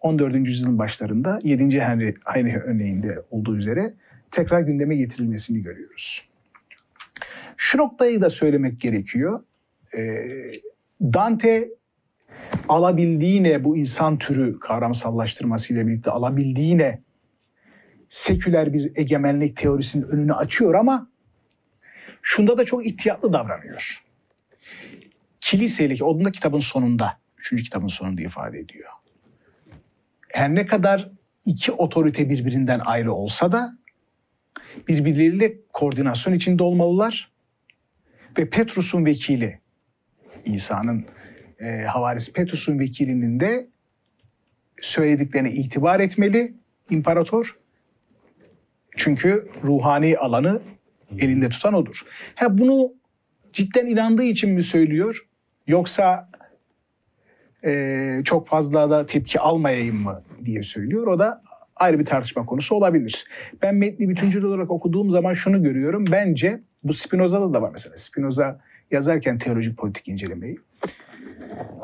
14. 0.00 0.34
yüzyılın 0.34 0.78
başlarında 0.78 1.38
7. 1.42 1.80
Henry 1.80 2.14
aynı 2.24 2.56
örneğinde 2.56 3.22
olduğu 3.30 3.56
üzere 3.56 3.94
tekrar 4.36 4.60
gündeme 4.60 4.96
getirilmesini 4.96 5.62
görüyoruz. 5.62 6.28
Şu 7.56 7.78
noktayı 7.78 8.20
da 8.20 8.30
söylemek 8.30 8.80
gerekiyor. 8.80 9.44
Ee, 9.96 10.00
Dante 11.02 11.68
alabildiğine 12.68 13.64
bu 13.64 13.76
insan 13.76 14.18
türü 14.18 14.58
kavramsallaştırmasıyla 14.58 15.86
birlikte 15.86 16.10
alabildiğine 16.10 17.02
seküler 18.08 18.72
bir 18.72 18.92
egemenlik 18.96 19.56
teorisinin 19.56 20.02
önünü 20.04 20.32
açıyor 20.32 20.74
ama 20.74 21.10
şunda 22.22 22.58
da 22.58 22.64
çok 22.64 22.86
ihtiyatlı 22.86 23.32
davranıyor. 23.32 24.04
Kiliselik, 25.40 26.02
onun 26.02 26.24
da 26.24 26.30
kitabın 26.30 26.58
sonunda, 26.58 27.18
üçüncü 27.38 27.62
kitabın 27.62 27.88
sonunda 27.88 28.22
ifade 28.22 28.58
ediyor. 28.58 28.90
Her 30.28 30.54
ne 30.54 30.66
kadar 30.66 31.10
iki 31.44 31.72
otorite 31.72 32.30
birbirinden 32.30 32.80
ayrı 32.84 33.12
olsa 33.12 33.52
da 33.52 33.78
birbirleriyle 34.88 35.54
koordinasyon 35.72 36.34
içinde 36.34 36.62
olmalılar 36.62 37.32
ve 38.38 38.50
Petrus'un 38.50 39.04
vekili, 39.04 39.60
İsa'nın 40.44 41.06
e, 41.60 41.82
havarisi 41.82 42.32
Petrus'un 42.32 42.78
vekilinin 42.78 43.40
de 43.40 43.68
söylediklerine 44.80 45.52
itibar 45.52 46.00
etmeli 46.00 46.54
imparator. 46.90 47.56
Çünkü 48.96 49.48
ruhani 49.64 50.18
alanı 50.18 50.62
elinde 51.18 51.48
tutan 51.48 51.74
odur. 51.74 52.02
Ha 52.34 52.58
bunu 52.58 52.92
cidden 53.52 53.86
inandığı 53.86 54.24
için 54.24 54.50
mi 54.50 54.62
söylüyor? 54.62 55.26
Yoksa 55.66 56.30
e, 57.64 58.20
çok 58.24 58.48
fazla 58.48 58.90
da 58.90 59.06
tepki 59.06 59.40
almayayım 59.40 60.02
mı 60.02 60.22
diye 60.44 60.62
söylüyor. 60.62 61.06
O 61.06 61.18
da 61.18 61.42
ayrı 61.76 61.98
bir 61.98 62.04
tartışma 62.04 62.46
konusu 62.46 62.74
olabilir. 62.74 63.24
Ben 63.62 63.74
metni 63.74 64.08
bütüncül 64.08 64.42
olarak 64.42 64.70
okuduğum 64.70 65.10
zaman 65.10 65.32
şunu 65.32 65.62
görüyorum. 65.62 66.04
Bence 66.10 66.60
bu 66.84 66.92
Spinoza'da 66.92 67.54
da 67.54 67.62
var 67.62 67.70
mesela. 67.72 67.96
Spinoza 67.96 68.60
yazarken 68.90 69.38
teolojik 69.38 69.78
politik 69.78 70.08
incelemeyi. 70.08 70.58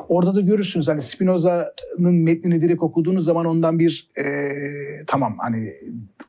Orada 0.09 0.35
da 0.35 0.41
görürsünüz 0.41 0.87
hani 0.87 1.01
Spinoza'nın 1.01 2.15
metnini 2.15 2.61
direkt 2.61 2.83
okuduğunuz 2.83 3.25
zaman 3.25 3.45
ondan 3.45 3.79
bir 3.79 4.09
e, 4.17 4.25
tamam 5.07 5.37
hani 5.39 5.73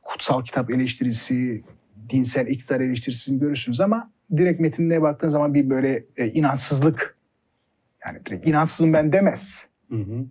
kutsal 0.03 0.43
kitap 0.43 0.71
eleştirisi, 0.71 1.61
dinsel 2.09 2.47
iktidar 2.47 2.81
eleştirisini 2.81 3.39
görürsünüz 3.39 3.81
ama 3.81 4.11
direkt 4.37 4.59
metinine 4.59 5.01
baktığın 5.01 5.29
zaman 5.29 5.53
bir 5.53 5.69
böyle 5.69 6.05
e, 6.17 6.27
inançsızlık 6.27 7.17
yani 8.07 8.25
direkt 8.25 8.47
inançsızım 8.47 8.93
ben 8.93 9.11
demez. 9.11 9.67
Hı 9.89 9.95
hı. 9.95 10.25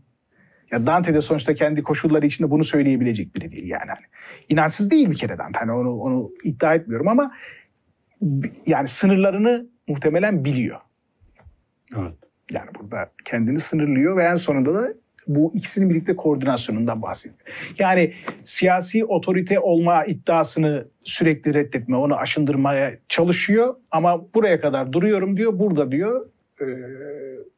Ya 0.74 0.86
Dante 0.86 1.14
de 1.14 1.20
sonuçta 1.20 1.54
kendi 1.54 1.82
koşulları 1.82 2.26
içinde 2.26 2.50
bunu 2.50 2.64
söyleyebilecek 2.64 3.36
biri 3.36 3.52
değil 3.52 3.70
yani. 3.70 3.86
Hani 3.86 4.04
inançsız 4.48 4.90
değil 4.90 5.10
bir 5.10 5.16
kere 5.16 5.38
Dante. 5.38 5.58
Hani 5.58 5.72
onu, 5.72 6.00
onu 6.00 6.30
iddia 6.44 6.74
etmiyorum 6.74 7.08
ama 7.08 7.34
yani 8.66 8.88
sınırlarını 8.88 9.66
muhtemelen 9.88 10.44
biliyor. 10.44 10.80
Evet. 11.98 12.12
Yani 12.50 12.70
burada 12.80 13.10
kendini 13.24 13.58
sınırlıyor 13.58 14.16
ve 14.16 14.24
en 14.24 14.36
sonunda 14.36 14.74
da 14.74 14.94
bu 15.26 15.52
ikisinin 15.54 15.90
birlikte 15.90 16.16
koordinasyonundan 16.16 17.02
bahsediyor. 17.02 17.40
Yani 17.78 18.14
siyasi 18.44 19.04
otorite 19.04 19.60
olma 19.60 20.04
iddiasını 20.04 20.88
sürekli 21.04 21.54
reddetme, 21.54 21.96
onu 21.96 22.16
aşındırmaya 22.16 22.98
çalışıyor 23.08 23.74
ama 23.90 24.34
buraya 24.34 24.60
kadar 24.60 24.92
duruyorum 24.92 25.36
diyor, 25.36 25.58
burada 25.58 25.92
diyor 25.92 26.26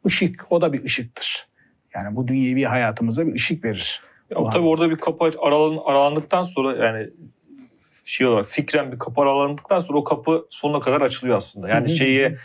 ışık, 0.06 0.46
o 0.50 0.60
da 0.60 0.72
bir 0.72 0.84
ışıktır. 0.84 1.48
Yani 1.96 2.16
bu 2.16 2.28
dünyevi 2.28 2.64
hayatımıza 2.64 3.26
bir 3.26 3.34
ışık 3.34 3.64
verir. 3.64 4.02
Ya, 4.30 4.38
o 4.38 4.50
tabii 4.50 4.66
orada 4.66 4.90
bir 4.90 4.96
kapı 4.96 5.24
aralan, 5.24 5.78
aralandıktan 5.84 6.42
sonra 6.42 6.86
yani 6.86 7.10
şey 8.04 8.26
olarak 8.26 8.46
fikren 8.46 8.92
bir 8.92 8.98
kapı 8.98 9.20
aralandıktan 9.20 9.78
sonra 9.78 9.98
o 9.98 10.04
kapı 10.04 10.46
sonuna 10.50 10.80
kadar 10.80 11.00
açılıyor 11.00 11.36
aslında. 11.36 11.68
Yani 11.68 11.90
şeyi 11.90 12.36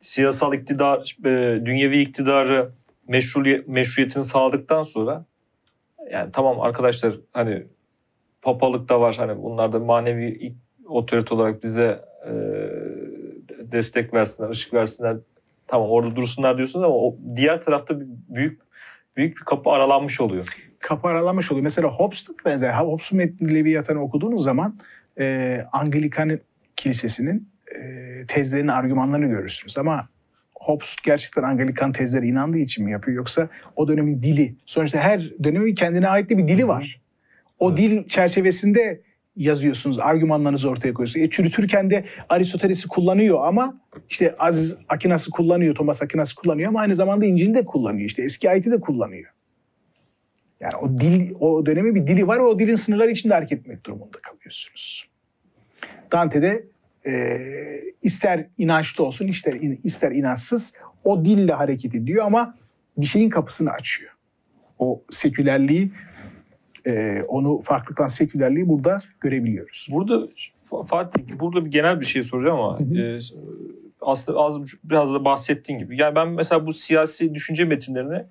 siyasal 0.00 0.54
iktidar, 0.54 1.16
e, 1.24 1.60
dünyevi 1.66 2.00
iktidarı 2.00 2.72
meşru, 3.08 3.42
meşruiyetini 3.66 4.24
sağladıktan 4.24 4.82
sonra 4.82 5.24
yani 6.10 6.32
tamam 6.32 6.60
arkadaşlar 6.60 7.14
hani 7.32 7.66
papalık 8.42 8.88
da 8.88 9.00
var 9.00 9.16
hani 9.18 9.42
bunlar 9.42 9.72
da 9.72 9.78
manevi 9.78 10.54
otorite 10.88 11.34
olarak 11.34 11.62
bize 11.62 12.04
e, 12.26 12.32
destek 13.72 14.14
versinler, 14.14 14.50
ışık 14.50 14.74
versinler. 14.74 15.16
Tamam 15.66 15.90
orada 15.90 16.16
dursunlar 16.16 16.56
diyorsunuz 16.56 16.84
ama 16.84 16.94
o 16.94 17.16
diğer 17.36 17.62
tarafta 17.62 17.94
büyük 18.28 18.69
büyük 19.20 19.36
bir 19.36 19.44
kapı 19.44 19.70
aralanmış 19.70 20.20
oluyor. 20.20 20.48
Kapı 20.78 21.08
aralanmış 21.08 21.52
oluyor. 21.52 21.64
Mesela 21.64 21.88
Hobbes'ta 21.88 22.32
benzer. 22.44 22.72
Hobbes'un 22.72 23.18
metni 23.18 23.54
Leviathan'ı 23.54 24.02
okuduğunuz 24.02 24.44
zaman 24.44 24.78
e, 25.18 25.66
Anglikan 25.72 26.38
Kilisesi'nin 26.76 27.48
e, 27.74 27.80
tezlerini, 28.28 28.72
argümanlarını 28.72 29.26
görürsünüz. 29.26 29.78
Ama 29.78 30.08
Hobbes 30.54 30.96
gerçekten 31.04 31.42
Anglikan 31.42 31.92
tezlere 31.92 32.26
inandığı 32.26 32.58
için 32.58 32.84
mi 32.84 32.92
yapıyor 32.92 33.16
yoksa 33.16 33.48
o 33.76 33.88
dönemin 33.88 34.22
dili? 34.22 34.54
Sonuçta 34.66 34.98
her 34.98 35.30
dönemin 35.44 35.74
kendine 35.74 36.08
ait 36.08 36.30
bir 36.30 36.48
dili 36.48 36.68
var. 36.68 37.00
O 37.58 37.68
evet. 37.70 37.78
dil 37.78 38.08
çerçevesinde 38.08 39.00
yazıyorsunuz, 39.40 39.98
argümanlarınızı 39.98 40.70
ortaya 40.70 40.94
koyuyorsunuz. 40.94 41.26
E, 41.26 41.30
çürütürken 41.30 41.90
de 41.90 42.04
Aristoteles'i 42.28 42.88
kullanıyor 42.88 43.46
ama 43.46 43.80
işte 44.08 44.34
Aziz 44.38 44.76
Akinas'ı 44.88 45.30
kullanıyor, 45.30 45.74
Thomas 45.74 46.02
Aquinas 46.02 46.32
kullanıyor 46.32 46.68
ama 46.68 46.80
aynı 46.80 46.96
zamanda 46.96 47.26
İncil'i 47.26 47.54
de 47.54 47.64
kullanıyor. 47.64 48.06
İşte 48.06 48.22
eski 48.22 48.50
ayeti 48.50 48.70
de 48.70 48.80
kullanıyor. 48.80 49.30
Yani 50.60 50.76
o 50.76 51.00
dil, 51.00 51.34
o 51.40 51.66
dönemin 51.66 51.94
bir 51.94 52.06
dili 52.06 52.26
var 52.26 52.38
ve 52.38 52.42
o 52.42 52.58
dilin 52.58 52.74
sınırları 52.74 53.10
içinde 53.10 53.34
hareket 53.34 53.60
etmek 53.60 53.86
durumunda 53.86 54.18
kalıyorsunuz. 54.22 55.08
Dante'de 56.12 56.64
e, 57.06 57.38
ister 58.02 58.46
inançlı 58.58 59.04
olsun 59.04 59.28
ister 59.28 59.54
ister 59.84 60.12
inançsız 60.12 60.74
o 61.04 61.24
dille 61.24 61.52
hareket 61.52 61.94
ediyor 61.94 62.26
ama 62.26 62.54
bir 62.96 63.06
şeyin 63.06 63.30
kapısını 63.30 63.70
açıyor. 63.70 64.12
O 64.78 65.02
sekülerliği 65.10 65.92
e, 66.86 67.22
onu 67.28 67.60
farklı 67.60 68.08
sekülerliği 68.08 68.68
burada 68.68 69.02
görebiliyoruz. 69.20 69.88
Burada 69.90 70.28
Fatih 70.86 71.22
burada 71.40 71.64
bir 71.64 71.70
genel 71.70 72.00
bir 72.00 72.06
şey 72.06 72.22
soracağım 72.22 72.60
ama 72.60 72.78
E, 72.78 73.18
aslında 74.00 74.38
az 74.38 74.60
biraz 74.84 75.14
da 75.14 75.24
bahsettiğin 75.24 75.78
gibi. 75.78 76.00
Yani 76.00 76.14
ben 76.14 76.28
mesela 76.28 76.66
bu 76.66 76.72
siyasi 76.72 77.34
düşünce 77.34 77.64
metinlerini 77.64 78.24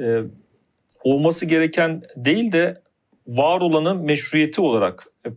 e, 0.00 0.22
olması 1.04 1.46
gereken 1.46 2.02
değil 2.16 2.52
de 2.52 2.82
var 3.26 3.60
olanın 3.60 4.04
meşruiyeti 4.04 4.60
olarak 4.60 5.06
e, 5.26 5.30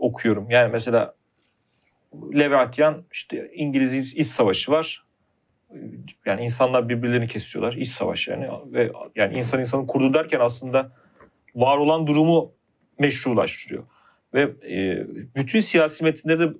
okuyorum. 0.00 0.50
Yani 0.50 0.72
mesela 0.72 1.14
Leviathan 2.34 3.04
işte 3.12 3.50
İngiliz 3.54 4.16
İç 4.16 4.26
Savaşı 4.26 4.72
var. 4.72 5.06
Yani 6.26 6.42
insanlar 6.42 6.88
birbirlerini 6.88 7.28
kesiyorlar. 7.28 7.72
İç 7.72 7.88
savaş 7.88 8.28
yani. 8.28 8.48
Ve 8.66 8.92
yani 9.14 9.36
insan 9.36 9.60
insanı 9.60 9.86
kurdu 9.86 10.14
derken 10.14 10.40
aslında 10.40 10.92
var 11.56 11.78
olan 11.78 12.06
durumu 12.06 12.52
meşrulaştırıyor. 12.98 13.84
Ve 14.34 14.42
e, 14.42 15.06
bütün 15.36 15.60
siyasi 15.60 16.04
metinlere 16.04 16.40
de 16.40 16.52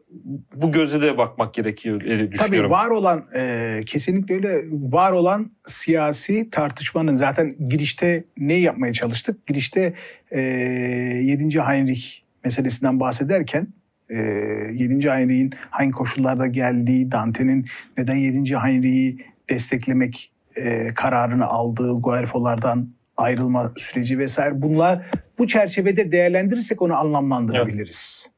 bu 0.55 0.72
gözle 0.72 1.03
de 1.03 1.18
bakmak 1.18 1.55
gerekiyor 1.55 2.01
diye 2.01 2.32
düşünüyorum. 2.32 2.70
Tabii 2.70 2.70
var 2.70 2.90
olan 2.90 3.26
e, 3.34 3.80
kesinlikle 3.86 4.34
öyle 4.34 4.64
var 4.70 5.12
olan 5.12 5.51
siyasi 5.66 6.51
tartışmanın 6.51 7.14
zaten 7.14 7.68
girişte 7.68 8.24
ne 8.38 8.55
yapmaya 8.55 8.92
çalıştık? 8.92 9.47
Girişte 9.47 9.94
e, 10.30 10.40
7. 10.40 11.61
Heinrich 11.61 12.07
meselesinden 12.44 13.01
bahsederken 13.01 13.68
e, 14.11 14.16
7. 14.16 15.11
Heinrich'in 15.11 15.51
hangi 15.70 15.90
koşullarda 15.90 16.47
geldiği, 16.47 17.11
Dante'nin 17.12 17.66
neden 17.99 18.16
7. 18.16 18.57
Heinrich'i 18.57 19.18
desteklemek 19.51 20.32
e, 20.57 20.94
kararını 20.94 21.47
aldığı, 21.47 21.92
Guelfo'lardan 21.92 22.88
ayrılma 23.17 23.73
süreci 23.77 24.19
vesaire 24.19 24.62
bunlar 24.62 25.11
bu 25.39 25.47
çerçevede 25.47 26.12
değerlendirirsek 26.12 26.83
onu 26.83 26.95
anlamlandırabiliriz. 26.95 28.31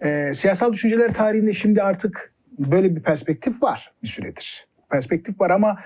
Evet. 0.00 0.30
E, 0.30 0.34
siyasal 0.34 0.72
düşünceler 0.72 1.14
tarihinde 1.14 1.52
şimdi 1.52 1.82
artık 1.82 2.34
böyle 2.58 2.96
bir 2.96 3.02
perspektif 3.02 3.62
var 3.62 3.92
bir 4.02 4.08
süredir. 4.08 4.66
Perspektif 4.90 5.40
var 5.40 5.50
ama 5.50 5.76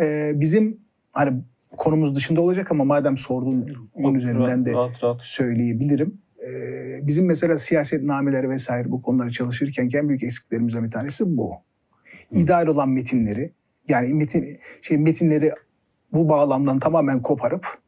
e, 0.00 0.32
bizim 0.34 0.80
hani 1.12 1.42
konumuz 1.76 2.14
dışında 2.14 2.40
olacak 2.40 2.70
ama 2.70 2.84
madem 2.84 3.16
sorduğun 3.16 3.90
onun 3.94 4.14
üzerinden 4.14 4.64
de 4.66 4.72
rahat, 4.72 5.02
rahat. 5.02 5.16
söyleyebilirim. 5.22 6.18
Ee, 6.42 7.06
bizim 7.06 7.26
mesela 7.26 7.56
siyaset 7.56 8.02
nameleri 8.02 8.50
vesaire 8.50 8.90
bu 8.90 9.02
konuları 9.02 9.30
çalışırken 9.30 9.90
en 9.94 10.08
büyük 10.08 10.22
eksiklerimizden 10.22 10.84
bir 10.84 10.90
tanesi 10.90 11.36
bu. 11.36 11.52
İdeal 12.30 12.66
olan 12.66 12.88
metinleri, 12.88 13.52
Yani 13.88 14.14
metin, 14.14 14.58
şey, 14.82 14.98
metinleri 14.98 15.52
bu 16.12 16.28
bağlamdan 16.28 16.78
tamamen 16.78 17.22
koparıp 17.22 17.78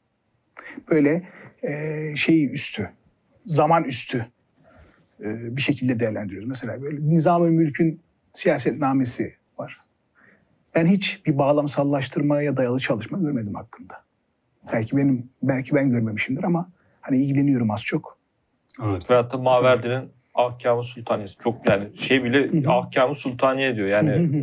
böyle 0.91 1.29
e, 1.63 2.17
şey 2.17 2.53
üstü, 2.53 2.91
zaman 3.47 3.85
üstü 3.85 4.27
e, 5.21 5.57
bir 5.57 5.63
şekilde 5.63 6.01
değerlendiriyoruz. 6.01 6.49
Mesela 6.49 6.83
böyle 6.83 6.99
Nizam-ı 7.01 7.47
Mülk'ün 7.47 8.01
siyasetnamesi 8.33 9.35
var. 9.59 9.81
Ben 10.75 10.87
hiç 10.87 11.27
bir 11.27 11.39
bağlamsallaştırmaya 11.39 12.57
dayalı 12.57 12.79
çalışma 12.79 13.19
görmedim 13.19 13.55
hakkında. 13.55 13.95
Belki 14.73 14.97
benim 14.97 15.31
belki 15.43 15.75
ben 15.75 15.91
görmemişimdir 15.91 16.45
ama 16.45 16.71
hani 17.01 17.25
ilgileniyorum 17.25 17.71
az 17.71 17.85
çok. 17.85 18.19
Evet. 18.85 19.11
Veyahut 19.11 19.33
da 19.33 19.39
Maverdi'nin 19.39 20.13
Ahkamı 20.35 20.85
Sultaniyesi. 20.85 21.39
Çok 21.39 21.69
yani 21.69 21.97
şey 21.97 22.25
bile. 22.25 22.69
Ahkamı 22.69 23.15
Sultaniye 23.15 23.77
diyor. 23.77 23.89
Yani, 23.89 24.43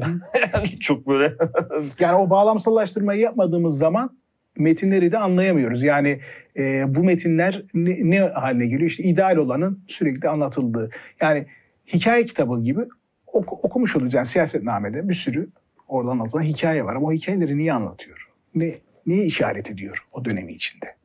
yani 0.54 0.80
çok 0.80 1.08
böyle 1.08 1.34
yani 2.00 2.16
o 2.16 2.30
bağlamsallaştırmayı 2.30 3.22
yapmadığımız 3.22 3.78
zaman 3.78 4.18
metinleri 4.58 5.12
de 5.12 5.18
anlayamıyoruz. 5.18 5.84
Yani 5.84 6.20
e, 6.58 6.96
bu 6.96 7.04
metinler 7.04 7.64
ne, 7.74 7.98
ne 8.12 8.20
haline 8.20 8.68
geliyor? 8.68 8.90
İşte 8.90 9.04
ideal 9.04 9.38
olanın 9.38 9.84
sürekli 9.88 10.30
anlatıldığı. 10.30 10.90
Yani 11.22 11.46
hikaye 11.94 12.26
kitabı 12.26 12.64
gibi 12.64 12.82
oku, 13.28 13.56
okumuş 13.64 13.96
olacağız. 13.96 14.16
Yani 14.16 14.26
siyasetnamede 14.26 15.10
bir 15.10 15.14
sürü 15.14 15.50
oradan 15.88 16.12
anlatılan 16.12 16.44
hikaye 16.44 16.86
var. 16.86 16.96
Ama 16.96 17.08
o 17.08 17.14
hikayeleri 17.14 17.58
niye 17.58 17.74
anlatıyor? 17.74 18.30
Ne, 18.56 18.76
niye 19.06 19.26
işaret 19.26 19.72
ediyor 19.72 20.06
o 20.12 20.26
dönemi 20.26 20.54
içinde? 20.54 20.96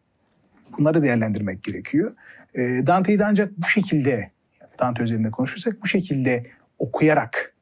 Bunları 0.79 1.03
değerlendirmek 1.03 1.63
gerekiyor. 1.63 2.13
E, 2.55 2.61
Dante'yi 2.61 3.19
de 3.19 3.25
ancak 3.25 3.59
bu 3.59 3.67
şekilde, 3.67 4.31
Dante 4.79 5.03
özelinde 5.03 5.31
konuşursak 5.31 5.83
bu 5.83 5.87
şekilde 5.87 6.47
okuyarak 6.79 7.55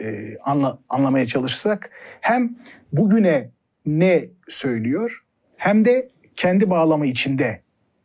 e, 0.00 0.38
anla, 0.38 0.78
anlamaya 0.88 1.26
çalışırsak 1.26 1.90
hem 2.20 2.56
bugüne 2.92 3.50
ne 3.86 4.24
söylüyor 4.48 5.24
hem 5.56 5.84
de 5.84 6.08
kendi 6.36 6.70
bağlamı 6.70 7.06
içinde 7.06 7.62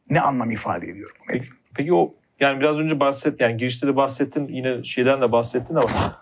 ne 0.09 0.21
anlam 0.21 0.51
ifade 0.51 0.87
ediyor 0.87 1.11
bu 1.21 1.33
metin. 1.33 1.53
Peki 1.75 1.93
o 1.93 2.13
yani 2.39 2.59
biraz 2.59 2.79
önce 2.79 2.99
bahset 2.99 3.41
yani 3.41 3.57
girişte 3.57 3.87
de 3.87 3.95
bahsettin 3.95 4.47
yine 4.47 4.83
şeyden 4.83 5.21
de 5.21 5.31
bahsettin 5.31 5.75
ama 5.75 6.19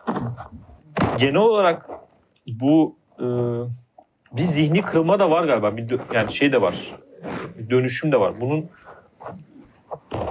genel 1.18 1.36
olarak 1.36 1.90
bu 2.48 2.98
e, 3.20 3.26
bir 4.38 4.42
zihni 4.44 4.82
kırılma 4.82 5.20
da 5.20 5.32
var 5.32 5.44
galiba. 5.44 5.78
Bir 5.78 5.88
dö- 5.90 6.16
yani 6.16 6.32
şey 6.34 6.52
de 6.52 6.62
var. 6.62 6.96
Bir 7.58 7.70
dönüşüm 7.70 8.12
de 8.12 8.20
var. 8.20 8.42
Bunun 8.42 8.70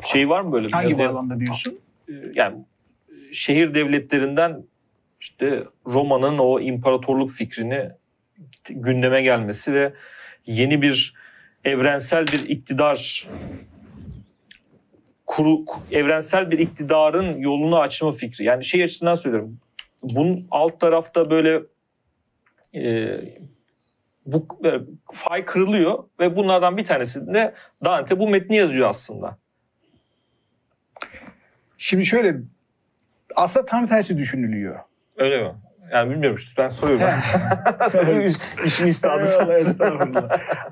şey 0.03 0.29
var 0.29 0.41
mı 0.41 0.53
böyle? 0.53 0.67
bir 0.69 0.73
Hangi 0.73 0.89
yerde- 0.89 1.09
bağlamda 1.09 1.41
diyorsun? 1.41 1.79
E, 2.09 2.13
yani 2.35 2.65
şehir 3.33 3.75
devletlerinden 3.75 4.65
işte 5.21 5.65
Roma'nın 5.87 6.39
o 6.39 6.61
imparatorluk 6.61 7.31
fikrini 7.31 7.91
gündeme 8.71 9.23
gelmesi 9.23 9.75
ve 9.75 9.93
yeni 10.47 10.83
bir 10.83 11.15
evrensel 11.65 12.27
bir 12.27 12.49
iktidar 12.49 13.29
kuru, 15.27 15.65
evrensel 15.91 16.51
bir 16.51 16.59
iktidarın 16.59 17.39
yolunu 17.39 17.79
açma 17.79 18.13
fikri. 18.13 18.45
Yani 18.45 18.65
şey 18.65 18.83
açısından 18.83 19.15
söylüyorum. 19.15 19.59
Bunun 20.03 20.47
alt 20.51 20.81
tarafta 20.81 21.31
böyle 21.31 21.63
e, 22.75 23.21
bu 24.27 24.47
böyle 24.63 24.85
fay 25.13 25.45
kırılıyor 25.45 26.05
ve 26.21 26.37
bunlardan 26.37 26.77
bir 26.77 26.85
tanesinde 26.85 27.55
Dante 27.85 28.19
bu 28.19 28.29
metni 28.29 28.57
yazıyor 28.57 28.89
aslında. 28.89 29.39
Şimdi 31.79 32.07
şöyle 32.07 32.37
aslında 33.37 33.67
tam 33.67 33.87
tersi 33.87 34.17
düşünülüyor. 34.17 34.79
Öyle 35.17 35.43
mi? 35.43 35.51
Yani 35.93 36.11
bilmiyorum 36.11 36.37
işte 36.39 36.63
ben 36.63 36.69
soruyorum. 36.69 37.07
İşin 38.65 38.87
istadı. 38.87 39.27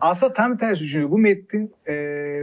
Aslında 0.00 0.32
tam 0.32 0.56
tersi 0.56 0.84
düşünüyor. 0.84 1.10
Bu 1.10 1.18
metin 1.18 1.74
e, 1.88 1.92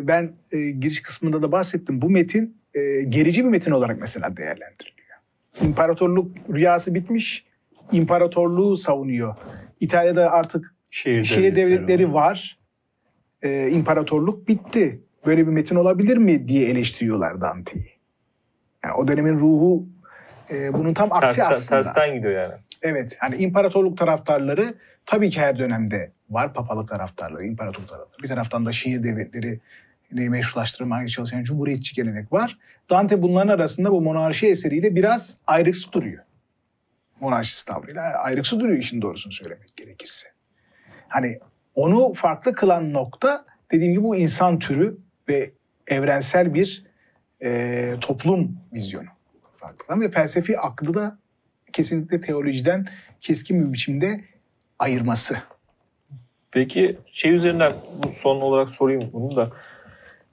ben 0.08 0.34
e, 0.52 0.58
giriş 0.72 1.02
kısmında 1.02 1.42
da 1.42 1.52
bahsettim. 1.52 2.02
Bu 2.02 2.10
metin 2.10 2.58
e, 2.74 3.02
gerici 3.02 3.44
bir 3.44 3.50
metin 3.50 3.72
olarak 3.72 4.00
mesela 4.00 4.38
değerlendiriliyor. 4.38 5.18
İmparatorluk 5.62 6.32
rüyası 6.54 6.96
bitmiş. 6.96 7.46
İmparatorluğu 7.92 8.78
savunuyor. 8.78 9.36
İtalya'da 9.80 10.32
artık 10.32 10.74
Şehir, 10.90 11.24
şehir 11.24 11.56
devletleri 11.56 12.14
var. 12.14 12.60
E, 13.42 13.70
imparatorluk 13.70 14.48
bitti. 14.48 15.02
Böyle 15.26 15.48
bir 15.48 15.52
metin 15.52 15.76
olabilir 15.76 16.18
mi 16.18 16.48
diye 16.48 16.70
eleştiriyorlar 16.70 17.42
Dante'yi. 17.42 17.93
Yani 18.84 18.94
o 18.94 19.08
dönemin 19.08 19.40
ruhu 19.40 19.86
e, 20.50 20.74
bunun 20.74 20.94
tam 20.94 21.12
aksi 21.12 21.36
Tersten, 21.36 21.46
aslında. 21.46 21.82
tersten 21.82 22.16
gidiyor 22.16 22.34
yani. 22.34 22.54
Evet. 22.82 23.16
Hani 23.20 23.36
imparatorluk 23.36 23.98
taraftarları 23.98 24.76
tabii 25.06 25.30
ki 25.30 25.42
her 25.42 25.60
dönemde 25.60 26.12
var. 26.30 26.54
Papalık 26.54 26.90
taraftarları, 26.90 27.44
imparatorluk 27.44 27.90
taraftarları. 27.90 28.24
Bir 28.24 28.28
taraftan 28.28 28.66
da 28.66 28.72
şehir 28.72 29.04
devletleri 29.04 29.60
meşrulaştırmaya 30.12 31.08
çalışan 31.08 31.44
cumhuriyetçi 31.44 31.96
gelenek 31.96 32.34
var. 32.34 32.58
Dante 32.90 33.22
bunların 33.22 33.48
arasında 33.48 33.92
bu 33.92 34.02
monarşi 34.02 34.48
eseriyle 34.48 34.96
biraz 34.96 35.38
ayrıksı 35.48 35.92
duruyor. 35.92 36.24
Monarşist 37.20 37.68
tavrıyla 37.68 38.02
ayrıksı 38.02 38.60
duruyor 38.60 38.80
işin 38.80 39.02
doğrusunu 39.02 39.34
söylemek 39.34 39.78
gerekirse. 39.78 40.28
Hani 41.08 41.40
onu 41.76 42.14
farklı 42.14 42.54
kılan 42.54 42.94
nokta 42.94 43.46
dediğim 43.72 43.94
gibi 43.94 44.04
bu 44.04 44.16
insan 44.16 44.60
türü 44.60 44.98
ve 45.30 45.52
evrensel 45.88 46.54
bir 46.54 46.86
e, 47.44 47.94
toplum 48.02 48.58
vizyonu. 48.74 49.08
Farklı. 49.54 50.00
Ve 50.02 50.12
felsefi 50.12 50.60
aklı 50.60 50.94
da 50.94 51.18
kesinlikle 51.74 52.22
teolojiden 52.22 52.86
keskin 53.22 53.68
bir 53.68 53.74
biçimde 53.74 54.22
ayırması. 54.80 55.38
Peki 56.52 56.98
şey 57.12 57.34
üzerinden 57.34 57.74
son 58.12 58.42
olarak 58.42 58.70
sorayım 58.70 59.10
bunu 59.14 59.36
da. 59.36 59.52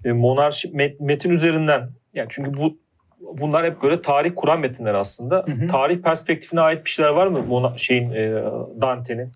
E, 0.04 0.12
monarşi 0.12 0.68
met- 0.68 0.96
metin 1.00 1.30
üzerinden 1.30 1.90
yani 2.14 2.26
çünkü 2.30 2.54
bu 2.54 2.78
bunlar 3.20 3.66
hep 3.66 3.82
böyle 3.82 4.02
tarih 4.02 4.32
kuran 4.36 4.60
metinler 4.60 4.94
aslında. 4.94 5.44
Hı 5.46 5.52
hı. 5.52 5.66
Tarih 5.68 6.02
perspektifine 6.02 6.60
ait 6.60 6.84
bir 6.84 6.90
şeyler 6.90 7.10
var 7.10 7.26
mı 7.26 7.38
Mona- 7.38 7.78
şeyin 7.78 8.10
e, 8.10 8.44
Dante'nin? 8.80 9.32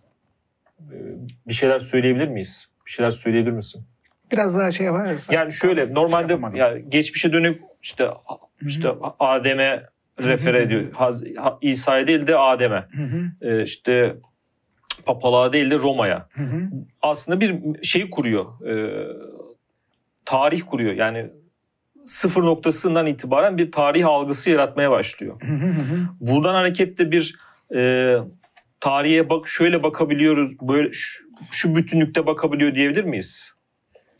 E, 0.81 0.97
bir 1.49 1.55
şeyler 1.55 1.79
söyleyebilir 1.79 2.29
miyiz? 2.29 2.69
Bir 2.87 2.91
şeyler 2.91 3.11
söyleyebilir 3.11 3.53
misin? 3.53 3.83
Biraz 4.35 4.59
daha 4.59 4.71
şey 4.71 4.87
yaparsak. 4.87 5.35
Yani 5.37 5.53
şöyle 5.53 5.95
normalde 5.95 6.33
Yapamadım. 6.33 6.57
yani 6.57 6.85
geçmişe 6.89 7.33
dönük 7.33 7.63
işte 7.83 8.09
işte 8.67 8.89
Adem'e 9.21 9.83
refere 10.23 10.63
ediyor. 10.63 10.93
Haz- 10.95 11.25
Ha- 11.37 11.59
İsa'ya 11.63 12.07
değil 12.07 12.27
de 12.27 12.37
Adem'e. 12.39 12.85
Hı 12.97 13.03
hı, 13.03 13.49
E, 13.51 13.63
işte 13.63 14.17
papalığa 15.07 15.53
değil 15.53 15.71
de 15.71 15.79
Roma'ya. 15.79 16.29
aslında 17.03 17.41
bir 17.41 17.55
şey 17.83 18.11
kuruyor. 18.11 18.45
e, 18.67 19.07
tarih 20.25 20.63
kuruyor. 20.67 20.93
Yani 20.93 21.31
sıfır 22.07 22.43
noktasından 22.43 23.07
itibaren 23.07 23.59
bir 23.59 23.73
tarih 23.73 24.07
algısı 24.07 24.51
yaratmaya 24.51 24.91
başlıyor. 24.91 25.41
Buradan 26.21 26.55
hareketle 26.55 27.11
bir 27.11 27.37
e, 27.75 28.17
tarihe 28.81 29.31
bak 29.31 29.49
şöyle 29.49 29.83
bakabiliyoruz. 29.83 30.61
Böyle 30.61 30.93
şu, 30.93 31.25
şu 31.51 31.77
bütünlükte 31.77 32.27
bakabiliyor 32.27 32.75
diyebilir 32.75 33.05
miyiz? 33.05 33.54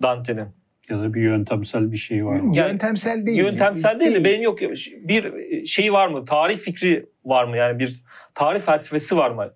Dante'nin. 0.03 0.49
Ya 0.89 0.99
da 0.99 1.15
bir 1.15 1.23
yöntemsel 1.23 1.93
bir 1.93 1.97
şey 1.97 2.27
var 2.27 2.41
mı? 2.41 2.57
Yani 2.57 2.71
Yöntemsel 2.71 3.27
değil. 3.27 3.39
Yöntemsel 3.39 4.01
değil 4.01 4.15
de 4.15 4.25
benim 4.25 4.43
yok 4.43 4.59
bir 4.61 5.65
şey 5.67 5.93
var 5.93 6.09
mı? 6.09 6.25
Tarih 6.25 6.57
fikri 6.57 7.07
var 7.25 7.45
mı? 7.45 7.57
Yani 7.57 7.79
bir 7.79 8.03
tarih 8.35 8.61
felsefesi 8.61 9.17
var 9.17 9.31
mı? 9.31 9.55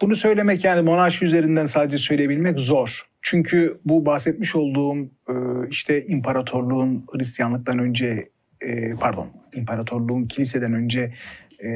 Bunu 0.00 0.16
söylemek 0.16 0.64
yani 0.64 0.82
monarşi 0.82 1.24
üzerinden 1.24 1.64
sadece 1.64 1.98
söyleyebilmek 1.98 2.60
zor. 2.60 3.06
Çünkü 3.22 3.80
bu 3.84 4.06
bahsetmiş 4.06 4.54
olduğum 4.56 4.96
e, 5.28 5.34
işte 5.70 6.06
imparatorluğun 6.06 7.04
Hristiyanlıktan 7.12 7.78
önce 7.78 8.28
e, 8.60 8.94
pardon 9.00 9.28
imparatorluğun 9.54 10.24
kiliseden 10.24 10.72
önce 10.72 11.14
e, 11.62 11.70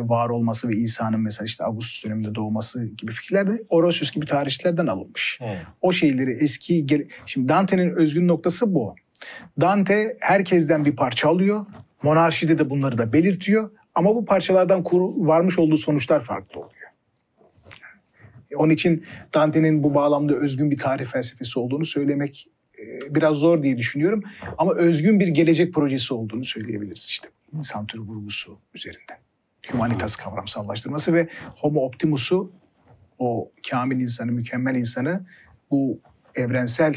var 0.00 0.28
olması 0.28 0.68
ve 0.68 0.76
İsa'nın 0.76 1.20
mesela 1.20 1.46
işte 1.46 1.64
Augustus 1.64 2.04
döneminde 2.04 2.34
doğması 2.34 2.86
gibi 2.86 3.12
fikirler 3.12 3.46
de 3.46 3.62
Orosius 3.68 4.10
gibi 4.10 4.26
tarihçilerden 4.26 4.86
alınmış. 4.86 5.38
O 5.80 5.92
şeyleri 5.92 6.32
eski 6.32 6.86
şimdi 7.26 7.48
Dante'nin 7.48 7.90
özgün 7.90 8.28
noktası 8.28 8.74
bu. 8.74 8.94
Dante 9.60 10.16
herkesten 10.20 10.84
bir 10.84 10.96
parça 10.96 11.28
alıyor. 11.28 11.66
Monarşide 12.02 12.58
de 12.58 12.70
bunları 12.70 12.98
da 12.98 13.12
belirtiyor. 13.12 13.70
Ama 13.94 14.14
bu 14.14 14.24
parçalardan 14.24 14.82
kuru, 14.82 15.26
varmış 15.26 15.58
olduğu 15.58 15.78
sonuçlar 15.78 16.24
farklı 16.24 16.60
oluyor. 16.60 16.72
Onun 18.56 18.72
için 18.72 19.04
Dante'nin 19.34 19.82
bu 19.82 19.94
bağlamda 19.94 20.34
özgün 20.34 20.70
bir 20.70 20.78
tarih 20.78 21.06
felsefesi 21.06 21.58
olduğunu 21.58 21.84
söylemek 21.84 22.48
biraz 23.10 23.36
zor 23.36 23.62
diye 23.62 23.78
düşünüyorum. 23.78 24.22
Ama 24.58 24.74
özgün 24.74 25.20
bir 25.20 25.28
gelecek 25.28 25.74
projesi 25.74 26.14
olduğunu 26.14 26.44
söyleyebiliriz 26.44 27.06
işte. 27.06 27.28
İnsan 27.58 27.86
türü 27.86 28.02
vurgusu 28.02 28.58
üzerinden. 28.74 29.18
Humanitas 29.72 30.16
kavramsallaştırması 30.16 31.14
ve 31.14 31.28
Homo 31.56 31.80
Optimus'u 31.80 32.52
o 33.18 33.50
kamil 33.70 34.00
insanı, 34.00 34.32
mükemmel 34.32 34.74
insanı 34.74 35.26
bu 35.70 36.00
evrensel 36.34 36.94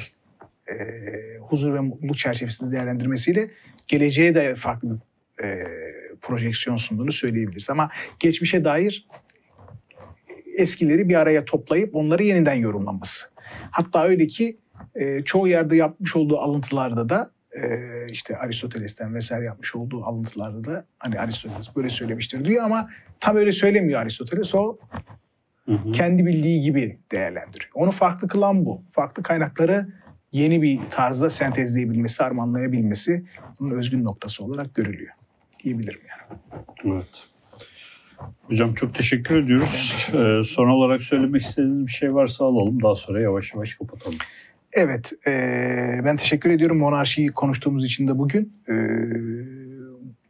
e, 0.70 0.74
huzur 1.42 1.74
ve 1.74 1.80
mutluluk 1.80 2.18
çerçevesinde 2.18 2.72
değerlendirmesiyle 2.72 3.50
geleceğe 3.88 4.36
de 4.36 4.56
farklı 4.56 5.00
e, 5.44 5.64
projeksiyon 6.22 6.78
sunduğunu 6.78 7.12
söyleyebiliriz. 7.12 7.70
Ama 7.70 7.90
geçmişe 8.20 8.64
dair 8.64 9.08
eskileri 10.58 11.10
bir 11.10 11.16
araya 11.16 11.46
toplayıp 11.46 11.96
onları 11.96 12.24
yeniden 12.24 12.54
yorumlaması. 12.54 13.26
Hatta 13.72 14.04
öyle 14.04 14.28
ki 14.28 14.58
e, 14.96 15.24
çoğu 15.24 15.48
yerde 15.48 15.76
yapmış 15.76 16.16
olduğu 16.16 16.38
alıntılarda 16.38 17.10
da 17.10 17.32
e, 17.56 17.62
işte 18.10 18.38
Aristoteles'ten 18.38 19.16
vesaire 19.16 19.46
yapmış 19.46 19.76
olduğu 19.76 20.06
alıntılarda 20.06 20.64
da 20.64 20.86
hani 21.00 21.20
Aristoteles 21.20 21.76
böyle 21.76 21.90
söylemiştir 21.90 22.46
diyor 22.46 22.64
ama 22.64 22.90
tam 23.20 23.36
öyle 23.38 23.52
söylemiyor 23.52 24.02
Aristoteles. 24.02 24.56
O 24.56 24.78
Hı 25.66 25.72
hı. 25.72 25.92
kendi 25.92 26.26
bildiği 26.26 26.62
gibi 26.62 27.00
değerlendiriyor. 27.12 27.72
Onu 27.74 27.92
farklı 27.92 28.28
kılan 28.28 28.66
bu. 28.66 28.84
Farklı 28.92 29.24
kaynakları 29.24 29.88
yeni 30.32 30.62
bir 30.62 30.80
tarzda 30.92 31.30
sentezleyebilmesi, 31.30 32.24
harmanlayabilmesi 32.24 33.26
bunun 33.60 33.78
özgün 33.78 34.04
noktası 34.04 34.44
olarak 34.44 34.76
görülüyor. 34.76 35.14
Diyebilirim 35.64 36.02
yani. 36.10 36.40
Evet. 36.86 37.28
Hocam 38.44 38.74
çok 38.74 38.96
teşekkür 38.96 39.44
ediyoruz. 39.44 40.08
Ee, 40.14 40.44
son 40.44 40.70
olarak 40.70 41.02
söylemek 41.02 41.42
istediğiniz 41.42 41.86
bir 41.88 41.92
şey 41.92 42.14
varsa 42.14 42.46
alalım. 42.46 42.84
Daha 42.84 42.96
sonra 42.96 43.22
yavaş 43.22 43.54
yavaş 43.54 43.74
kapatalım. 43.74 44.18
Evet, 44.74 45.12
eee, 45.28 46.02
ben 46.06 46.16
teşekkür 46.18 46.50
ediyorum 46.50 46.78
monarşiyi 46.78 47.28
konuştuğumuz 47.28 47.86
için 47.86 48.08
de 48.08 48.18
bugün. 48.18 48.54
Eee, 48.70 48.76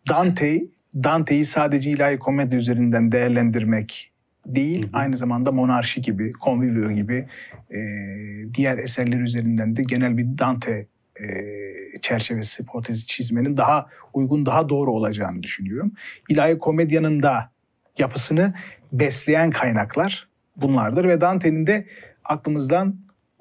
Dante, 0.09 0.61
Dante'yi 0.95 1.45
sadece 1.45 1.89
ilahi 1.89 2.19
komedi 2.19 2.55
üzerinden 2.55 3.11
değerlendirmek 3.11 4.11
değil, 4.45 4.83
Hı 4.83 4.87
hı. 4.87 4.89
aynı 4.93 5.17
zamanda 5.17 5.51
monarşi 5.51 6.01
gibi, 6.01 6.33
Convivio 6.45 6.91
gibi 6.91 7.25
eee, 7.71 8.45
diğer 8.53 8.77
eserler 8.77 9.19
üzerinden 9.19 9.75
de 9.75 9.83
genel 9.83 10.17
bir 10.17 10.25
Dante 10.37 10.87
eee, 11.19 11.75
çerçevesi, 12.01 12.63
hipotezi 12.63 13.07
çizmenin 13.07 13.57
daha 13.57 13.87
uygun, 14.13 14.45
daha 14.45 14.69
doğru 14.69 14.91
olacağını 14.91 15.43
düşünüyorum. 15.43 15.91
İlahi 16.29 16.57
komedyanın 16.57 17.23
da 17.23 17.51
yapısını 17.97 18.53
besleyen 18.93 19.51
kaynaklar 19.51 20.27
bunlardır 20.55 21.05
ve 21.07 21.21
Dante'nin 21.21 21.67
de 21.67 21.85
aklımızdan 22.25 22.95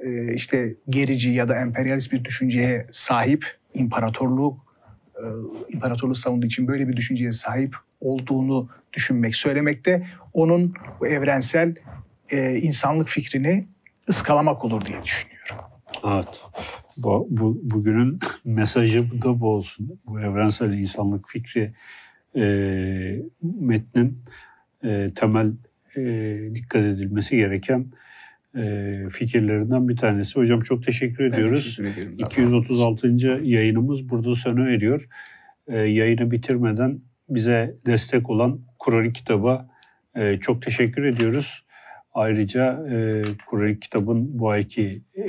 e, 0.05 0.34
işte 0.34 0.74
gerici 0.88 1.30
ya 1.30 1.48
da 1.48 1.57
emperyalist 1.57 2.12
bir 2.12 2.24
düşünceye 2.24 2.86
sahip 2.92 3.57
imparatorluğu 3.74 4.59
e, 5.16 5.24
imparatorluğu 5.68 6.14
savunduğu 6.14 6.46
için 6.46 6.68
böyle 6.68 6.88
bir 6.88 6.96
düşünceye 6.96 7.32
sahip 7.32 7.76
olduğunu 8.01 8.68
düşünmek, 8.92 9.36
söylemekte 9.36 10.07
onun 10.32 10.74
bu 11.01 11.07
evrensel 11.07 11.74
e, 12.30 12.55
insanlık 12.55 13.09
fikrini 13.09 13.66
ıskalamak 14.09 14.64
olur 14.64 14.84
diye 14.84 15.03
düşünüyorum. 15.03 15.57
Evet. 16.05 16.44
Bu, 16.96 17.26
bu, 17.30 17.61
bugünün 17.62 18.18
mesajı 18.44 19.22
da 19.22 19.40
bu 19.40 19.48
olsun. 19.48 20.01
Bu 20.07 20.20
evrensel 20.20 20.72
insanlık 20.72 21.28
fikri 21.28 21.72
e, 22.36 22.42
metnin 23.42 24.24
e, 24.84 25.11
temel 25.14 25.53
e, 25.96 26.03
dikkat 26.55 26.82
edilmesi 26.82 27.36
gereken 27.36 27.86
e, 28.57 28.94
fikirlerinden 29.11 29.88
bir 29.88 29.96
tanesi. 29.96 30.40
Hocam 30.40 30.61
çok 30.61 30.82
teşekkür 30.82 31.24
Ben 31.24 31.32
ediyoruz. 31.32 31.64
teşekkür 31.64 31.90
ediyorum. 31.90 32.16
236. 32.26 33.09
yayınımız 33.42 34.09
burada 34.09 34.34
sona 34.34 34.70
eriyor. 34.70 35.09
E, 35.68 35.78
yayını 35.78 36.30
bitirmeden 36.30 37.01
bize 37.28 37.76
destek 37.86 38.30
olan 38.30 38.61
Kur'an 38.78 39.12
kitaba 39.12 39.68
e, 40.16 40.38
çok 40.40 40.62
teşekkür 40.62 41.03
ediyoruz. 41.03 41.64
Ayrıca 42.14 42.86
e, 42.90 43.22
Kur'an 43.46 43.74
kitabın 43.74 44.38
bu 44.38 44.51
ayki 44.51 45.03
e, 45.14 45.24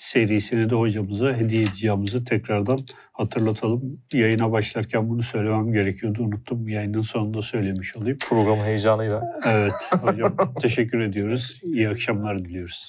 serisini 0.00 0.70
de 0.70 0.74
hocamıza 0.74 1.36
hediye 1.36 1.62
edeceğimizi 1.62 2.24
tekrardan 2.24 2.78
hatırlatalım. 3.12 4.00
Yayına 4.12 4.52
başlarken 4.52 5.08
bunu 5.08 5.22
söylemem 5.22 5.72
gerekiyordu. 5.72 6.22
Unuttum. 6.22 6.68
Yayının 6.68 7.02
sonunda 7.02 7.42
söylemiş 7.42 7.96
olayım. 7.96 8.18
Program 8.28 8.58
heyecanıyla. 8.58 9.22
Evet 9.46 9.72
hocam 10.00 10.36
teşekkür 10.60 11.00
ediyoruz. 11.00 11.60
İyi 11.64 11.88
akşamlar 11.88 12.38
diliyoruz. 12.38 12.88